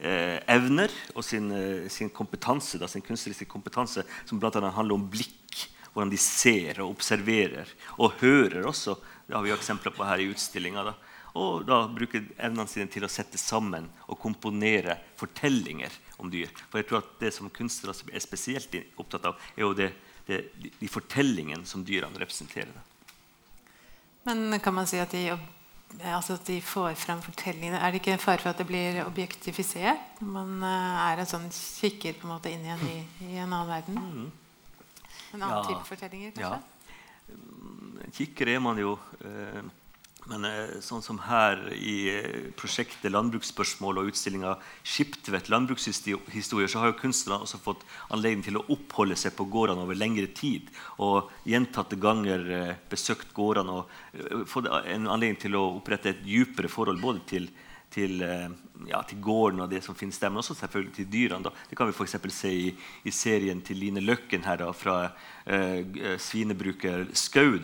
eh, 0.00 0.38
evner 0.48 0.92
og 1.14 1.24
sin, 1.24 1.50
eh, 1.52 1.88
sin 1.92 2.10
kompetanse, 2.10 2.80
da, 2.80 2.88
sin 2.88 3.04
kunstneriske 3.04 3.48
kompetanse, 3.50 4.04
som 4.24 4.40
bl.a. 4.40 4.70
handler 4.70 4.96
om 4.96 5.08
blikk. 5.10 5.68
Hvordan 5.96 6.12
de 6.12 6.20
ser 6.20 6.82
og 6.84 6.92
observerer. 6.92 7.70
Og 7.96 8.18
hører 8.20 8.66
også. 8.68 8.98
Det 9.24 9.32
har 9.32 9.44
vi 9.46 9.54
eksempler 9.54 9.94
på 9.96 10.04
her 10.04 10.20
i 10.20 10.28
utstillinga. 10.28 10.90
Og 11.36 11.64
da 11.68 11.82
bruker 11.88 12.24
evnene 12.36 12.68
sine 12.68 12.88
til 12.92 13.04
å 13.04 13.12
sette 13.12 13.40
sammen 13.40 13.88
og 14.06 14.20
komponere 14.20 14.98
fortellinger 15.16 15.96
om 16.20 16.28
dyr. 16.32 16.52
For 16.68 16.80
jeg 16.80 16.88
tror 16.90 17.02
at 17.02 17.16
Det 17.20 17.32
som 17.32 17.48
kunstnere 17.48 17.96
er 18.12 18.24
spesielt 18.24 18.76
opptatt 19.00 19.24
av, 19.32 19.40
er 19.56 19.64
jo 19.64 19.72
det, 19.76 19.90
det, 20.28 20.44
de, 20.80 20.88
fortellingene 20.88 21.64
som 21.64 21.84
dyrene 21.84 22.20
representerer. 22.20 22.72
Men 24.28 24.60
kan 24.60 24.74
man 24.74 24.88
si 24.88 25.00
at 25.00 25.12
de, 25.16 25.32
altså 26.02 26.36
at 26.36 26.48
de 26.48 26.60
får 26.60 26.96
frem 26.98 27.20
fortellingene 27.22 27.78
Er 27.78 27.92
det 27.92 28.00
ikke 28.00 28.16
en 28.16 28.22
fare 28.22 28.42
for 28.42 28.50
at 28.50 28.58
det 28.58 28.66
blir 28.68 29.04
objektifisert? 29.04 30.20
Man 30.20 30.58
eh, 30.60 31.04
er 31.10 31.22
en 31.22 31.30
sånn 31.30 31.46
kikker 31.52 32.18
på 32.20 32.28
en 32.28 32.34
måte 32.36 32.52
inn 32.52 32.64
i, 32.66 32.98
i 33.28 33.36
en 33.36 33.48
annen 33.48 33.70
verden? 33.70 34.32
En 35.34 35.42
annen 35.42 35.56
Ja. 35.56 35.64
type 35.68 35.84
fortellinger, 35.84 36.32
kanskje? 36.32 36.60
Ja. 36.60 36.62
Mm, 37.32 38.12
Kikker 38.12 38.48
er 38.48 38.60
man 38.60 38.78
jo. 38.78 38.98
Eh, 39.24 39.62
men 40.28 40.44
eh, 40.44 40.80
sånn 40.82 41.02
som 41.02 41.18
her 41.22 41.72
i 41.74 42.08
eh, 42.10 42.50
prosjektet 42.58 43.12
Landbruksspørsmål 43.12 43.98
og 43.98 44.08
utstillinga 44.10 44.56
Skiptvet 44.82 45.48
landbrukshistorier, 45.48 46.66
så 46.68 46.80
har 46.82 46.90
jo 46.90 46.98
kunstnerne 46.98 47.42
også 47.46 47.60
fått 47.62 47.84
anledning 48.10 48.42
til 48.42 48.58
å 48.58 48.64
oppholde 48.74 49.16
seg 49.16 49.36
på 49.38 49.46
gårdene 49.50 49.82
over 49.86 49.94
lengre 49.94 50.26
tid. 50.26 50.70
Og 50.98 51.30
gjentatte 51.46 51.98
ganger 51.98 52.76
besøkt 52.90 53.32
gårdene 53.34 53.82
og 53.82 54.46
fått 54.50 54.66
en 54.66 55.06
anledning 55.06 55.38
til 55.38 55.54
å 55.54 55.76
opprette 55.76 56.10
et 56.10 56.24
dypere 56.26 56.68
forhold 56.68 57.00
både 57.00 57.22
til 57.26 57.48
til, 57.96 58.20
eh, 58.22 58.48
ja, 58.90 59.00
til 59.08 59.20
gården 59.24 59.64
og 59.64 59.70
det 59.72 59.82
som 59.84 59.96
finnes 59.96 60.18
der, 60.20 60.32
men 60.32 60.42
også 60.42 60.56
selvfølgelig 60.58 60.94
til 60.98 61.08
dyrene. 61.12 61.48
Da. 61.48 61.52
Det 61.70 61.78
kan 61.78 61.88
vi 61.88 61.96
f.eks. 61.96 62.16
se 62.34 62.52
i, 62.52 62.68
i 63.04 63.14
serien 63.14 63.62
til 63.64 63.80
Line 63.80 64.04
Løkken 64.04 64.44
her 64.44 64.60
da, 64.60 64.70
fra 64.76 64.98
eh, 65.46 66.16
svinebruker 66.20 67.08
Skau. 67.16 67.56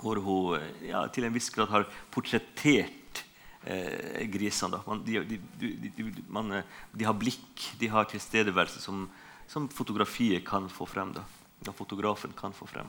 Hvor 0.00 0.22
hun 0.24 0.56
eh, 0.56 0.88
ja, 0.92 1.04
til 1.12 1.28
en 1.28 1.36
viss 1.36 1.50
grad 1.52 1.68
har 1.72 1.88
portrettert 2.12 3.24
eh, 3.64 4.24
grisene. 4.32 4.80
De, 5.04 5.20
de, 5.28 5.40
de, 5.60 6.08
eh, 6.08 6.78
de 6.96 7.10
har 7.10 7.18
blikk, 7.20 7.68
de 7.80 7.92
har 7.92 8.08
tilstedeværelse 8.08 8.80
som, 8.80 9.04
som 9.50 9.68
fotografiet 9.68 10.46
kan 10.48 10.70
få 10.72 10.88
frem. 10.88 11.12
Da. 11.16 11.26
Og 11.68 11.76
fotografen 11.76 12.32
kan 12.36 12.56
få 12.56 12.68
frem. 12.70 12.88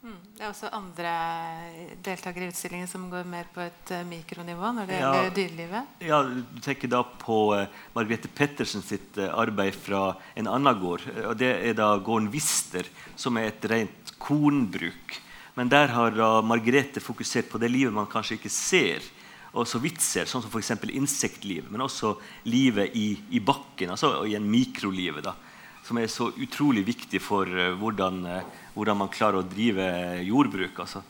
Mm. 0.00 0.14
Det 0.36 0.40
er 0.46 0.48
også 0.48 0.70
andre 0.72 1.10
deltakere 2.04 2.46
i 2.46 2.50
utstillingen 2.52 2.88
som 2.88 3.02
går 3.12 3.26
mer 3.28 3.50
på 3.52 3.60
et 3.66 3.90
eh, 3.92 4.04
mikronivå 4.08 4.70
når 4.78 4.86
det 4.88 4.96
Ja. 5.00 5.10
gjelder 5.12 5.34
dyrelivet. 5.36 5.86
Ja, 6.00 6.22
Du 6.22 6.60
tenker 6.64 6.88
da 6.88 7.02
på 7.04 7.36
eh, 7.58 7.66
Margrethe 7.94 8.28
Pettersen 8.32 8.80
sitt 8.82 9.18
eh, 9.18 9.28
arbeid 9.28 9.74
fra 9.76 10.16
en 10.36 10.46
annen 10.48 10.80
gård. 10.80 11.02
Og 11.26 11.36
Det 11.36 11.52
er 11.68 11.74
da 11.76 11.90
gården 11.98 12.30
Vister, 12.32 12.88
som 13.16 13.36
er 13.36 13.50
et 13.52 13.64
rent 13.68 14.14
kornbruk. 14.18 15.20
Men 15.56 15.68
der 15.68 15.88
har 15.92 16.10
da 16.16 16.40
Margrethe 16.40 17.00
fokusert 17.04 17.50
på 17.50 17.58
det 17.60 17.68
livet 17.70 17.92
man 17.92 18.06
kanskje 18.08 18.38
ikke 18.38 18.48
ser, 18.50 19.02
og 19.52 19.66
så 19.66 19.80
vidt 19.82 20.00
ser, 20.00 20.24
sånn 20.30 20.40
som 20.44 20.50
f.eks. 20.50 20.70
insektlivet, 20.94 21.68
men 21.70 21.82
også 21.82 22.14
livet 22.46 22.94
i, 22.96 23.18
i 23.34 23.40
bakken, 23.42 23.90
altså 23.90 24.24
i 24.24 24.36
en 24.38 24.46
mikrolivet. 24.48 25.24
da. 25.26 25.34
Som 25.90 25.98
er 25.98 26.10
så 26.10 26.28
utrolig 26.38 26.84
viktig 26.86 27.18
for 27.22 27.50
eh, 27.50 27.72
hvordan, 27.78 28.22
eh, 28.30 28.58
hvordan 28.76 29.00
man 29.02 29.10
klarer 29.10 29.40
å 29.40 29.46
drive 29.46 29.86
jordbruk. 30.22 30.78
Altså. 30.84 31.02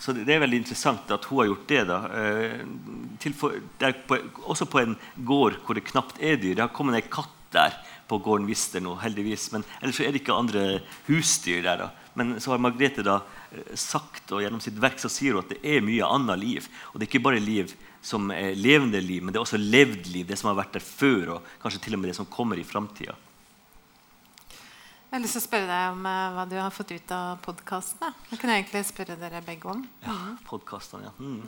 Så 0.00 0.12
det, 0.16 0.28
er 0.28 0.42
veldig 0.42 0.60
interessant 0.60 1.12
at 1.14 1.28
hun 1.30 1.40
har 1.40 1.48
gjort 1.48 1.70
det. 1.70 1.84
da. 1.88 2.00
Eh, 2.20 3.30
for, 3.38 3.56
på, 4.08 4.18
også 4.52 4.68
på 4.68 4.82
en 4.82 4.98
gård 5.16 5.56
hvor 5.64 5.78
det 5.78 5.86
knapt 5.88 6.20
er 6.20 6.36
dyr. 6.36 6.58
Det 6.58 6.66
har 6.66 6.74
kommet 6.76 7.00
en 7.00 7.12
katt 7.12 7.36
der 7.54 7.78
på 8.10 8.18
gården 8.20 8.48
Vister 8.50 8.82
nå, 8.84 8.92
heldigvis. 9.00 9.48
Men 9.54 9.64
ellers 9.80 10.02
er 10.04 10.12
det 10.12 10.20
ikke 10.20 10.36
andre 10.36 10.66
husdyr 11.08 11.64
der. 11.64 11.86
da. 11.86 12.12
Men 12.18 12.36
så 12.42 12.52
har 12.52 12.60
Margrethe 12.60 13.06
da 13.06 13.22
sagt, 13.78 14.34
og 14.34 14.44
gjennom 14.44 14.60
sitt 14.62 14.76
verk 14.82 15.00
så 15.00 15.08
sier 15.10 15.38
hun 15.38 15.46
at 15.46 15.54
det 15.54 15.62
er 15.64 15.86
mye 15.86 16.04
annet 16.04 16.42
liv. 16.42 16.68
Og 16.90 17.00
det 17.00 17.06
er 17.06 17.12
ikke 17.14 17.24
bare 17.30 17.40
liv 17.40 17.72
som 18.04 18.28
er 18.34 18.52
levende 18.58 19.00
liv, 19.00 19.24
men 19.24 19.32
det 19.32 19.40
er 19.40 19.46
også 19.46 19.60
levd 19.60 20.12
liv. 20.12 20.28
Det 20.28 20.38
som 20.40 20.52
har 20.52 20.60
vært 20.60 20.76
der 20.76 20.84
før, 20.84 21.36
og 21.38 21.50
kanskje 21.62 21.84
til 21.86 21.96
og 21.96 22.02
med 22.02 22.12
det 22.12 22.18
som 22.20 22.28
kommer 22.28 22.60
i 22.60 22.66
framtida. 22.66 23.16
Jeg 25.10 25.16
har 25.16 25.22
lyst 25.24 25.34
til 25.34 25.40
å 25.40 25.42
spørre 25.42 25.66
deg 25.66 25.84
om 25.90 26.04
eh, 26.06 26.24
hva 26.36 26.42
du 26.46 26.52
har 26.54 26.70
fått 26.70 26.92
ut 26.94 27.12
av 27.16 27.40
podkastene. 27.42 28.12
Det 28.28 28.36
kan 28.38 28.52
jeg 28.52 28.60
egentlig 28.62 28.82
spørre 28.86 29.16
dere 29.18 29.40
begge 29.42 29.66
om. 29.72 29.80
Ja, 30.04 30.18
podkastene, 30.46 31.08
ja. 31.08 31.10
Mm. 31.18 31.40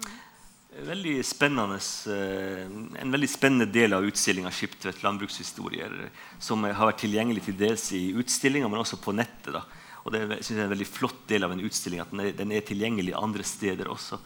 Veldig 0.88 1.12
spennende, 1.28 1.76
uh, 1.78 2.64
en 2.98 3.14
veldig 3.14 3.28
spennende 3.30 3.68
del 3.70 3.94
av 3.94 4.08
utstillinga 4.08 4.50
'Skiptvet 4.50 5.04
landbrukshistorier', 5.04 6.10
som 6.42 6.64
har 6.64 6.90
vært 6.90 7.04
tilgjengelig 7.04 7.44
til 7.46 7.58
dels 7.60 7.86
i 7.94 8.02
utstillinga, 8.18 8.66
men 8.72 8.82
også 8.82 8.98
på 8.98 9.14
nettet. 9.14 9.52
da. 9.54 9.62
Og 10.02 10.10
det 10.10 10.24
synes 10.40 10.56
jeg 10.56 10.58
er 10.58 10.66
en 10.66 10.74
veldig 10.74 10.90
flott 10.90 11.22
del 11.30 11.46
av 11.46 11.54
en 11.54 11.62
utstilling 11.62 12.02
at 12.02 12.10
den 12.10 12.24
er, 12.24 12.32
den 12.34 12.56
er 12.56 12.66
tilgjengelig 12.66 13.14
andre 13.14 13.46
steder 13.46 13.94
også. 13.94 14.18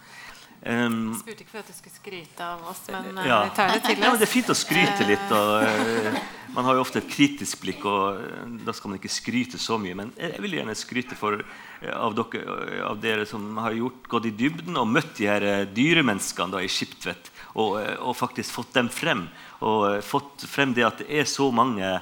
Um, 0.66 1.12
jeg 1.12 1.20
spurte 1.20 1.44
ikke 1.44 1.52
for 1.52 1.62
at 1.62 1.68
du 1.70 1.74
skulle 1.76 1.94
skryte 1.94 2.42
av 2.42 2.62
oss, 2.66 2.80
men 2.90 3.20
ja. 3.22 3.36
vi 3.46 3.52
tar 3.54 3.68
det 3.70 3.82
til 3.84 3.92
oss. 3.92 4.02
Ja, 4.02 4.14
det 4.18 4.26
er 4.26 4.30
fint 4.32 4.48
å 4.50 4.56
skryte 4.58 5.04
litt. 5.06 5.34
Og, 5.36 5.52
uh, 5.62 6.16
man 6.56 6.66
har 6.66 6.74
jo 6.78 6.82
ofte 6.82 6.98
et 6.98 7.10
kritisk 7.12 7.60
blikk, 7.62 7.84
og 7.86 8.18
uh, 8.18 8.56
da 8.66 8.74
skal 8.74 8.90
man 8.90 8.98
ikke 8.98 9.12
skryte 9.14 9.60
så 9.62 9.78
mye. 9.78 9.94
Men 10.00 10.10
jeg 10.18 10.42
vil 10.42 10.56
gjerne 10.58 10.74
skryte 10.78 11.18
for, 11.18 11.38
uh, 11.44 11.92
av, 11.94 12.16
dere, 12.18 12.56
av, 12.88 12.98
dere, 13.02 13.28
som 13.30 13.46
har 13.62 13.76
gjort, 13.78 14.10
gått 14.16 14.26
i 14.32 14.34
dybden 14.42 14.80
og 14.80 14.90
møtt 14.90 15.14
de 15.20 15.30
her 15.30 15.46
dyremenneskene 15.70 16.56
da, 16.56 16.64
i 16.66 16.72
Skiptvet, 16.72 17.30
og, 17.54 17.78
og, 18.00 18.16
faktisk 18.18 18.58
fått 18.58 18.74
dem 18.74 18.90
frem. 18.90 19.28
Og 19.62 20.02
fått 20.02 20.48
frem 20.50 20.74
det 20.74 20.88
at 20.88 21.04
det 21.04 21.22
er 21.22 21.30
så 21.30 21.46
mange 21.54 21.94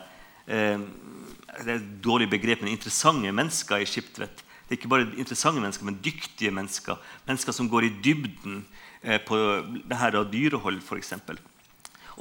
det 0.45 1.71
er 1.71 1.79
et 1.79 1.93
dårlig 2.05 2.27
begrep, 2.33 2.61
men 2.61 2.75
interessante 2.75 3.31
mennesker 3.33 3.81
i 3.81 3.87
Skiptvet 3.89 4.44
det 4.65 4.73
er 4.73 4.79
ikke 4.79 4.93
bare 4.93 5.09
interessante 5.21 5.61
mennesker, 5.61 5.85
men 5.85 6.01
dyktige 6.05 6.53
mennesker. 6.55 7.01
Mennesker 7.29 7.53
som 7.53 7.69
går 7.69 7.89
i 7.89 7.95
dybden 8.05 8.63
eh, 9.03 9.21
på 9.21 9.37
det 9.85 9.99
her 10.01 10.17
av 10.17 10.31
dyrehold, 10.33 10.81
f.eks. 10.81 11.13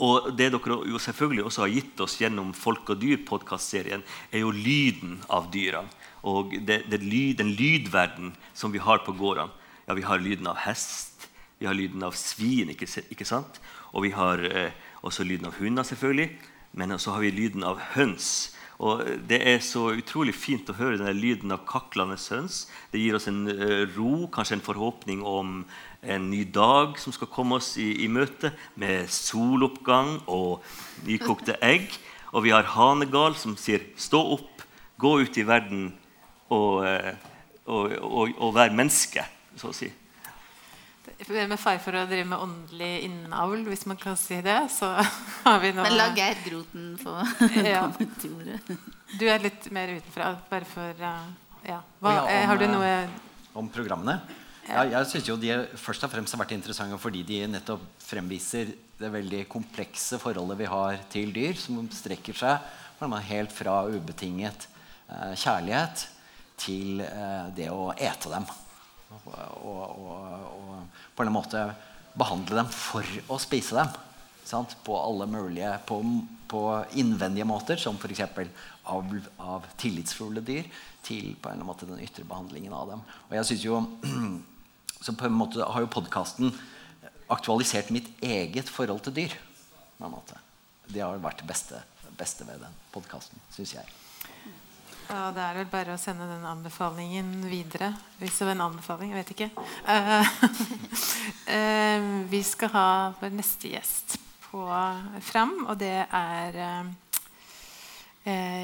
Og 0.03 0.31
det 0.35 0.49
dere 0.51 0.79
jo 0.89 0.99
selvfølgelig 0.99 1.45
også 1.47 1.63
har 1.63 1.73
gitt 1.75 2.03
oss 2.03 2.17
gjennom 2.19 2.51
Folk 2.57 2.89
og 2.89 2.99
dyr-podkastserien, 2.99 4.03
er 4.31 4.43
jo 4.43 4.51
lyden 4.51 5.19
av 5.29 5.51
dyrene. 5.53 5.91
Og 6.23 6.55
det, 6.67 6.83
det 6.91 7.01
lyd, 7.03 7.37
den 7.39 7.51
lydverden 7.55 8.33
som 8.55 8.71
vi 8.73 8.81
har 8.83 9.03
på 9.05 9.15
gårdene. 9.15 9.51
Ja, 9.87 9.95
vi 9.95 10.05
har 10.07 10.21
lyden 10.23 10.47
av 10.47 10.61
hest, 10.63 11.27
vi 11.59 11.67
har 11.67 11.75
lyden 11.75 12.03
av 12.03 12.15
svin, 12.15 12.71
ikke, 12.71 12.87
ikke 13.11 13.27
sant? 13.27 13.59
og 13.93 14.05
vi 14.07 14.13
har 14.15 14.41
eh, 14.47 14.71
også 15.05 15.23
lyden 15.27 15.47
av 15.47 15.57
hunder, 15.59 15.85
selvfølgelig. 15.85 16.31
Men 16.73 16.97
så 16.97 17.13
har 17.13 17.21
vi 17.21 17.29
lyden 17.31 17.63
av 17.63 17.77
høns. 17.93 18.52
Og 18.83 19.03
Det 19.29 19.39
er 19.47 19.61
så 19.63 19.93
utrolig 19.95 20.33
fint 20.35 20.67
å 20.67 20.75
høre 20.75 20.97
denne 20.99 21.15
lyden 21.15 21.53
av 21.55 21.63
kaklende 21.69 22.17
høns. 22.19 22.65
Det 22.91 22.99
gir 22.99 23.15
oss 23.15 23.29
en 23.31 23.45
uh, 23.47 23.85
ro, 23.95 24.27
kanskje 24.33 24.57
en 24.57 24.65
forhåpning 24.65 25.23
om 25.23 25.61
en 26.03 26.25
ny 26.29 26.43
dag 26.43 26.97
som 26.99 27.15
skal 27.15 27.31
komme 27.31 27.61
oss 27.61 27.77
i, 27.79 28.03
i 28.03 28.09
møte, 28.11 28.51
med 28.75 29.07
soloppgang 29.07 30.17
og 30.27 30.65
nykokte 31.07 31.55
egg. 31.63 31.95
Og 32.35 32.43
vi 32.43 32.51
har 32.51 32.73
hanegal 32.75 33.37
som 33.39 33.55
sier 33.55 33.87
'stå 33.95 34.19
opp, 34.35 34.67
gå 34.99 35.15
ut 35.23 35.37
i 35.37 35.47
verden 35.47 35.93
og, 36.51 36.83
uh, 36.83 37.13
og, 37.65 37.91
og, 38.03 38.35
og 38.35 38.55
vær 38.57 38.75
menneske', 38.75 39.23
så 39.55 39.71
å 39.71 39.77
si. 39.77 39.93
Med 41.23 41.59
fare 41.61 41.79
for 41.79 41.95
å 41.95 42.03
drive 42.09 42.25
med 42.27 42.41
åndelig 42.43 43.05
innavl, 43.05 43.61
hvis 43.69 43.85
man 43.87 43.99
kan 43.99 44.17
si 44.19 44.41
det, 44.43 44.57
så 44.73 44.89
har 45.45 45.61
vi 45.63 45.71
nå 45.71 45.85
Men 45.85 45.95
la 45.95 46.09
Geir 46.17 46.41
Groten 46.43 46.93
få 46.99 47.15
ja. 47.63 47.85
komme 47.85 48.09
til 48.19 48.35
ordet. 48.39 48.77
Du 49.15 49.25
er 49.29 49.43
litt 49.43 49.69
mer 49.71 49.93
utenfra, 49.95 50.33
bare 50.49 50.67
for 50.67 51.03
uh, 51.03 51.27
ja. 51.63 51.79
Hva, 52.03 52.15
ja, 52.17 52.23
om, 52.23 52.47
Har 52.51 52.59
du 52.59 52.65
noe 52.67 52.87
eh, 52.89 53.19
Om 53.59 53.69
programmene? 53.71 54.17
Ja, 54.67 54.85
jeg 54.87 55.09
syns 55.11 55.27
jo 55.27 55.35
de 55.39 55.51
først 55.79 56.05
og 56.07 56.11
fremst 56.11 56.35
har 56.35 56.39
vært 56.39 56.55
interessante 56.55 56.97
fordi 57.01 57.23
de 57.27 57.41
nettopp 57.51 57.83
fremviser 58.03 58.71
det 58.99 59.09
veldig 59.11 59.41
komplekse 59.51 60.19
forholdet 60.21 60.61
vi 60.61 60.69
har 60.71 61.01
til 61.11 61.33
dyr, 61.35 61.57
som 61.59 61.81
strekker 61.91 62.37
seg 62.37 62.71
helt 63.27 63.51
fra 63.51 63.81
ubetinget 63.91 64.67
eh, 65.11 65.33
kjærlighet 65.35 66.05
til 66.63 67.01
eh, 67.03 67.49
det 67.55 67.67
å 67.73 67.91
ete 67.91 68.31
dem 68.31 68.47
og, 69.25 69.99
og, 70.03 70.47
og, 70.53 71.03
på 71.13 71.25
en 71.25 71.33
måte 71.33 71.63
behandle 72.17 72.61
dem 72.61 72.71
for 72.73 73.07
å 73.31 73.39
spise 73.41 73.77
dem. 73.77 73.91
Sant? 74.43 74.75
På 74.83 74.97
alle 74.99 75.27
mulige 75.29 75.71
på, 75.87 75.99
på 76.51 76.63
innvendige 76.99 77.47
måter, 77.47 77.79
som 77.79 77.97
f.eks. 77.97 78.25
Av, 78.91 79.13
av 79.39 79.67
tillitsfulle 79.79 80.43
dyr, 80.43 80.67
til 81.03 81.33
på 81.39 81.51
en 81.51 81.63
måte 81.67 81.87
den 81.87 82.01
ytre 82.03 82.25
behandlingen 82.27 82.75
av 82.75 82.91
dem. 82.91 83.03
Og 83.29 83.37
jeg 83.37 83.49
synes 83.49 83.65
jo, 83.67 83.81
så 85.03 85.15
på 85.15 85.29
en 85.29 85.37
måte 85.39 85.63
har 85.63 85.85
jo 85.85 85.91
podkasten 85.91 86.53
aktualisert 87.33 87.91
mitt 87.95 88.09
eget 88.23 88.69
forhold 88.69 89.05
til 89.07 89.17
dyr. 89.23 89.35
Det 90.91 91.01
har 91.01 91.21
vært 91.23 91.43
det 91.43 91.49
beste, 91.49 91.79
beste 92.19 92.47
ved 92.47 92.59
den 92.65 92.81
podkasten, 92.91 93.39
syns 93.55 93.77
jeg. 93.77 94.02
Ja, 95.13 95.27
Det 95.29 95.41
er 95.45 95.57
vel 95.59 95.67
bare 95.69 95.93
å 95.93 96.01
sende 96.01 96.25
den 96.25 96.45
anbefalingen 96.49 97.43
videre. 97.45 97.91
Hvis 98.17 98.39
det 98.39 98.47
var 98.47 98.55
en 98.55 98.63
anbefaling, 98.65 99.11
jeg 99.11 99.19
vet 99.19 99.33
ikke. 99.35 99.49
Uh, 99.85 100.25
vi 102.33 102.39
skal 102.41 102.71
ha 102.73 102.87
vår 103.19 103.35
neste 103.37 103.69
gjest 103.75 104.15
på 104.47 104.63
fram, 105.21 105.53
og 105.67 105.77
det 105.83 106.07
er 106.07 106.57
uh, 106.65 106.89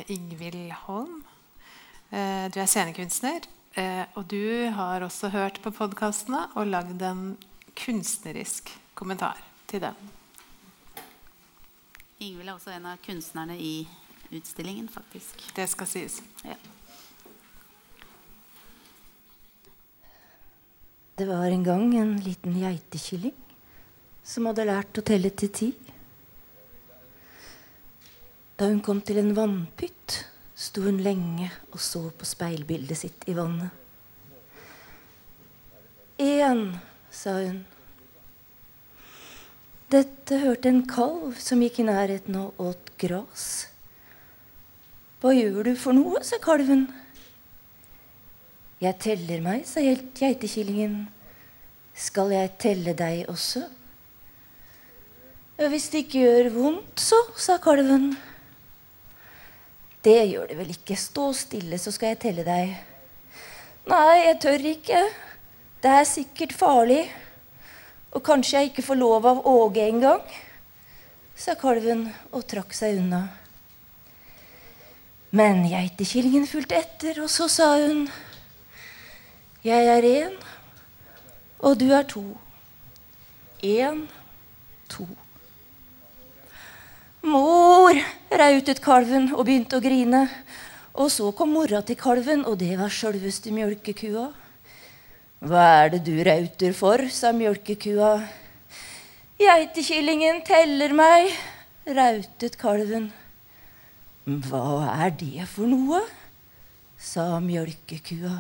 Ingvild 0.10 0.74
Holm. 0.88 1.22
du 2.10 2.58
er 2.58 2.66
scenekunstner, 2.66 3.46
og 4.18 4.26
du 4.34 4.74
har 4.74 5.06
også 5.06 5.30
hørt 5.30 5.62
på 5.62 5.70
podkastene 5.70 6.48
og 6.58 6.72
lagd 6.74 7.06
en 7.06 7.36
kunstnerisk 7.78 8.74
kommentar 8.98 9.38
til 9.70 9.86
den. 9.86 10.14
Ingvild 12.18 12.50
er 12.50 12.56
også 12.56 12.74
en 12.74 12.90
av 12.96 13.04
kunstnerne 13.06 13.62
i 13.62 13.86
utstillingen, 14.32 14.88
faktisk. 14.88 15.44
Det 15.56 15.68
skal 15.68 15.88
sies. 15.88 16.22
Ja. 16.44 16.56
Det 21.16 21.26
var 21.26 21.46
en 21.46 21.64
gang 21.64 21.96
en 21.98 22.18
liten 22.24 22.56
geitekylling 22.56 23.36
som 24.24 24.46
hadde 24.48 24.68
lært 24.70 25.00
å 25.02 25.04
telle 25.04 25.32
til 25.36 25.50
ti. 25.52 25.70
Da 28.60 28.70
hun 28.70 28.80
kom 28.84 29.02
til 29.04 29.20
en 29.22 29.34
vannpytt, 29.36 30.22
sto 30.56 30.84
hun 30.86 31.02
lenge 31.04 31.50
og 31.72 31.82
så 31.84 32.06
på 32.12 32.28
speilbildet 32.28 33.02
sitt 33.02 33.28
i 33.32 33.36
vannet. 33.36 33.72
Én, 36.20 36.66
sa 37.12 37.38
hun. 37.40 37.62
Dette 39.90 40.40
hørte 40.44 40.70
en 40.70 40.84
kalv 40.86 41.40
som 41.42 41.64
gikk 41.64 41.80
i 41.82 41.88
nærheten 41.88 42.36
og 42.38 42.60
åt 42.62 42.92
gras. 43.02 43.46
Hva 45.20 45.34
gjør 45.36 45.66
du 45.68 45.74
for 45.76 45.96
noe? 45.96 46.22
sa 46.24 46.38
kalven. 46.40 46.86
Jeg 48.80 48.96
teller 49.04 49.42
meg, 49.44 49.66
sa 49.68 49.84
geitekillingen. 49.84 51.10
Skal 51.92 52.32
jeg 52.32 52.54
telle 52.62 52.94
deg 52.96 53.26
også? 53.28 53.66
Hvis 55.60 55.90
det 55.92 56.06
ikke 56.06 56.22
gjør 56.24 56.48
vondt, 56.54 57.02
så, 57.04 57.20
sa 57.36 57.58
kalven. 57.60 58.14
Det 60.08 60.16
gjør 60.30 60.48
det 60.48 60.56
vel 60.62 60.72
ikke. 60.72 60.96
Stå 60.96 61.34
stille, 61.36 61.76
så 61.76 61.92
skal 61.92 62.14
jeg 62.14 62.22
telle 62.24 62.46
deg. 62.48 62.78
Nei, 63.92 64.16
jeg 64.24 64.38
tør 64.40 64.70
ikke. 64.72 65.02
Det 65.84 65.92
er 65.98 66.08
sikkert 66.08 66.56
farlig. 66.56 67.02
Og 68.16 68.24
kanskje 68.24 68.62
jeg 68.62 68.72
ikke 68.72 68.88
får 68.88 69.02
lov 69.04 69.28
av 69.28 69.44
Åge 69.52 69.84
engang, 69.84 70.24
sa 71.36 71.60
kalven 71.60 72.08
og 72.32 72.48
trakk 72.48 72.72
seg 72.74 73.04
unna. 73.04 73.26
Men 75.30 75.62
geitekillingen 75.70 76.48
fulgte 76.50 76.80
etter, 76.80 77.20
og 77.22 77.30
så 77.30 77.46
sa 77.52 77.76
hun 77.78 78.08
Jeg 79.62 79.90
er 79.92 80.06
én, 80.08 80.36
og 81.60 81.78
du 81.78 81.90
er 81.94 82.08
to. 82.10 82.24
Én, 83.62 84.08
to. 84.90 85.06
Mor! 87.22 87.94
rautet 88.32 88.80
kalven 88.82 89.30
og 89.36 89.46
begynte 89.46 89.78
å 89.78 89.84
grine. 89.84 90.24
Og 91.00 91.12
så 91.14 91.30
kom 91.36 91.54
mora 91.54 91.84
til 91.86 92.00
kalven, 92.00 92.46
og 92.48 92.58
det 92.64 92.74
var 92.80 92.92
sjølveste 92.92 93.54
mjølkekua. 93.54 94.26
Hva 95.46 95.66
er 95.84 95.94
det 95.94 96.02
du 96.08 96.16
rauter 96.26 96.74
for? 96.76 97.06
sa 97.14 97.32
mjølkekua. 97.36 98.14
Geitekillingen 99.40 100.42
teller 100.48 100.96
meg, 100.96 101.30
rautet 101.88 102.58
kalven. 102.60 103.12
Hva 104.26 104.90
er 105.06 105.14
det 105.20 105.48
for 105.50 105.70
noe? 105.70 106.02
sa 107.00 107.40
mjølkekua. 107.40 108.34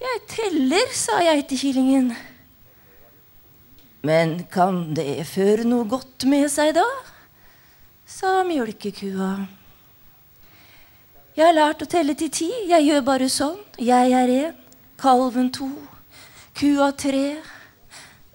Jeg 0.00 0.20
teller, 0.28 0.88
sa 0.96 1.18
geitekillingen. 1.20 2.14
Men 4.04 4.38
kan 4.52 4.94
det 4.96 5.26
føre 5.28 5.66
noe 5.68 5.84
godt 5.88 6.24
med 6.28 6.48
seg, 6.52 6.72
da? 6.76 6.86
sa 8.08 8.40
mjølkekua. 8.48 9.30
Jeg 11.34 11.44
har 11.48 11.56
lært 11.56 11.82
å 11.82 11.90
telle 11.90 12.14
til 12.14 12.30
ti. 12.30 12.50
Jeg 12.70 12.86
gjør 12.86 13.00
bare 13.06 13.28
sånn. 13.32 13.58
Jeg 13.80 14.12
er 14.14 14.32
én, 14.32 14.58
kalven 15.00 15.48
to, 15.52 15.68
kua 16.54 16.92
tre. 16.94 17.40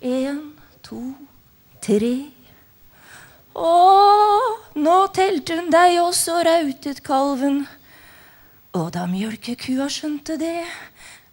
Én, 0.01 0.41
to, 0.83 0.99
tre. 1.85 2.13
Å, 3.59 3.71
nå 4.79 4.97
telte 5.11 5.57
hun 5.59 5.67
deg 5.73 5.97
også, 5.99 6.37
rautet 6.47 7.01
kalven. 7.03 7.65
Og 8.77 8.91
da 8.95 9.03
mjølkekua 9.09 9.89
skjønte 9.91 10.37
det, 10.39 10.63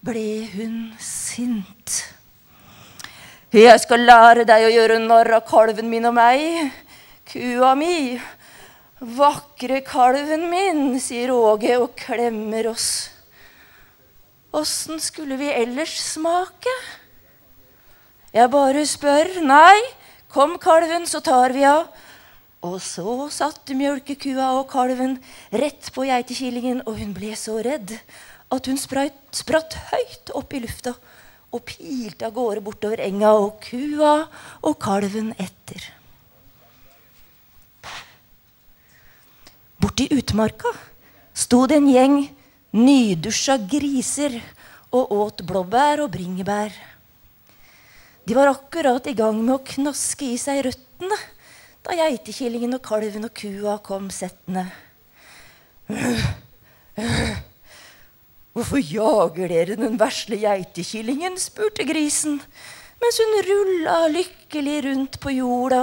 ble 0.03 0.47
hun 0.57 0.79
sint. 0.99 2.01
Jeg 3.55 3.79
skal 3.81 4.03
lære 4.09 4.43
deg 4.49 4.67
å 4.67 4.73
gjøre 4.73 4.97
narr 5.05 5.37
av 5.39 5.45
kalven 5.47 5.87
min 5.89 6.09
og 6.09 6.17
meg, 6.17 6.73
kua 7.31 7.77
mi. 7.79 8.17
Vakre 8.99 9.83
kalven 9.87 10.49
min, 10.51 10.97
sier 11.01 11.31
Åge 11.31 11.77
og 11.79 11.95
klemmer 12.01 12.73
oss. 12.73 12.89
Åssen 14.57 14.99
skulle 15.05 15.39
vi 15.39 15.53
ellers 15.53 15.95
smake? 16.01 16.75
Jeg 18.35 18.51
bare 18.51 18.83
spør. 18.89 19.31
Nei, 19.47 19.79
kom 20.33 20.57
kalven, 20.59 21.07
så 21.07 21.23
tar 21.25 21.55
vi 21.55 21.63
av. 21.69 21.87
Og 22.67 22.81
så 22.83 23.29
satt 23.31 23.71
mjølkekua 23.79 24.49
og 24.59 24.67
kalven 24.73 25.19
rett 25.55 25.91
på 25.95 26.07
geitekillingen, 26.09 26.83
og 26.89 26.99
hun 26.99 27.13
ble 27.15 27.35
så 27.39 27.61
redd 27.63 27.95
at 28.53 28.67
hun 28.67 28.79
spratt, 28.81 29.21
spratt 29.35 29.77
høyt 29.93 30.33
opp 30.35 30.55
i 30.55 30.63
lufta 30.65 30.97
og 31.55 31.63
pilte 31.69 32.27
av 32.27 32.35
gårde 32.35 32.65
bortover 32.67 33.03
enga, 33.05 33.31
og 33.39 33.61
kua 33.63 34.27
og 34.67 34.75
kalven 34.83 35.31
etter. 35.39 35.93
Borti 39.79 40.09
utmarka 40.17 40.73
sto 41.37 41.63
det 41.71 41.79
en 41.79 41.89
gjeng 41.93 42.19
nydusja 42.77 43.61
griser 43.71 44.41
og 44.97 45.13
åt 45.15 45.47
blåbær 45.47 46.03
og 46.03 46.11
bringebær. 46.17 46.75
De 48.27 48.35
var 48.35 48.51
akkurat 48.51 49.07
i 49.07 49.15
gang 49.15 49.39
med 49.39 49.55
å 49.55 49.65
knaske 49.71 50.33
i 50.33 50.39
seg 50.41 50.65
røttene 50.67 51.19
da 51.87 51.95
geitekillingen 51.95 52.75
og 52.75 52.83
kalven 52.83 53.29
og 53.29 53.35
kua 53.37 53.77
kom 53.85 54.09
settende. 54.11 54.67
Hvorfor 58.57 58.81
jager 58.81 59.53
dere 59.53 59.77
den 59.79 59.99
vesle 60.01 60.39
geitekillingen? 60.41 61.37
spurte 61.39 61.87
grisen, 61.87 62.41
mens 63.03 63.21
hun 63.23 63.35
rulla 63.47 63.99
lykkelig 64.11 64.79
rundt 64.89 65.19
på 65.23 65.35
jorda, 65.37 65.83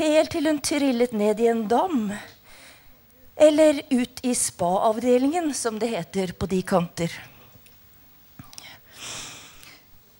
helt 0.00 0.34
til 0.34 0.50
hun 0.50 0.60
trillet 0.60 1.14
ned 1.16 1.40
i 1.40 1.48
en 1.48 1.64
dam. 1.70 2.10
Eller 3.36 3.80
ut 3.90 4.20
i 4.22 4.34
spa-avdelingen, 4.36 5.54
som 5.54 5.78
det 5.80 5.94
heter 5.94 6.34
på 6.36 6.46
de 6.50 6.60
kanter. 6.62 7.14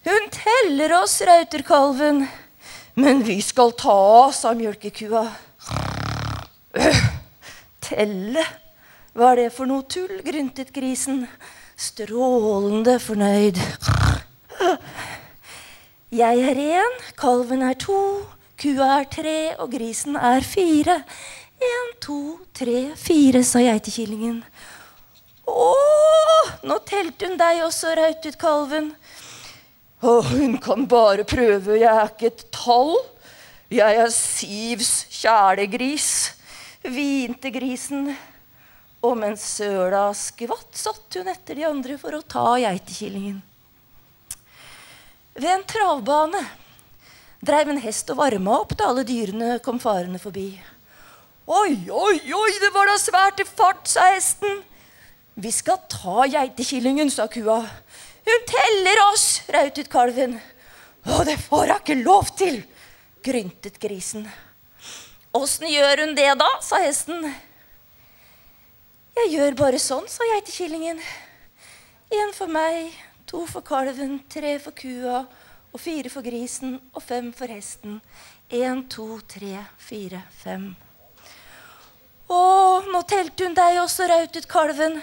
Hun 0.04 0.32
teller 0.32 0.96
oss, 1.02 1.20
rauter 1.22 1.62
kalven. 1.66 2.24
Men 2.94 3.22
vi 3.26 3.40
skal 3.42 3.72
ta 3.74 3.90
av, 3.90 4.32
sa 4.36 4.52
mjølkekua. 4.54 5.24
Telle? 7.82 8.44
Hva 9.14 9.32
er 9.32 9.40
det 9.42 9.48
for 9.54 9.66
noe 9.70 9.82
tull? 9.90 10.20
gryntet 10.26 10.70
grisen, 10.74 11.24
strålende 11.74 12.96
fornøyd. 13.02 13.58
Jeg 16.14 16.44
er 16.46 16.60
én, 16.62 16.98
kalven 17.18 17.64
er 17.66 17.74
to, 17.82 17.98
kua 18.62 18.90
er 19.00 19.08
tre, 19.10 19.38
og 19.58 19.72
grisen 19.74 20.14
er 20.14 20.46
fire. 20.46 21.00
En, 21.58 21.90
to, 22.02 22.20
tre, 22.54 22.92
fire, 22.98 23.42
sa 23.42 23.62
geitekillingen. 23.62 24.38
Å, 25.50 25.72
nå 26.62 26.78
telte 26.86 27.26
hun 27.26 27.38
deg 27.40 27.64
også, 27.66 27.96
rautet 27.98 28.38
kalven. 28.38 28.92
Å, 30.04 30.18
hun 30.34 30.58
kan 30.60 30.84
bare 30.84 31.24
prøve, 31.24 31.78
jeg 31.80 31.88
er 31.88 32.10
ikke 32.10 32.28
et 32.28 32.42
tall. 32.52 32.98
Jeg 33.72 33.96
er 34.02 34.10
Sivs 34.12 34.90
kjælegris, 35.08 36.08
hvinte 36.84 37.48
grisen. 37.54 38.10
Og 39.04 39.16
mens 39.20 39.46
søla 39.56 40.10
skvatt, 40.16 40.76
satt 40.76 41.16
hun 41.16 41.30
etter 41.32 41.56
de 41.56 41.64
andre 41.68 41.96
for 42.00 42.18
å 42.18 42.20
ta 42.20 42.58
geitekillingen. 42.60 43.40
Ved 45.40 45.50
en 45.54 45.64
travbane 45.72 46.42
dreiv 47.44 47.72
en 47.72 47.80
hest 47.80 48.12
og 48.12 48.20
varma 48.20 48.60
opp 48.60 48.76
da 48.78 48.90
alle 48.90 49.06
dyrene 49.08 49.56
kom 49.64 49.80
farende 49.80 50.20
forbi. 50.20 50.50
Oi, 51.44 51.72
oi, 51.88 52.18
oi, 52.20 52.52
det 52.60 52.70
var 52.76 52.88
da 52.88 53.00
svært 53.00 53.40
i 53.40 53.48
fart, 53.48 53.88
sa 53.88 54.06
hesten. 54.12 54.62
Vi 55.34 55.50
skal 55.52 55.80
ta 55.90 56.28
geitekillingen, 56.28 57.10
sa 57.12 57.26
kua. 57.28 57.62
Hun 58.24 58.44
teller 58.48 59.00
oss, 59.10 59.42
rautet 59.52 59.90
kalven. 59.92 60.38
Å, 61.04 61.20
det 61.28 61.36
får 61.44 61.68
hun 61.68 61.76
ikke 61.76 61.96
lov 62.00 62.30
til, 62.38 62.62
gryntet 63.24 63.76
grisen. 63.82 64.24
Åssen 65.34 65.68
gjør 65.68 66.04
hun 66.04 66.14
det, 66.16 66.30
da? 66.40 66.48
sa 66.64 66.80
hesten. 66.80 67.26
Jeg 69.14 69.32
gjør 69.34 69.58
bare 69.58 69.80
sånn, 69.82 70.06
sa 70.10 70.26
geitekillingen. 70.32 71.02
Én 72.14 72.32
for 72.36 72.50
meg, 72.50 72.94
to 73.28 73.44
for 73.50 73.64
kalven, 73.66 74.20
tre 74.32 74.56
for 74.62 74.76
kua, 74.78 75.24
og 75.74 75.82
fire 75.82 76.10
for 76.12 76.24
grisen 76.24 76.78
og 76.94 77.02
fem 77.02 77.32
for 77.34 77.50
hesten. 77.50 78.00
Én, 78.54 78.84
to, 78.88 79.18
tre, 79.28 79.58
fire, 79.82 80.22
fem. 80.38 80.70
Å, 82.30 82.40
nå 82.88 83.00
telte 83.10 83.48
hun 83.48 83.56
deg 83.58 83.80
også, 83.82 84.06
rautet 84.08 84.48
kalven. 84.48 85.00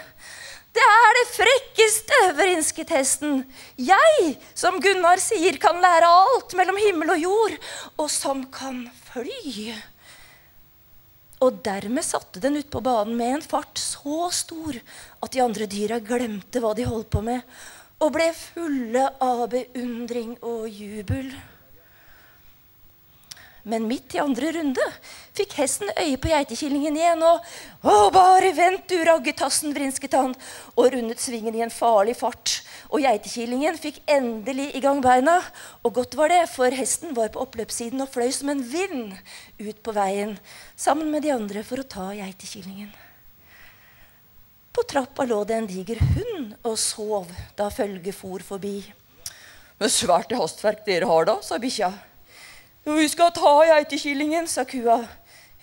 Det 0.72 0.82
er 0.88 1.16
det 1.18 1.24
frekkeste, 1.34 2.18
vrinsket 2.38 2.92
hesten. 2.96 3.42
Jeg, 3.76 4.36
som 4.56 4.78
Gunnar 4.80 5.20
sier, 5.20 5.58
kan 5.60 5.76
lære 5.82 6.08
alt 6.08 6.54
mellom 6.56 6.78
himmel 6.80 7.12
og 7.12 7.20
jord, 7.20 7.56
og 8.00 8.08
som 8.12 8.46
kan 8.52 8.86
fly. 9.10 9.74
Og 11.44 11.60
dermed 11.66 12.06
satte 12.06 12.40
den 12.40 12.56
ut 12.62 12.70
på 12.72 12.80
banen 12.80 13.18
med 13.18 13.36
en 13.36 13.44
fart 13.44 13.76
så 13.82 14.30
stor 14.32 14.78
at 14.78 15.32
de 15.34 15.42
andre 15.44 15.68
dyra 15.68 16.00
glemte 16.00 16.62
hva 16.62 16.72
de 16.78 16.88
holdt 16.88 17.10
på 17.12 17.20
med, 17.26 17.42
og 18.02 18.14
ble 18.14 18.30
fulle 18.34 19.08
av 19.22 19.44
beundring 19.52 20.38
og 20.40 20.70
jubel. 20.72 21.34
Men 23.62 23.86
midt 23.86 24.16
i 24.16 24.18
andre 24.18 24.48
runde 24.56 24.84
fikk 25.36 25.54
hesten 25.60 25.90
øye 25.94 26.16
på 26.18 26.32
geitekillingen 26.32 26.96
igjen. 26.98 27.22
Og 27.22 27.44
å, 27.86 28.08
bare 28.14 28.50
vent, 28.56 28.88
du 28.90 28.98
raggetassen, 29.06 29.70
vrinsket 29.76 30.16
han, 30.18 30.34
og 30.74 30.90
rundet 30.96 31.22
svingen 31.22 31.54
i 31.54 31.62
en 31.62 31.70
farlig 31.70 32.16
fart. 32.18 32.58
Og 32.90 33.04
geitekillingen 33.04 33.78
fikk 33.78 34.02
endelig 34.10 34.72
i 34.74 34.82
gang 34.82 34.98
beina. 35.04 35.38
Og 35.86 35.94
godt 36.00 36.18
var 36.18 36.34
det, 36.34 36.42
for 36.50 36.74
hesten 36.74 37.14
var 37.14 37.30
på 37.30 37.44
oppløpssiden 37.46 38.02
og 38.02 38.10
fløy 38.10 38.34
som 38.34 38.50
en 38.50 38.66
vind 38.66 39.14
ut 39.62 39.78
på 39.86 39.94
veien 39.94 40.36
sammen 40.74 41.14
med 41.14 41.22
de 41.22 41.34
andre 41.36 41.62
for 41.66 41.80
å 41.80 41.86
ta 41.86 42.10
geitekillingen. 42.18 42.90
På 44.72 44.82
trappa 44.88 45.26
lå 45.28 45.42
det 45.44 45.58
en 45.60 45.68
diger 45.68 46.00
hund 46.16 46.54
og 46.64 46.78
sov 46.80 47.28
da 47.58 47.68
følget 47.70 48.16
for 48.16 48.42
forbi. 48.42 48.80
Men 49.78 49.90
svært 49.92 50.32
hastverk 50.34 50.86
dere 50.86 51.06
har 51.10 51.28
da, 51.28 51.36
sa 51.44 51.58
bikkja. 51.60 51.92
Vi 52.84 53.08
skal 53.08 53.30
ta 53.30 53.50
geitekillingen, 53.62 54.48
sa 54.50 54.64
kua. 54.66 54.96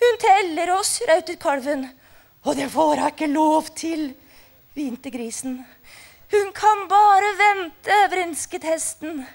Hun 0.00 0.20
teller 0.22 0.70
oss, 0.72 1.02
rautet 1.08 1.36
kalven. 1.40 1.84
Og 2.48 2.56
det 2.56 2.70
får 2.72 2.94
hun 2.96 3.08
ikke 3.10 3.26
lov 3.28 3.68
til, 3.76 4.14
hvinte 4.72 5.12
grisen. 5.12 5.58
Hun 6.32 6.52
kan 6.56 6.86
bare 6.88 7.34
vente, 7.36 7.98
vrinsket 8.12 8.64
hesten. 8.64 9.26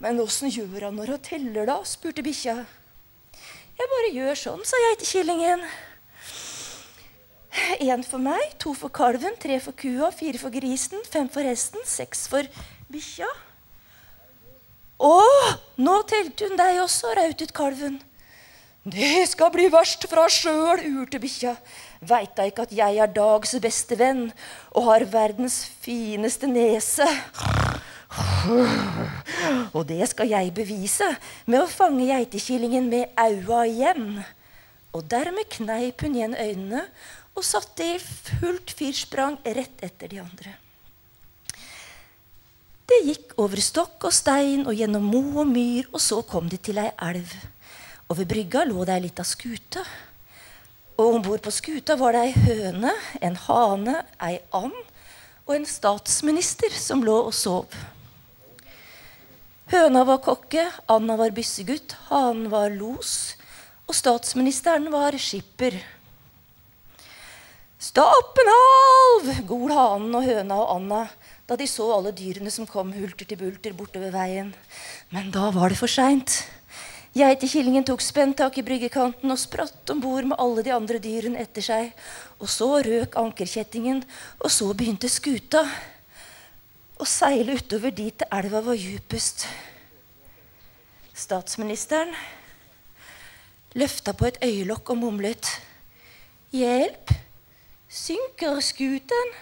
Men 0.00 0.20
åssen 0.22 0.48
gjør 0.48 0.86
han 0.86 0.96
når 0.96 1.12
hun 1.12 1.26
teller, 1.26 1.66
da? 1.68 1.82
spurte 1.84 2.24
bikkja. 2.24 2.56
Jeg 3.78 3.90
bare 3.92 4.14
gjør 4.14 4.40
sånn, 4.40 4.64
sa 4.64 4.80
geitekillingen. 4.86 5.66
Én 7.84 8.06
for 8.06 8.22
meg, 8.22 8.54
to 8.62 8.72
for 8.78 8.88
kalven, 8.94 9.36
tre 9.42 9.58
for 9.60 9.76
kua, 9.76 10.08
fire 10.14 10.40
for 10.40 10.54
grisen, 10.54 11.04
fem 11.04 11.28
for 11.28 11.44
hesten, 11.44 11.84
seks 11.84 12.24
for 12.32 12.48
bikkja. 12.88 13.28
Å, 14.98 15.14
nå 15.78 15.96
telte 16.10 16.48
hun 16.48 16.58
deg 16.58 16.80
også, 16.82 17.12
rautet 17.14 17.52
kalven. 17.54 18.00
Det 18.88 19.26
skal 19.28 19.50
bli 19.54 19.66
verst 19.70 20.06
fra 20.10 20.24
sjøl, 20.32 20.80
urte 21.02 21.20
bikkja. 21.22 21.54
Veit 22.08 22.32
da 22.38 22.46
ikke 22.48 22.64
at 22.66 22.72
jeg 22.74 22.98
er 23.02 23.10
Dags 23.12 23.52
beste 23.62 23.98
venn 23.98 24.28
og 24.72 24.88
har 24.88 25.04
verdens 25.12 25.60
fineste 25.82 26.48
nese. 26.50 27.06
Og 29.76 29.82
det 29.86 30.08
skal 30.10 30.30
jeg 30.32 30.54
bevise 30.56 31.08
med 31.46 31.60
å 31.60 31.70
fange 31.70 32.08
geitekillingen 32.08 32.88
med 32.90 33.12
aua 33.20 33.66
igjen. 33.68 34.22
Og 34.96 35.04
dermed 35.10 35.50
kneip 35.52 36.02
hun 36.02 36.16
igjen 36.16 36.38
øynene 36.38 36.86
og 37.36 37.44
satte 37.46 37.84
i 37.84 37.98
fullt 38.00 38.72
firsprang 38.74 39.36
rett 39.44 39.84
etter 39.84 40.10
de 40.10 40.22
andre. 40.24 40.56
Det 42.88 43.02
gikk 43.04 43.34
over 43.36 43.60
stokk 43.60 44.06
og 44.08 44.14
stein 44.16 44.62
og 44.64 44.72
gjennom 44.72 45.04
mo 45.12 45.20
og 45.42 45.48
myr, 45.50 45.90
og 45.92 46.00
så 46.00 46.22
kom 46.24 46.48
de 46.48 46.56
til 46.56 46.78
ei 46.80 46.88
elv. 47.04 47.34
Og 48.08 48.16
ved 48.16 48.30
brygga 48.30 48.62
lå 48.64 48.86
det 48.88 48.94
ei 48.94 49.02
lita 49.04 49.26
skute. 49.28 49.82
Og 50.96 51.18
om 51.18 51.26
bord 51.26 51.42
på 51.44 51.52
skuta 51.52 51.98
var 52.00 52.16
det 52.16 52.22
ei 52.30 52.46
høne, 52.46 52.94
en 53.20 53.36
hane, 53.44 54.00
ei 54.24 54.40
and 54.56 54.78
og 55.48 55.54
en 55.56 55.68
statsminister 55.68 56.72
som 56.76 57.04
lå 57.04 57.14
og 57.28 57.32
sov. 57.36 57.76
Høna 59.68 60.06
var 60.08 60.20
kokke, 60.24 60.64
Anna 60.88 61.16
var 61.20 61.32
byssegutt, 61.36 61.92
hanen 62.08 62.48
var 62.52 62.72
los, 62.72 63.36
og 63.88 63.96
statsministeren 63.96 64.88
var 64.92 65.16
skipper. 65.20 65.76
Stappenhalv! 67.78 69.32
gol 69.48 69.72
hanen 69.76 70.16
og 70.16 70.24
høna 70.24 70.56
og 70.64 70.76
Anna 70.76 71.02
da 71.48 71.56
de 71.56 71.66
så 71.66 71.86
alle 71.94 72.12
dyrene 72.12 72.50
som 72.52 72.68
kom 72.68 72.92
hulter 72.92 73.24
til 73.24 73.40
bulter 73.40 73.72
bortover 73.76 74.12
veien. 74.12 74.52
Men 75.14 75.30
da 75.32 75.48
var 75.54 75.72
det 75.72 75.80
for 75.80 75.88
seint. 75.88 76.42
Geitekillingen 77.16 77.86
tok 77.88 78.04
spent 78.04 78.36
tak 78.38 78.58
i 78.60 78.64
bryggekanten 78.66 79.32
og 79.32 79.40
spratt 79.40 79.90
om 79.90 80.02
bord 80.02 80.28
med 80.28 80.36
alle 80.38 80.62
de 80.66 80.74
andre 80.74 81.00
dyrene 81.02 81.40
etter 81.40 81.64
seg. 81.64 81.94
Og 82.36 82.52
så 82.52 82.68
røk 82.84 83.16
ankerkjettingen, 83.16 84.04
og 84.44 84.52
så 84.52 84.68
begynte 84.76 85.08
skuta 85.10 85.64
å 87.00 87.06
seile 87.08 87.56
utover 87.56 87.96
dit 87.96 88.22
elva 88.28 88.60
var 88.68 88.76
djupest. 88.76 89.46
Statsministeren 91.16 92.12
løfta 93.78 94.12
på 94.12 94.28
et 94.28 94.38
øyelokk 94.44 94.92
og 94.92 95.00
mumlet. 95.00 95.48
Hjelp! 96.52 97.16
Synker 97.88 98.60
skuten? 98.60 99.36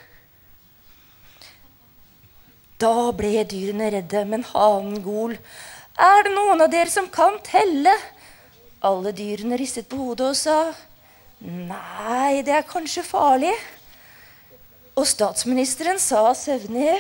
Da 2.77 3.11
ble 3.17 3.41
dyrene 3.49 3.89
redde, 3.95 4.25
men 4.29 4.45
hanen 4.53 5.01
gol. 5.05 5.37
Er 5.97 6.27
det 6.27 6.33
noen 6.35 6.61
av 6.61 6.69
dere 6.73 6.93
som 6.93 7.07
kan 7.09 7.39
telle? 7.47 7.95
Alle 8.85 9.15
dyrene 9.17 9.57
ristet 9.57 9.89
på 9.89 9.97
hodet 9.97 10.27
og 10.35 10.37
sa 10.37 10.59
nei, 11.41 12.43
det 12.45 12.53
er 12.53 12.67
kanskje 12.69 13.05
farlig. 13.07 13.55
Og 14.97 15.07
statsministeren 15.09 16.01
sa 16.01 16.29
søvnig 16.37 16.93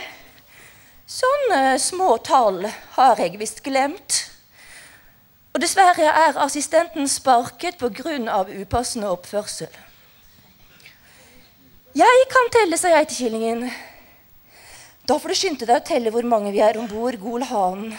sånne 1.06 1.76
små 1.80 2.16
tall 2.24 2.64
har 2.96 3.20
jeg 3.20 3.36
visst 3.40 3.62
glemt. 3.64 4.22
Og 5.52 5.60
dessverre 5.60 6.08
er 6.08 6.40
assistenten 6.40 7.08
sparket 7.08 7.78
pga. 7.80 8.44
upassende 8.60 9.08
oppførsel. 9.12 9.68
Jeg 11.96 12.24
kan 12.32 12.50
telle, 12.52 12.76
sa 12.76 12.88
geitekillingen. 12.92 13.70
Da 15.06 15.18
får 15.22 15.30
du 15.30 15.38
skynde 15.38 15.66
deg 15.68 15.76
å 15.78 15.86
telle 15.86 16.10
hvor 16.10 16.26
mange 16.26 16.50
vi 16.50 16.58
er 16.66 16.80
om 16.80 16.88
bord, 16.90 17.14
Golhanen. 17.22 17.92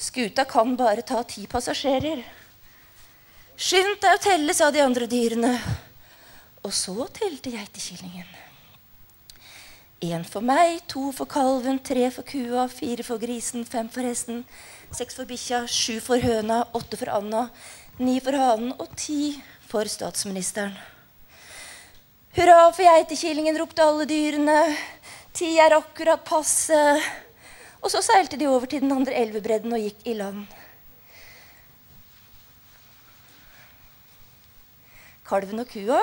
Skuta 0.00 0.46
kan 0.48 0.72
bare 0.78 1.04
ta 1.04 1.20
ti 1.28 1.44
passasjerer. 1.46 2.22
Skynd 3.60 3.98
deg 4.00 4.16
å 4.16 4.22
telle, 4.24 4.54
sa 4.56 4.70
de 4.72 4.80
andre 4.80 5.04
dyrene. 5.06 5.50
Og 6.64 6.72
så 6.72 6.96
telte 7.12 7.52
geitekillingen. 7.52 8.30
Én 10.02 10.24
for 10.24 10.40
meg, 10.40 10.80
to 10.88 11.10
for 11.12 11.28
kalven, 11.28 11.76
tre 11.84 12.08
for 12.10 12.24
kua, 12.26 12.64
fire 12.72 13.04
for 13.06 13.20
grisen, 13.20 13.66
fem 13.68 13.90
for 13.92 14.08
hesten, 14.08 14.40
seks 14.96 15.20
for 15.20 15.28
bikkja, 15.28 15.66
sju 15.68 16.00
for 16.02 16.24
høna, 16.24 16.64
åtte 16.74 16.96
for 16.98 17.12
Anna, 17.12 17.44
ni 18.00 18.16
for 18.24 18.34
hanen 18.34 18.72
og 18.80 18.96
ti 18.96 19.36
for 19.68 19.86
statsministeren. 19.86 20.72
Hurra 22.32 22.72
for 22.72 22.80
geitekillingen, 22.80 23.60
ropte 23.60 23.84
alle 23.84 24.08
dyrene. 24.08 24.58
Ti 25.32 25.48
er 25.60 25.74
akkurat 25.76 26.24
passe. 26.24 26.80
Og 27.82 27.90
så 27.90 28.02
seilte 28.04 28.38
de 28.38 28.48
over 28.50 28.68
til 28.70 28.84
den 28.84 28.92
andre 28.94 29.16
elvebredden 29.24 29.72
og 29.74 29.82
gikk 29.82 30.04
i 30.06 30.16
land. 30.18 30.44
Kalven 35.26 35.64
og 35.64 35.70
kua 35.72 36.02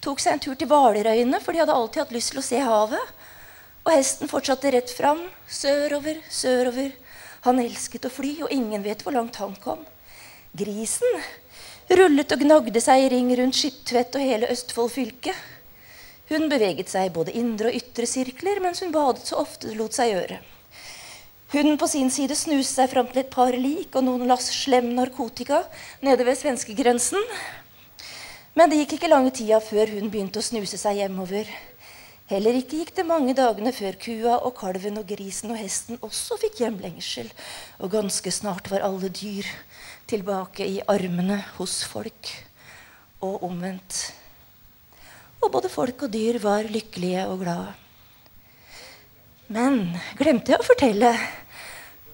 tok 0.00 0.20
seg 0.20 0.36
en 0.36 0.40
tur 0.40 0.56
til 0.56 0.68
Hvalerøyene, 0.68 1.40
for 1.44 1.52
de 1.52 1.60
hadde 1.60 1.74
alltid 1.76 2.00
hatt 2.00 2.12
lyst 2.14 2.32
til 2.32 2.40
å 2.40 2.44
se 2.44 2.60
havet. 2.64 3.10
Og 3.84 3.90
hesten 3.92 4.30
fortsatte 4.30 4.72
rett 4.72 4.92
fram, 4.92 5.20
sørover, 5.48 6.22
sørover. 6.32 6.94
Han 7.44 7.60
elsket 7.60 8.08
å 8.08 8.12
fly, 8.12 8.32
og 8.44 8.52
ingen 8.52 8.84
vet 8.84 9.04
hvor 9.04 9.16
langt 9.16 9.36
han 9.40 9.52
kom. 9.60 9.82
Grisen 10.56 11.20
rullet 11.90 12.32
og 12.32 12.42
gnagde 12.44 12.80
seg 12.82 13.04
i 13.04 13.10
ring 13.12 13.30
rundt 13.38 13.56
Skiptvet 13.58 14.16
og 14.16 14.24
hele 14.24 14.50
Østfold 14.52 14.92
fylke. 14.94 15.34
Hun 16.30 16.46
beveget 16.50 16.90
seg 16.92 17.08
i 17.08 17.12
både 17.14 17.34
indre 17.34 17.72
og 17.72 17.76
ytre 17.80 18.06
sirkler 18.06 18.60
mens 18.62 18.84
hun 18.84 18.92
badet 18.94 19.26
så 19.26 19.40
ofte 19.42 19.66
det 19.66 19.78
lot 19.78 19.96
seg 19.96 20.12
gjøre. 20.12 20.38
Hun 21.50 21.74
på 21.74 21.88
sin 21.90 22.12
side 22.14 22.36
snuste 22.38 22.76
seg 22.76 22.92
fram 22.92 23.08
til 23.10 23.24
et 23.24 23.32
par 23.32 23.56
lik 23.58 23.96
og 23.98 24.04
noen 24.06 24.28
lass 24.30 24.52
slem 24.54 24.92
narkotika 24.94 25.64
nede 26.06 26.22
ved 26.28 26.38
svenskegrensen. 26.38 27.18
Men 28.54 28.70
det 28.70 28.78
gikk 28.84 28.94
ikke 29.00 29.10
lange 29.10 29.32
tida 29.34 29.58
før 29.62 29.90
hun 29.96 30.12
begynte 30.12 30.38
å 30.38 30.46
snuse 30.46 30.78
seg 30.78 31.00
hjemover. 31.02 31.50
Heller 32.30 32.60
ikke 32.60 32.78
gikk 32.78 32.94
det 32.94 33.06
mange 33.08 33.34
dagene 33.34 33.72
før 33.74 33.98
kua 33.98 34.36
og 34.46 34.54
kalven 34.60 35.00
og 35.02 35.08
grisen 35.10 35.50
og 35.50 35.58
hesten 35.58 35.98
også 36.06 36.38
fikk 36.38 36.60
hjemlengsel, 36.62 37.26
og 37.82 37.90
ganske 37.96 38.30
snart 38.30 38.70
var 38.70 38.86
alle 38.86 39.10
dyr 39.10 39.50
tilbake 40.06 40.62
i 40.62 40.78
armene 40.86 41.40
hos 41.56 41.80
folk, 41.90 42.30
og 43.18 43.42
omvendt. 43.50 44.19
Og 45.40 45.52
både 45.52 45.70
folk 45.72 46.04
og 46.04 46.12
dyr 46.12 46.38
var 46.42 46.68
lykkelige 46.68 47.26
og 47.28 47.40
glade. 47.44 47.72
Men 49.50 49.96
glemte 50.18 50.52
jeg 50.52 50.62
å 50.62 50.66
fortelle 50.66 51.14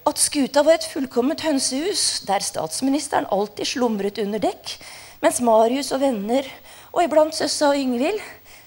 at 0.07 0.21
skuta 0.23 0.63
var 0.65 0.79
et 0.79 0.87
fullkomment 0.87 1.43
hønsehus 1.43 2.23
der 2.29 2.45
statsministeren 2.45 3.27
alltid 3.35 3.69
slumret 3.69 4.21
under 4.23 4.41
dekk, 4.41 4.77
mens 5.21 5.43
Marius 5.45 5.91
og 5.93 6.01
venner, 6.05 6.47
og 6.95 7.03
iblant 7.03 7.35
Søssa 7.35 7.73
og 7.73 7.81
Yngvild, 7.81 8.23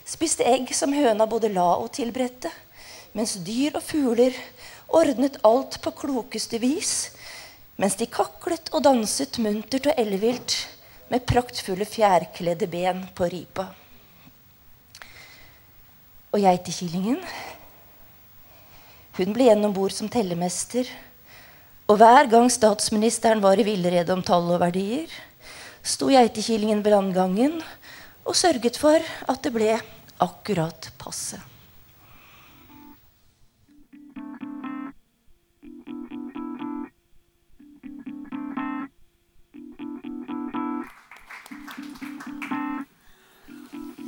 spiste 0.06 0.46
egg 0.46 0.74
som 0.76 0.94
høna 0.94 1.26
både 1.30 1.52
la 1.54 1.70
og 1.80 1.94
tilberedte, 1.96 2.52
mens 3.16 3.38
dyr 3.46 3.80
og 3.80 3.86
fugler 3.86 4.36
ordnet 4.90 5.40
alt 5.48 5.80
på 5.82 5.96
klokeste 6.04 6.60
vis, 6.62 6.94
mens 7.80 7.96
de 7.96 8.10
kaklet 8.12 8.74
og 8.74 8.84
danset 8.84 9.40
muntert 9.42 9.88
og 9.90 10.02
ellevilt 10.02 10.58
med 11.10 11.26
praktfulle 11.30 11.88
fjærkledde 11.88 12.68
ben 12.70 13.06
på 13.16 13.30
ripa. 13.32 13.70
Og 16.30 16.44
geitekillingen, 16.44 17.24
hun 19.18 19.34
ble 19.34 19.48
igjen 19.48 19.66
bord 19.74 19.94
som 19.96 20.10
tellemester. 20.12 20.88
Og 21.90 21.98
hver 21.98 22.30
gang 22.30 22.46
statsministeren 22.54 23.42
var 23.42 23.58
i 23.58 23.66
villrede 23.66 24.14
om 24.14 24.22
tall 24.22 24.52
og 24.54 24.62
verdier, 24.62 25.10
sto 25.82 26.12
geitekillingen 26.14 26.84
ved 26.86 26.94
landgangen 26.94 27.58
og 28.30 28.38
sørget 28.38 28.78
for 28.78 29.02
at 29.02 29.42
det 29.42 29.56
ble 29.56 29.74
akkurat 30.22 30.92
passe. 31.02 31.40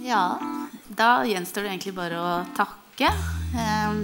Ja, 0.05 0.61
da 1.02 1.26
gjenstår 1.26 1.66
det 1.66 1.72
egentlig 1.74 1.93
bare 1.97 2.18
å 2.22 2.32
takke. 2.54 3.10
Ehm, 3.58 4.04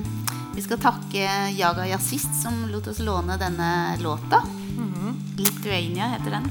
vi 0.56 0.64
skal 0.66 0.80
takke 0.82 1.26
Jaga 1.54 1.86
Jazzist, 1.86 2.32
som 2.42 2.64
lot 2.72 2.88
oss 2.90 3.02
låne 3.06 3.38
denne 3.38 3.98
låta. 4.02 4.42
Mhm. 4.78 5.14
Lithuania 5.38 6.08
heter 6.16 6.40
den. 6.40 6.48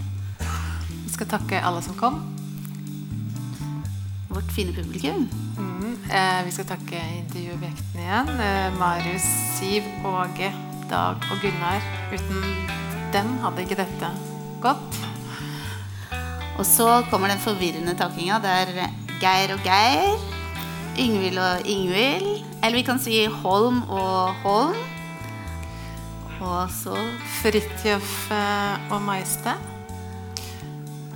Vi 1.04 1.10
skal 1.10 1.26
takke 1.26 1.62
alle 1.62 1.82
som 1.82 1.98
kom. 1.98 2.20
Vårt 4.28 4.52
fine 4.54 4.72
publikum. 4.72 5.26
Mhm. 5.56 5.98
Eh, 6.10 6.44
vi 6.44 6.52
skal 6.52 6.64
takke 6.64 7.02
intervjuobjektene 7.16 8.06
igjen. 8.06 8.40
Eh, 8.40 8.78
Marius, 8.78 9.26
Siv, 9.58 9.82
Åge, 10.04 10.52
Dag 10.88 11.16
og 11.30 11.42
Gunnar. 11.42 11.82
Uten 12.12 12.44
dem 13.12 13.38
hadde 13.42 13.66
ikke 13.66 13.82
dette 13.82 14.10
gått. 14.62 15.02
Og 16.58 16.64
så 16.64 17.02
kommer 17.10 17.28
den 17.28 17.42
forvirrende 17.42 17.98
takkinga. 17.98 18.38
Det 18.38 18.50
er 18.50 18.90
Geir 19.20 19.54
og 19.54 19.60
Geir. 19.64 20.35
Yngvild 20.98 21.38
og 21.38 21.66
Ingvild. 21.68 22.44
Eller 22.62 22.76
vi 22.78 22.84
kan 22.86 23.00
si 23.02 23.24
Holm 23.42 23.82
og 23.88 24.34
Holm. 24.44 24.76
Og 26.40 26.70
så 26.70 26.96
Fridtjof 27.40 28.30
eh, 28.32 28.92
og 28.92 29.02
Majeste. 29.02 29.54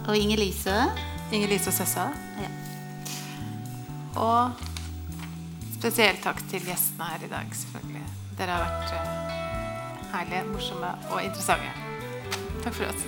Og 0.09 0.17
Inger-Lise. 0.17 0.77
Inger-Lise 1.33 1.69
og 1.71 1.77
Sessa. 1.77 2.09
Ja. 2.41 2.51
Og 4.21 4.51
spesielt 5.79 6.23
takk 6.25 6.43
til 6.51 6.65
gjestene 6.67 7.05
her 7.13 7.27
i 7.27 7.31
dag, 7.31 7.47
selvfølgelig. 7.63 8.07
Dere 8.39 8.57
har 8.57 8.63
vært 8.67 8.91
eh, 8.97 9.09
herlige, 10.15 10.45
morsomme 10.53 10.91
og 11.11 11.25
interessante. 11.25 11.71
Takk 12.65 12.75
for 12.75 12.85
oss. 12.91 13.03